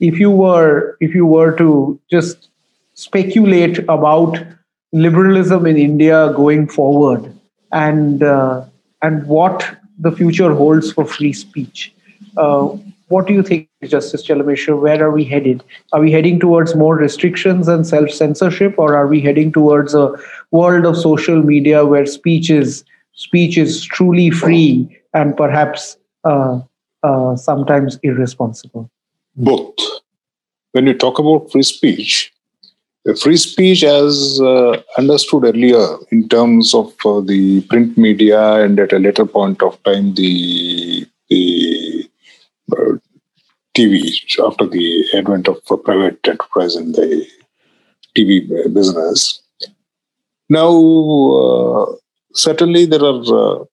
If 0.00 0.18
you 0.18 0.30
were 0.30 0.96
if 1.00 1.14
you 1.14 1.26
were 1.26 1.56
to 1.56 1.98
just 2.10 2.48
speculate 2.94 3.78
about 3.88 4.38
liberalism 4.92 5.66
in 5.66 5.76
India 5.76 6.32
going 6.34 6.66
forward 6.66 7.32
and 7.72 8.22
uh, 8.22 8.64
and 9.02 9.26
what 9.26 9.76
the 9.98 10.12
future 10.12 10.52
holds 10.54 10.92
for 10.92 11.04
free 11.04 11.32
speech. 11.32 11.92
Uh, 12.36 12.76
what 13.08 13.26
do 13.26 13.34
you 13.34 13.42
think, 13.42 13.68
Justice 13.84 14.26
Chelameswar? 14.26 14.80
Where 14.80 15.02
are 15.02 15.10
we 15.10 15.24
headed? 15.24 15.62
Are 15.92 16.00
we 16.00 16.10
heading 16.10 16.40
towards 16.40 16.74
more 16.74 16.96
restrictions 16.96 17.68
and 17.68 17.86
self 17.86 18.10
censorship, 18.10 18.74
or 18.78 18.96
are 18.96 19.06
we 19.06 19.20
heading 19.20 19.52
towards 19.52 19.94
a 19.94 20.12
world 20.50 20.84
of 20.84 20.96
social 20.96 21.42
media 21.42 21.84
where 21.84 22.06
speech 22.06 22.50
is 22.50 22.84
speech 23.12 23.56
is 23.56 23.84
truly 23.84 24.30
free 24.30 25.00
and 25.14 25.36
perhaps 25.36 25.96
uh, 26.24 26.60
uh, 27.02 27.36
sometimes 27.36 27.98
irresponsible? 28.02 28.90
Both. 29.36 29.76
When 30.72 30.86
you 30.86 30.94
talk 30.94 31.18
about 31.18 31.50
free 31.52 31.62
speech, 31.62 32.32
free 33.22 33.36
speech, 33.36 33.84
as 33.84 34.40
uh, 34.40 34.82
understood 34.98 35.44
earlier 35.44 35.96
in 36.10 36.28
terms 36.28 36.74
of 36.74 36.92
uh, 37.04 37.20
the 37.20 37.62
print 37.62 37.96
media, 37.96 38.64
and 38.64 38.80
at 38.80 38.92
a 38.92 38.98
later 38.98 39.24
point 39.24 39.62
of 39.62 39.80
time, 39.84 40.14
the 40.14 41.06
the 41.30 41.95
TV 43.76 44.00
after 44.46 44.66
the 44.66 45.04
advent 45.14 45.48
of 45.48 45.62
private 45.84 46.18
enterprise 46.26 46.76
in 46.76 46.92
the 46.92 47.26
TV 48.16 48.48
business. 48.72 49.42
Now, 50.48 50.70
uh, 50.70 51.96
certainly 52.34 52.86
there 52.86 53.04
are 53.04 53.22
uh, 53.42 53.64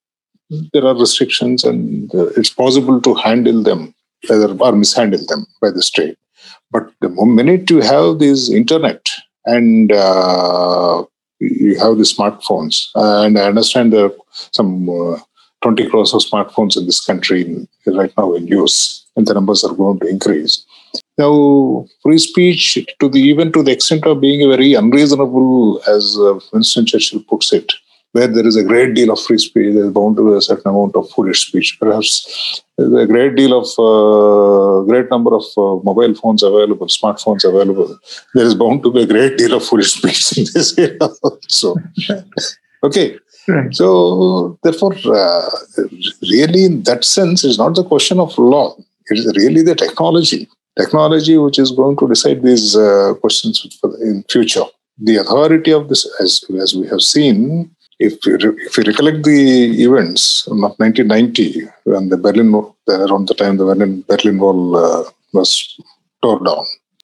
there 0.74 0.86
are 0.86 0.96
restrictions, 0.96 1.64
and 1.64 2.14
uh, 2.14 2.28
it's 2.38 2.50
possible 2.50 3.00
to 3.02 3.14
handle 3.16 3.64
them 3.64 3.94
either 4.30 4.56
or 4.60 4.72
mishandle 4.72 5.26
them 5.28 5.46
by 5.62 5.72
the 5.72 5.82
state. 5.82 6.18
But 6.72 6.92
the 7.02 7.10
minute 7.10 7.70
you 7.70 7.82
have 7.82 8.20
this 8.20 8.50
internet 8.50 9.08
and 9.46 9.92
uh, 9.92 11.06
you 11.40 11.78
have 11.80 11.98
the 11.98 12.04
smartphones, 12.04 12.88
and 12.96 13.38
I 13.38 13.44
understand 13.44 13.94
there 13.94 14.06
are 14.06 14.16
some 14.52 14.90
uh, 14.90 15.20
20 15.64 15.90
crores 15.90 16.14
of 16.14 16.22
smartphones 16.22 16.78
in 16.78 16.86
this 16.86 17.04
country 17.04 17.68
right 17.88 18.14
now 18.18 18.34
in 18.34 18.46
use, 18.48 19.06
and 19.16 19.26
the 19.26 19.34
numbers 19.34 19.64
are 19.64 19.74
going 19.74 20.00
to 20.00 20.08
increase. 20.08 20.64
Now, 21.18 21.86
free 22.02 22.20
speech, 22.20 22.78
to 23.00 23.10
the 23.10 23.20
even 23.20 23.52
to 23.54 23.64
the 23.64 23.72
extent 23.72 24.06
of 24.06 24.22
being 24.22 24.48
very 24.50 24.74
unreasonable, 24.74 25.82
as 25.88 26.18
uh, 26.20 26.40
Winston 26.52 26.86
Churchill 26.86 27.24
puts 27.24 27.54
it, 27.54 27.72
where 28.14 28.28
there 28.28 28.46
is 28.46 28.56
a 28.56 28.64
great 28.64 28.94
deal 28.94 29.12
of 29.12 29.20
free 29.24 29.38
speech, 29.38 29.74
there 29.74 29.86
is 29.86 29.92
bound 29.92 30.18
to 30.18 30.30
be 30.30 30.38
a 30.38 30.42
certain 30.42 30.70
amount 30.70 30.96
of 30.96 31.10
foolish 31.12 31.48
speech. 31.48 31.78
Perhaps 31.80 32.64
a 32.78 33.06
great 33.06 33.36
deal 33.36 33.54
of, 33.58 33.68
uh, 33.80 34.86
great 34.90 35.10
number 35.10 35.36
of 35.36 35.44
uh, 35.58 35.82
mobile 35.84 36.14
phones 36.16 36.44
available, 36.44 36.88
smartphones 36.88 37.44
available. 37.44 37.98
There 38.34 38.46
is 38.46 38.56
bound 38.56 38.84
to 38.84 38.92
be 38.92 39.04
a 39.04 39.08
great 39.08 39.38
deal 39.38 39.54
of 39.54 39.64
foolish 39.64 39.94
speech 39.94 40.38
in 40.38 40.46
this 40.54 40.78
area 40.78 40.98
also. 41.24 41.76
okay. 42.84 43.18
Right. 43.48 43.76
So, 43.76 44.58
therefore, 44.64 44.96
uh, 45.06 45.50
really, 46.22 46.66
in 46.66 46.84
that 46.84 47.04
sense, 47.04 47.44
it's 47.44 47.58
not 47.58 47.76
the 47.76 47.84
question 47.84 48.20
of 48.20 48.38
law. 48.38 48.76
It 49.10 49.20
is 49.20 49.26
really 49.36 49.62
the 49.62 49.76
technology, 49.76 50.48
technology 50.80 51.38
which 51.38 51.60
is 51.60 51.72
going 51.72 51.98
to 51.98 52.08
decide 52.08 52.42
these 52.42 52.76
uh, 52.76 53.16
questions 53.20 53.80
in 54.02 54.24
future. 54.30 54.64
The 54.98 55.18
authority 55.18 55.72
of 55.72 55.90
this, 55.90 56.10
as, 56.22 56.44
as 56.62 56.74
we 56.76 56.88
have 56.88 57.02
seen, 57.02 57.70
if 58.00 58.26
you, 58.26 58.38
if 58.66 58.78
you 58.78 58.84
recollect 58.84 59.24
the 59.24 59.84
events 59.84 60.48
of 60.48 60.58
1990, 60.58 61.68
when 61.84 62.10
the 62.10 62.18
Berlin, 62.18 62.54
around 62.90 63.28
the 63.28 63.34
time 63.34 63.58
the 63.58 63.66
Berlin, 63.66 64.04
Berlin 64.08 64.38
Wall 64.38 64.78
uh, 64.78 65.04
was 65.34 65.78
torn 66.22 66.44
down. 66.44 66.64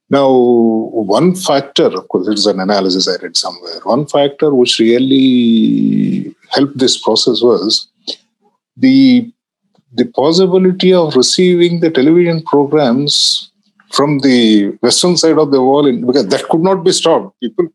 Now, 0.10 0.32
one 0.32 1.36
factor, 1.36 1.86
of 1.86 2.08
course, 2.08 2.28
it 2.28 2.34
is 2.34 2.48
an 2.48 2.60
analysis 2.60 3.08
I 3.08 3.22
read 3.22 3.38
somewhere. 3.38 3.80
One 3.84 4.08
factor 4.08 4.54
which 4.54 4.80
really 4.80 6.36
helped 6.50 6.78
this 6.78 6.98
process 7.02 7.42
was 7.42 7.88
the 8.76 9.32
the 9.94 10.06
possibility 10.06 10.94
of 10.94 11.16
receiving 11.16 11.80
the 11.80 11.90
television 11.90 12.44
programs 12.44 13.52
from 13.92 14.20
the 14.20 14.78
western 14.82 15.18
side 15.18 15.38
of 15.38 15.52
the 15.52 15.62
wall, 15.62 15.88
in, 15.88 16.06
because 16.06 16.28
that 16.28 16.44
could 16.44 16.62
not 16.62 16.84
be 16.84 16.92
stopped. 16.92 17.40
People 17.40 17.70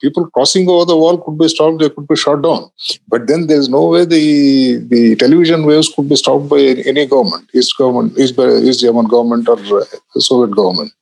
people 0.00 0.26
crossing 0.30 0.68
over 0.68 0.84
the 0.84 0.96
wall 0.96 1.18
could 1.18 1.38
be 1.38 1.48
stopped, 1.48 1.80
they 1.80 1.90
could 1.90 2.06
be 2.06 2.16
shot 2.16 2.42
down. 2.42 2.70
But 3.08 3.26
then 3.26 3.46
there's 3.46 3.68
no 3.68 3.86
way 3.88 4.04
the, 4.04 4.76
the 4.76 5.16
television 5.16 5.66
waves 5.66 5.92
could 5.94 6.08
be 6.08 6.16
stopped 6.16 6.48
by 6.48 6.58
any 6.58 7.06
government, 7.06 7.48
East 7.54 7.76
government, 7.76 8.18
East, 8.18 8.38
East 8.38 8.80
German 8.80 9.06
government 9.06 9.48
or 9.48 9.58
uh, 9.80 9.84
Soviet 10.18 10.54
government. 10.54 10.92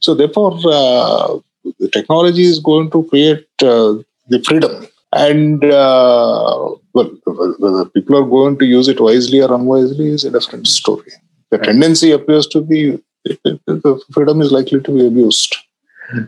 So 0.00 0.14
therefore, 0.14 0.58
uh, 0.64 1.38
the 1.78 1.88
technology 1.92 2.44
is 2.44 2.58
going 2.58 2.90
to 2.90 3.04
create 3.04 3.46
uh, 3.62 3.94
the 4.28 4.42
freedom. 4.44 4.86
And 5.12 5.64
uh, 5.64 6.74
well, 6.94 7.10
whether 7.58 7.84
people 7.86 8.16
are 8.16 8.28
going 8.28 8.58
to 8.58 8.64
use 8.64 8.88
it 8.88 9.00
wisely 9.00 9.40
or 9.40 9.52
unwisely 9.52 10.08
is 10.08 10.24
a 10.24 10.30
different 10.30 10.68
story. 10.68 11.10
The 11.50 11.58
tendency 11.58 12.12
appears 12.12 12.46
to 12.48 12.60
be 12.60 12.98
the 13.24 14.00
freedom 14.12 14.40
is 14.40 14.52
likely 14.52 14.80
to 14.80 14.90
be 14.90 15.06
abused. 15.06 15.56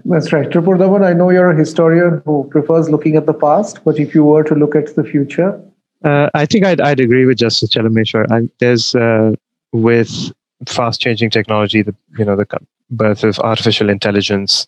That's 0.05 0.33
right. 0.33 0.49
Tripurdaman, 0.49 1.05
I 1.05 1.12
know 1.12 1.30
you're 1.30 1.51
a 1.51 1.57
historian 1.57 2.22
who 2.24 2.49
prefers 2.51 2.89
looking 2.89 3.16
at 3.16 3.26
the 3.26 3.35
past, 3.35 3.83
but 3.85 3.99
if 3.99 4.14
you 4.14 4.24
were 4.24 4.45
to 4.45 4.55
look 4.55 4.74
at 4.74 4.95
the 4.95 5.05
future? 5.05 5.61
Uh, 6.05 6.30
I 6.35 6.47
think 6.47 6.64
I'd, 6.64 6.80
I'd 6.80 7.01
agree 7.01 7.26
with 7.26 7.39
Justice 7.39 7.70
Chelameswar. 7.70 8.51
there's, 8.59 8.95
uh, 8.95 9.33
with 9.72 10.33
fast 10.66 11.01
changing 11.01 11.30
technology, 11.30 11.83
the, 11.83 11.95
you 12.18 12.24
know, 12.24 12.37
the 12.37 12.47
birth 12.91 13.24
of 13.24 13.39
artificial 13.41 13.89
intelligence, 13.89 14.66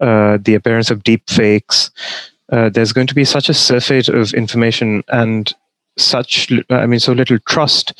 uh, 0.00 0.38
the 0.40 0.54
appearance 0.54 0.90
of 0.90 1.02
deep 1.02 1.28
fakes, 1.28 1.90
uh, 2.52 2.68
there's 2.68 2.92
going 2.92 3.06
to 3.06 3.14
be 3.14 3.24
such 3.24 3.48
a 3.48 3.54
surfeit 3.54 4.08
of 4.08 4.34
information 4.34 5.02
and 5.08 5.54
such, 5.96 6.50
I 6.70 6.86
mean, 6.86 7.00
so 7.00 7.12
little 7.12 7.38
trust 7.40 7.92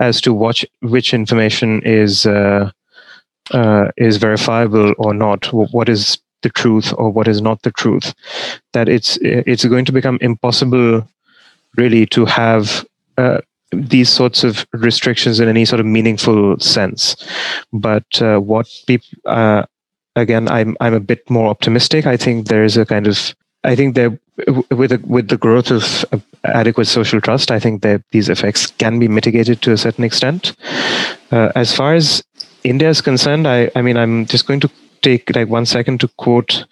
as 0.00 0.20
to 0.20 0.32
what, 0.32 0.62
which 0.80 1.14
information 1.14 1.82
is 1.82 2.26
uh, 3.52 3.68
uh, 3.78 3.90
is 3.96 4.16
verifiable 4.16 4.94
or 4.98 5.14
not, 5.14 5.46
what 5.52 5.88
is 5.88 6.18
the 6.42 6.50
truth 6.50 6.92
or 6.96 7.10
what 7.10 7.28
is 7.28 7.40
not 7.40 7.62
the 7.62 7.72
truth, 7.72 8.14
that 8.72 8.88
it's 8.88 9.18
it's 9.22 9.64
going 9.64 9.84
to 9.84 9.92
become 9.92 10.18
impossible, 10.20 11.08
really, 11.76 12.06
to 12.06 12.24
have 12.24 12.86
uh, 13.16 13.40
these 13.72 14.08
sorts 14.08 14.44
of 14.44 14.66
restrictions 14.72 15.40
in 15.40 15.48
any 15.48 15.64
sort 15.64 15.80
of 15.80 15.86
meaningful 15.86 16.58
sense. 16.60 17.16
But 17.72 18.22
uh, 18.22 18.38
what 18.38 18.68
people 18.86 19.08
uh, 19.24 19.64
again, 20.16 20.48
I'm 20.48 20.76
I'm 20.80 20.94
a 20.94 21.00
bit 21.00 21.28
more 21.30 21.48
optimistic. 21.48 22.06
I 22.06 22.16
think 22.16 22.48
there 22.48 22.64
is 22.64 22.76
a 22.76 22.86
kind 22.86 23.06
of 23.06 23.34
I 23.64 23.74
think 23.74 23.94
there 23.94 24.18
with 24.70 24.90
the, 24.90 25.00
with 25.04 25.28
the 25.28 25.36
growth 25.36 25.70
of 25.70 26.04
adequate 26.44 26.86
social 26.86 27.20
trust, 27.20 27.50
I 27.50 27.58
think 27.58 27.82
that 27.82 28.02
these 28.12 28.28
effects 28.28 28.66
can 28.66 28.98
be 28.98 29.08
mitigated 29.08 29.62
to 29.62 29.72
a 29.72 29.76
certain 29.76 30.04
extent. 30.04 30.54
Uh, 31.30 31.50
as 31.56 31.74
far 31.74 31.94
as 31.94 32.22
India 32.68 32.88
is 32.88 33.00
concerned, 33.00 33.46
I, 33.46 33.70
I 33.74 33.82
mean, 33.82 33.96
I'm 33.96 34.26
just 34.26 34.46
going 34.46 34.60
to 34.60 34.70
take 35.02 35.34
like 35.34 35.48
one 35.48 35.66
second 35.66 36.00
to 36.00 36.08
quote 36.08 36.64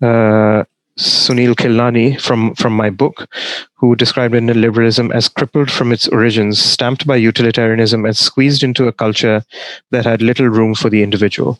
uh, 0.00 0.64
Sunil 0.98 1.54
Khilnani 1.54 2.20
from, 2.20 2.54
from 2.54 2.74
my 2.74 2.90
book, 2.90 3.28
who 3.74 3.96
described 3.96 4.34
Indian 4.34 4.60
liberalism 4.60 5.10
as 5.10 5.28
crippled 5.28 5.70
from 5.70 5.90
its 5.90 6.06
origins, 6.08 6.58
stamped 6.58 7.06
by 7.06 7.16
utilitarianism, 7.16 8.04
and 8.04 8.16
squeezed 8.16 8.62
into 8.62 8.86
a 8.86 8.92
culture 8.92 9.42
that 9.90 10.04
had 10.04 10.20
little 10.22 10.48
room 10.48 10.74
for 10.74 10.90
the 10.90 11.02
individual. 11.02 11.58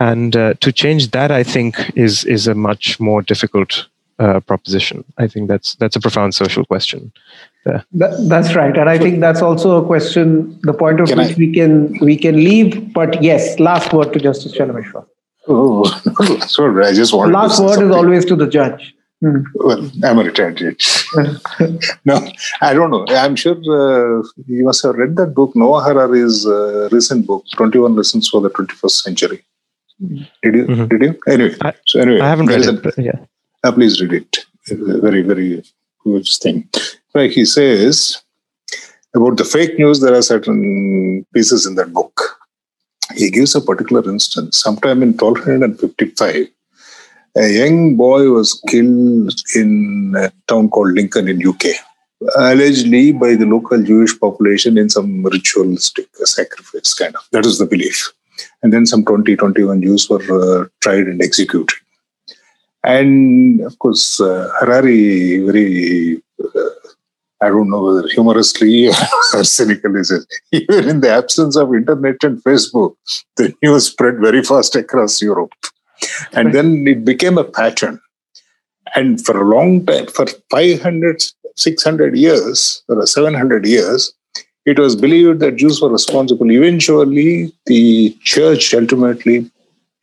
And 0.00 0.36
uh, 0.36 0.54
to 0.54 0.72
change 0.72 1.12
that, 1.12 1.30
I 1.30 1.44
think, 1.44 1.92
is 1.96 2.24
is 2.24 2.48
a 2.48 2.54
much 2.54 2.98
more 2.98 3.22
difficult 3.22 3.86
uh, 4.18 4.40
proposition. 4.40 5.04
I 5.18 5.26
think 5.26 5.48
that's 5.48 5.74
that's 5.76 5.96
a 5.96 6.00
profound 6.00 6.34
social 6.34 6.64
question. 6.64 7.12
That, 7.64 8.26
that's 8.28 8.54
right, 8.54 8.76
and 8.76 8.90
I 8.90 8.98
think 8.98 9.20
that's 9.20 9.40
also 9.40 9.82
a 9.82 9.86
question. 9.86 10.58
The 10.62 10.74
point 10.74 11.00
of 11.00 11.08
can 11.08 11.18
which 11.18 11.32
I, 11.32 11.34
we 11.34 11.52
can 11.52 11.98
we 12.00 12.16
can 12.16 12.36
leave. 12.36 12.92
But 12.92 13.22
yes, 13.22 13.58
last 13.58 13.92
word 13.92 14.12
to 14.12 14.20
Justice 14.20 14.52
Chelameswar. 14.52 15.06
Oh, 15.48 15.82
last 16.20 16.58
word. 16.58 16.84
I 16.84 16.92
just 16.92 17.14
want. 17.14 17.32
Last 17.32 17.60
word 17.60 17.74
something. 17.74 17.90
is 17.90 17.96
always 17.96 18.24
to 18.26 18.36
the 18.36 18.46
judge. 18.46 18.94
Hmm. 19.20 19.42
Well, 19.54 19.90
I'm 20.02 20.18
a 20.18 20.24
retired 20.24 20.56
judge. 20.56 21.06
no, 22.04 22.28
I 22.60 22.74
don't 22.74 22.90
know. 22.90 23.06
I'm 23.08 23.36
sure 23.36 23.56
uh, 23.56 24.22
you 24.46 24.64
must 24.64 24.82
have 24.82 24.96
read 24.96 25.16
that 25.16 25.34
book, 25.34 25.56
Noah 25.56 25.82
Harari's 25.82 26.46
uh, 26.46 26.88
recent 26.92 27.26
book, 27.26 27.44
21 27.54 27.96
Lessons 27.96 28.28
for 28.28 28.42
the 28.42 28.50
21st 28.50 28.90
Century. 28.90 29.44
Did 30.00 30.54
you? 30.54 30.66
Mm-hmm. 30.66 30.86
Did 30.88 31.02
you? 31.02 31.20
Anyway, 31.26 31.54
I, 31.62 31.72
so 31.86 32.00
anyway, 32.00 32.20
I 32.20 32.28
haven't 32.28 32.46
read 32.46 32.66
it. 32.66 32.98
yeah, 32.98 33.12
uh, 33.64 33.72
please 33.72 34.00
read 34.00 34.12
it. 34.12 34.46
very, 34.68 35.22
very 35.22 35.62
good 36.04 36.26
thing. 36.42 36.68
Like 37.14 37.32
he 37.32 37.44
says 37.44 38.22
about 39.14 39.36
the 39.36 39.44
fake 39.44 39.78
news, 39.78 40.00
there 40.00 40.14
are 40.14 40.22
certain 40.22 41.26
pieces 41.32 41.66
in 41.66 41.74
that 41.76 41.92
book. 41.92 42.38
He 43.14 43.30
gives 43.30 43.54
a 43.54 43.60
particular 43.60 44.08
instance. 44.10 44.58
Sometime 44.58 45.02
in 45.02 45.12
1255, 45.12 46.48
a 47.36 47.48
young 47.48 47.96
boy 47.96 48.30
was 48.30 48.60
killed 48.68 49.40
in 49.54 50.14
a 50.16 50.32
town 50.48 50.68
called 50.68 50.92
Lincoln 50.92 51.28
in 51.28 51.46
UK, 51.46 51.66
allegedly 52.36 53.12
by 53.12 53.34
the 53.34 53.46
local 53.46 53.82
Jewish 53.82 54.18
population 54.18 54.78
in 54.78 54.88
some 54.88 55.24
ritualistic 55.24 56.08
sacrifice 56.16 56.94
kind 56.94 57.14
of. 57.14 57.22
That 57.32 57.46
is 57.46 57.58
the 57.58 57.66
belief. 57.66 58.12
And 58.62 58.72
then 58.72 58.86
some 58.86 59.04
20, 59.04 59.36
21 59.36 59.82
Jews 59.82 60.08
were 60.08 60.62
uh, 60.62 60.66
tried 60.80 61.06
and 61.06 61.22
executed. 61.22 61.76
And 62.84 63.60
of 63.62 63.78
course, 63.78 64.20
uh, 64.20 64.50
Harari 64.60 65.38
very 65.40 66.22
uh, 66.42 66.70
I 67.44 67.48
don't 67.48 67.68
know 67.68 67.82
whether 67.82 68.08
humorously 68.08 68.88
or 69.34 69.44
cynically 69.44 70.04
says, 70.04 70.26
even 70.52 70.88
in 70.88 71.00
the 71.00 71.10
absence 71.10 71.56
of 71.56 71.74
internet 71.74 72.16
and 72.22 72.42
Facebook, 72.42 72.94
the 73.36 73.54
news 73.62 73.86
spread 73.88 74.18
very 74.18 74.42
fast 74.42 74.76
across 74.76 75.20
Europe. 75.20 75.52
And 76.32 76.54
then 76.54 76.86
it 76.86 77.04
became 77.04 77.36
a 77.36 77.44
pattern. 77.44 78.00
And 78.94 79.24
for 79.24 79.40
a 79.40 79.46
long 79.46 79.84
time, 79.84 80.06
for 80.06 80.26
500, 80.50 81.22
600 81.56 82.16
years, 82.16 82.82
or 82.88 83.06
700 83.06 83.66
years, 83.66 84.14
it 84.64 84.78
was 84.78 84.96
believed 84.96 85.40
that 85.40 85.56
Jews 85.56 85.82
were 85.82 85.90
responsible. 85.90 86.50
Eventually, 86.50 87.52
the 87.66 88.16
church 88.22 88.72
ultimately 88.72 89.50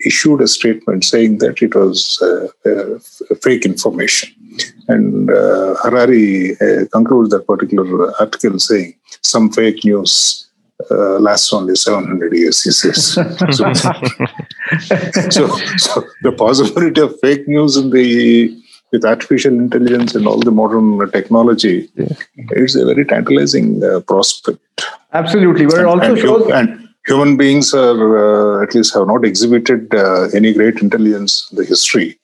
issued 0.05 0.41
a 0.41 0.47
statement 0.47 1.03
saying 1.03 1.37
that 1.39 1.61
it 1.61 1.75
was 1.75 2.21
uh, 2.21 2.99
fake 3.41 3.65
information. 3.65 4.33
And 4.87 5.29
uh, 5.29 5.75
Harari 5.83 6.53
uh, 6.59 6.85
concludes 6.91 7.29
that 7.31 7.47
particular 7.47 8.13
article 8.19 8.59
saying 8.59 8.95
some 9.21 9.51
fake 9.51 9.85
news 9.85 10.47
uh, 10.89 11.19
lasts 11.19 11.53
only 11.53 11.75
700 11.75 12.33
years, 12.33 12.63
he 12.63 12.71
says. 12.71 13.13
so, 13.13 13.73
so, 15.29 15.47
so, 15.77 16.03
the 16.23 16.31
possibility 16.35 17.01
of 17.01 17.19
fake 17.19 17.47
news 17.47 17.77
in 17.77 17.91
the 17.91 18.57
with 18.91 19.05
artificial 19.05 19.53
intelligence 19.53 20.15
and 20.15 20.27
all 20.27 20.39
the 20.39 20.51
modern 20.51 21.09
technology, 21.11 21.89
yeah. 21.95 22.07
it's 22.35 22.75
a 22.75 22.85
very 22.85 23.05
tantalizing 23.05 23.81
uh, 23.83 24.01
prospect. 24.01 24.59
Absolutely, 25.13 25.65
but 25.65 25.79
it 25.79 25.85
also 25.85 26.11
and, 26.11 26.17
shows. 26.17 26.51
And, 26.51 26.80
human 27.05 27.37
beings 27.37 27.73
are 27.73 28.59
uh, 28.59 28.63
at 28.63 28.75
least 28.75 28.93
have 28.93 29.07
not 29.07 29.25
exhibited 29.25 29.93
uh, 29.93 30.23
any 30.33 30.53
great 30.53 30.77
intelligence 30.81 31.47
in 31.51 31.57
the 31.57 31.65
history 31.65 32.19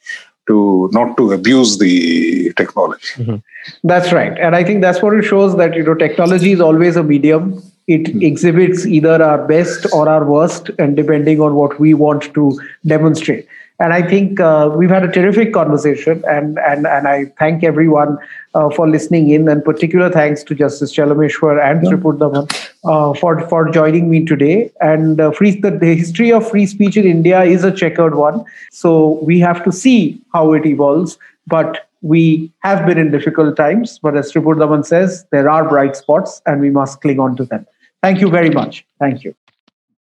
to 0.47 0.89
not 0.93 1.17
to 1.17 1.31
abuse 1.31 1.77
the 1.77 2.53
technology 2.53 3.07
mm-hmm. 3.15 3.35
that's 3.83 4.13
right 4.13 4.37
and 4.39 4.55
i 4.55 4.63
think 4.63 4.81
that's 4.81 5.01
what 5.01 5.13
it 5.13 5.23
shows 5.23 5.57
that 5.57 5.75
you 5.75 5.83
know 5.83 5.95
technology 5.95 6.51
is 6.53 6.61
always 6.61 6.95
a 6.95 7.03
medium 7.03 7.61
it 7.87 8.03
mm-hmm. 8.03 8.21
exhibits 8.21 8.85
either 8.85 9.21
our 9.21 9.45
best 9.47 9.87
or 9.93 10.07
our 10.07 10.25
worst 10.25 10.69
and 10.79 10.95
depending 10.95 11.41
on 11.41 11.55
what 11.55 11.79
we 11.79 11.93
want 11.93 12.33
to 12.33 12.59
demonstrate 12.85 13.47
and 13.79 13.93
I 13.93 14.01
think 14.01 14.39
uh, 14.39 14.71
we've 14.75 14.89
had 14.89 15.03
a 15.03 15.11
terrific 15.11 15.53
conversation, 15.53 16.23
and 16.27 16.57
and 16.59 16.87
and 16.87 17.07
I 17.07 17.25
thank 17.37 17.63
everyone 17.63 18.17
uh, 18.55 18.69
for 18.71 18.89
listening 18.89 19.29
in, 19.29 19.47
and 19.47 19.63
particular 19.63 20.09
thanks 20.09 20.43
to 20.45 20.55
Justice 20.55 20.95
Chelameswar 20.95 21.63
and 21.63 21.83
yeah. 21.83 22.45
Uh, 22.91 23.13
for 23.13 23.47
for 23.47 23.69
joining 23.69 24.09
me 24.09 24.25
today. 24.25 24.71
And 24.81 25.21
uh, 25.21 25.31
free 25.31 25.59
the, 25.59 25.71
the 25.71 25.93
history 25.95 26.31
of 26.31 26.49
free 26.49 26.65
speech 26.65 26.97
in 26.97 27.05
India 27.05 27.43
is 27.43 27.63
a 27.63 27.71
checkered 27.71 28.15
one, 28.15 28.43
so 28.71 29.19
we 29.21 29.39
have 29.39 29.63
to 29.63 29.71
see 29.71 30.19
how 30.33 30.53
it 30.53 30.65
evolves. 30.65 31.19
But 31.45 31.87
we 32.01 32.51
have 32.59 32.85
been 32.87 32.97
in 32.97 33.11
difficult 33.11 33.55
times, 33.57 33.99
but 33.99 34.17
as 34.17 34.31
Tripurdaman 34.31 34.85
says, 34.85 35.25
there 35.31 35.49
are 35.49 35.67
bright 35.67 35.95
spots, 35.95 36.41
and 36.47 36.61
we 36.61 36.71
must 36.71 37.01
cling 37.01 37.19
on 37.19 37.35
to 37.37 37.45
them. 37.45 37.67
Thank 38.01 38.21
you 38.21 38.29
very 38.29 38.49
much. 38.49 38.85
Thank 38.99 39.23
you. 39.23 39.35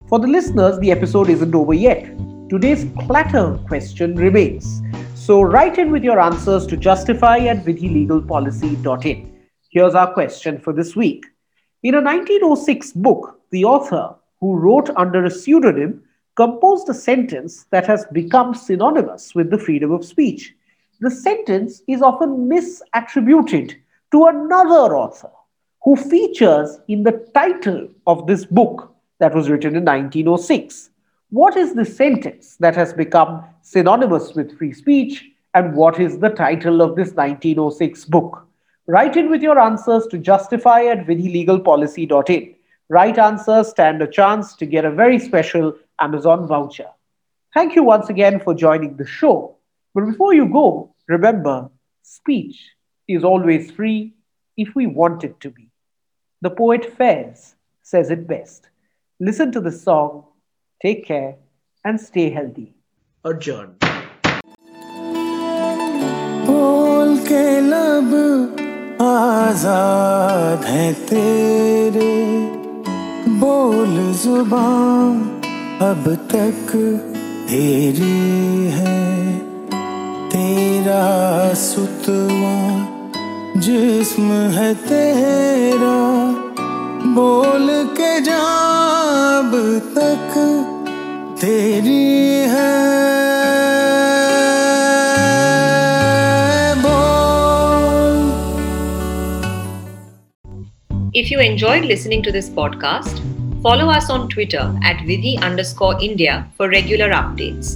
For 0.08 0.18
the 0.18 0.26
listeners, 0.26 0.78
the 0.80 0.90
episode 0.90 1.28
isn't 1.28 1.54
over 1.54 1.74
yet 1.74 2.04
today's 2.50 2.84
clatter 2.98 3.56
question 3.68 4.16
remains. 4.16 4.82
So 5.14 5.40
write 5.40 5.78
in 5.78 5.92
with 5.92 6.02
your 6.02 6.18
answers 6.18 6.66
to 6.66 6.76
justify 6.76 7.38
at 7.38 7.64
vidhilegalpolicy.in. 7.64 9.32
Here's 9.68 9.94
our 9.94 10.12
question 10.12 10.58
for 10.58 10.72
this 10.72 10.96
week. 10.96 11.26
In 11.84 11.94
a 11.94 12.02
1906 12.02 12.92
book, 12.94 13.38
the 13.50 13.64
author, 13.64 14.16
who 14.40 14.56
wrote 14.56 14.90
under 14.96 15.24
a 15.24 15.30
pseudonym, 15.30 16.02
composed 16.34 16.88
a 16.88 16.94
sentence 16.94 17.66
that 17.70 17.86
has 17.86 18.04
become 18.06 18.52
synonymous 18.52 19.32
with 19.32 19.48
the 19.48 19.58
freedom 19.58 19.92
of 19.92 20.04
speech. 20.04 20.52
The 20.98 21.10
sentence 21.10 21.82
is 21.86 22.02
often 22.02 22.48
misattributed 22.48 23.76
to 24.10 24.26
another 24.26 24.96
author 24.96 25.30
who 25.84 25.94
features 25.94 26.80
in 26.88 27.04
the 27.04 27.24
title 27.32 27.88
of 28.08 28.26
this 28.26 28.44
book 28.44 28.92
that 29.20 29.36
was 29.36 29.48
written 29.48 29.76
in 29.76 29.84
1906. 29.84 30.89
What 31.30 31.56
is 31.56 31.74
the 31.74 31.84
sentence 31.84 32.56
that 32.56 32.74
has 32.74 32.92
become 32.92 33.44
synonymous 33.62 34.34
with 34.34 34.58
free 34.58 34.72
speech? 34.72 35.26
And 35.54 35.76
what 35.76 36.00
is 36.00 36.18
the 36.18 36.30
title 36.30 36.82
of 36.82 36.96
this 36.96 37.12
1906 37.12 38.04
book? 38.06 38.48
Write 38.88 39.16
in 39.16 39.30
with 39.30 39.40
your 39.40 39.60
answers 39.60 40.08
to 40.08 40.18
justify 40.18 40.86
at 40.86 41.06
vidhilegalpolicy.in. 41.06 42.56
Right 42.88 43.16
answers 43.16 43.68
stand 43.68 44.02
a 44.02 44.08
chance 44.08 44.56
to 44.56 44.66
get 44.66 44.84
a 44.84 44.90
very 44.90 45.20
special 45.20 45.76
Amazon 46.00 46.48
voucher. 46.48 46.88
Thank 47.54 47.76
you 47.76 47.84
once 47.84 48.08
again 48.08 48.40
for 48.40 48.52
joining 48.52 48.96
the 48.96 49.06
show. 49.06 49.54
But 49.94 50.06
before 50.06 50.34
you 50.34 50.46
go, 50.48 50.92
remember 51.06 51.70
speech 52.02 52.70
is 53.06 53.22
always 53.22 53.70
free 53.70 54.14
if 54.56 54.74
we 54.74 54.88
want 54.88 55.22
it 55.22 55.38
to 55.40 55.50
be. 55.50 55.70
The 56.42 56.50
poet 56.50 56.96
Faiz 56.98 57.54
says 57.82 58.10
it 58.10 58.26
best. 58.26 58.68
Listen 59.20 59.52
to 59.52 59.60
the 59.60 59.70
song 59.70 60.24
Take 60.80 61.04
care 61.06 61.36
and 61.84 62.00
stay 62.00 62.30
healthy. 62.30 62.72
Adjourned. 63.24 63.76
बोल 66.46 67.16
के 67.26 67.44
लब 67.60 68.14
आज़ाद 69.02 70.64
है 70.64 70.92
तेरे 71.10 72.08
बोल 73.40 73.94
ज़ुबान 74.22 75.20
अब 75.82 76.08
तक 76.32 76.72
तेरी 77.50 78.16
है 78.78 78.98
तेरा 80.32 81.04
सुतवा 81.66 82.56
जिस्म 83.60 84.32
है 84.56 84.74
तेरा 84.88 85.96
बोल 87.14 87.68
के 87.96 88.18
जब 88.20 89.50
तक 89.96 90.34
तेरी 91.41 92.03
है 92.53 92.73
If 101.19 101.31
you 101.31 101.39
enjoyed 101.39 101.85
listening 101.85 102.21
to 102.23 102.31
this 102.31 102.49
podcast, 102.49 103.21
follow 103.63 103.89
us 103.89 104.09
on 104.09 104.27
Twitter 104.27 104.63
at 104.83 104.97
Vidhi 104.97 105.41
underscore 105.41 105.97
India 106.01 106.45
for 106.57 106.67
regular 106.69 107.09
updates. 107.11 107.69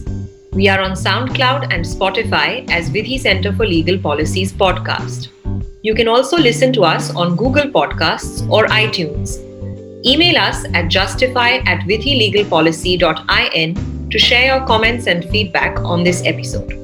We 0.52 0.68
are 0.68 0.82
on 0.82 0.92
SoundCloud 0.92 1.72
and 1.74 1.86
Spotify 1.86 2.70
as 2.70 2.90
Vidhi 2.90 3.18
Center 3.18 3.54
for 3.54 3.66
Legal 3.66 3.98
Policies 3.98 4.52
podcast. 4.52 5.30
You 5.84 5.96
can 5.96 6.10
also 6.10 6.38
listen 6.38 6.74
to 6.74 6.84
us 6.84 7.16
on 7.16 7.38
Google 7.38 7.72
Podcasts 7.72 8.46
or 8.50 8.66
iTunes. 8.68 9.38
Email 10.07 10.37
us 10.37 10.67
at 10.75 10.89
justify 10.89 11.63
at 11.65 11.81
vidhilegalpolicy.in 11.89 14.11
to 14.11 14.19
share 14.19 14.55
your 14.55 14.67
comments 14.67 15.07
and 15.07 15.25
feedback 15.31 15.81
on 15.81 16.05
this 16.05 16.23
episode. 16.27 16.84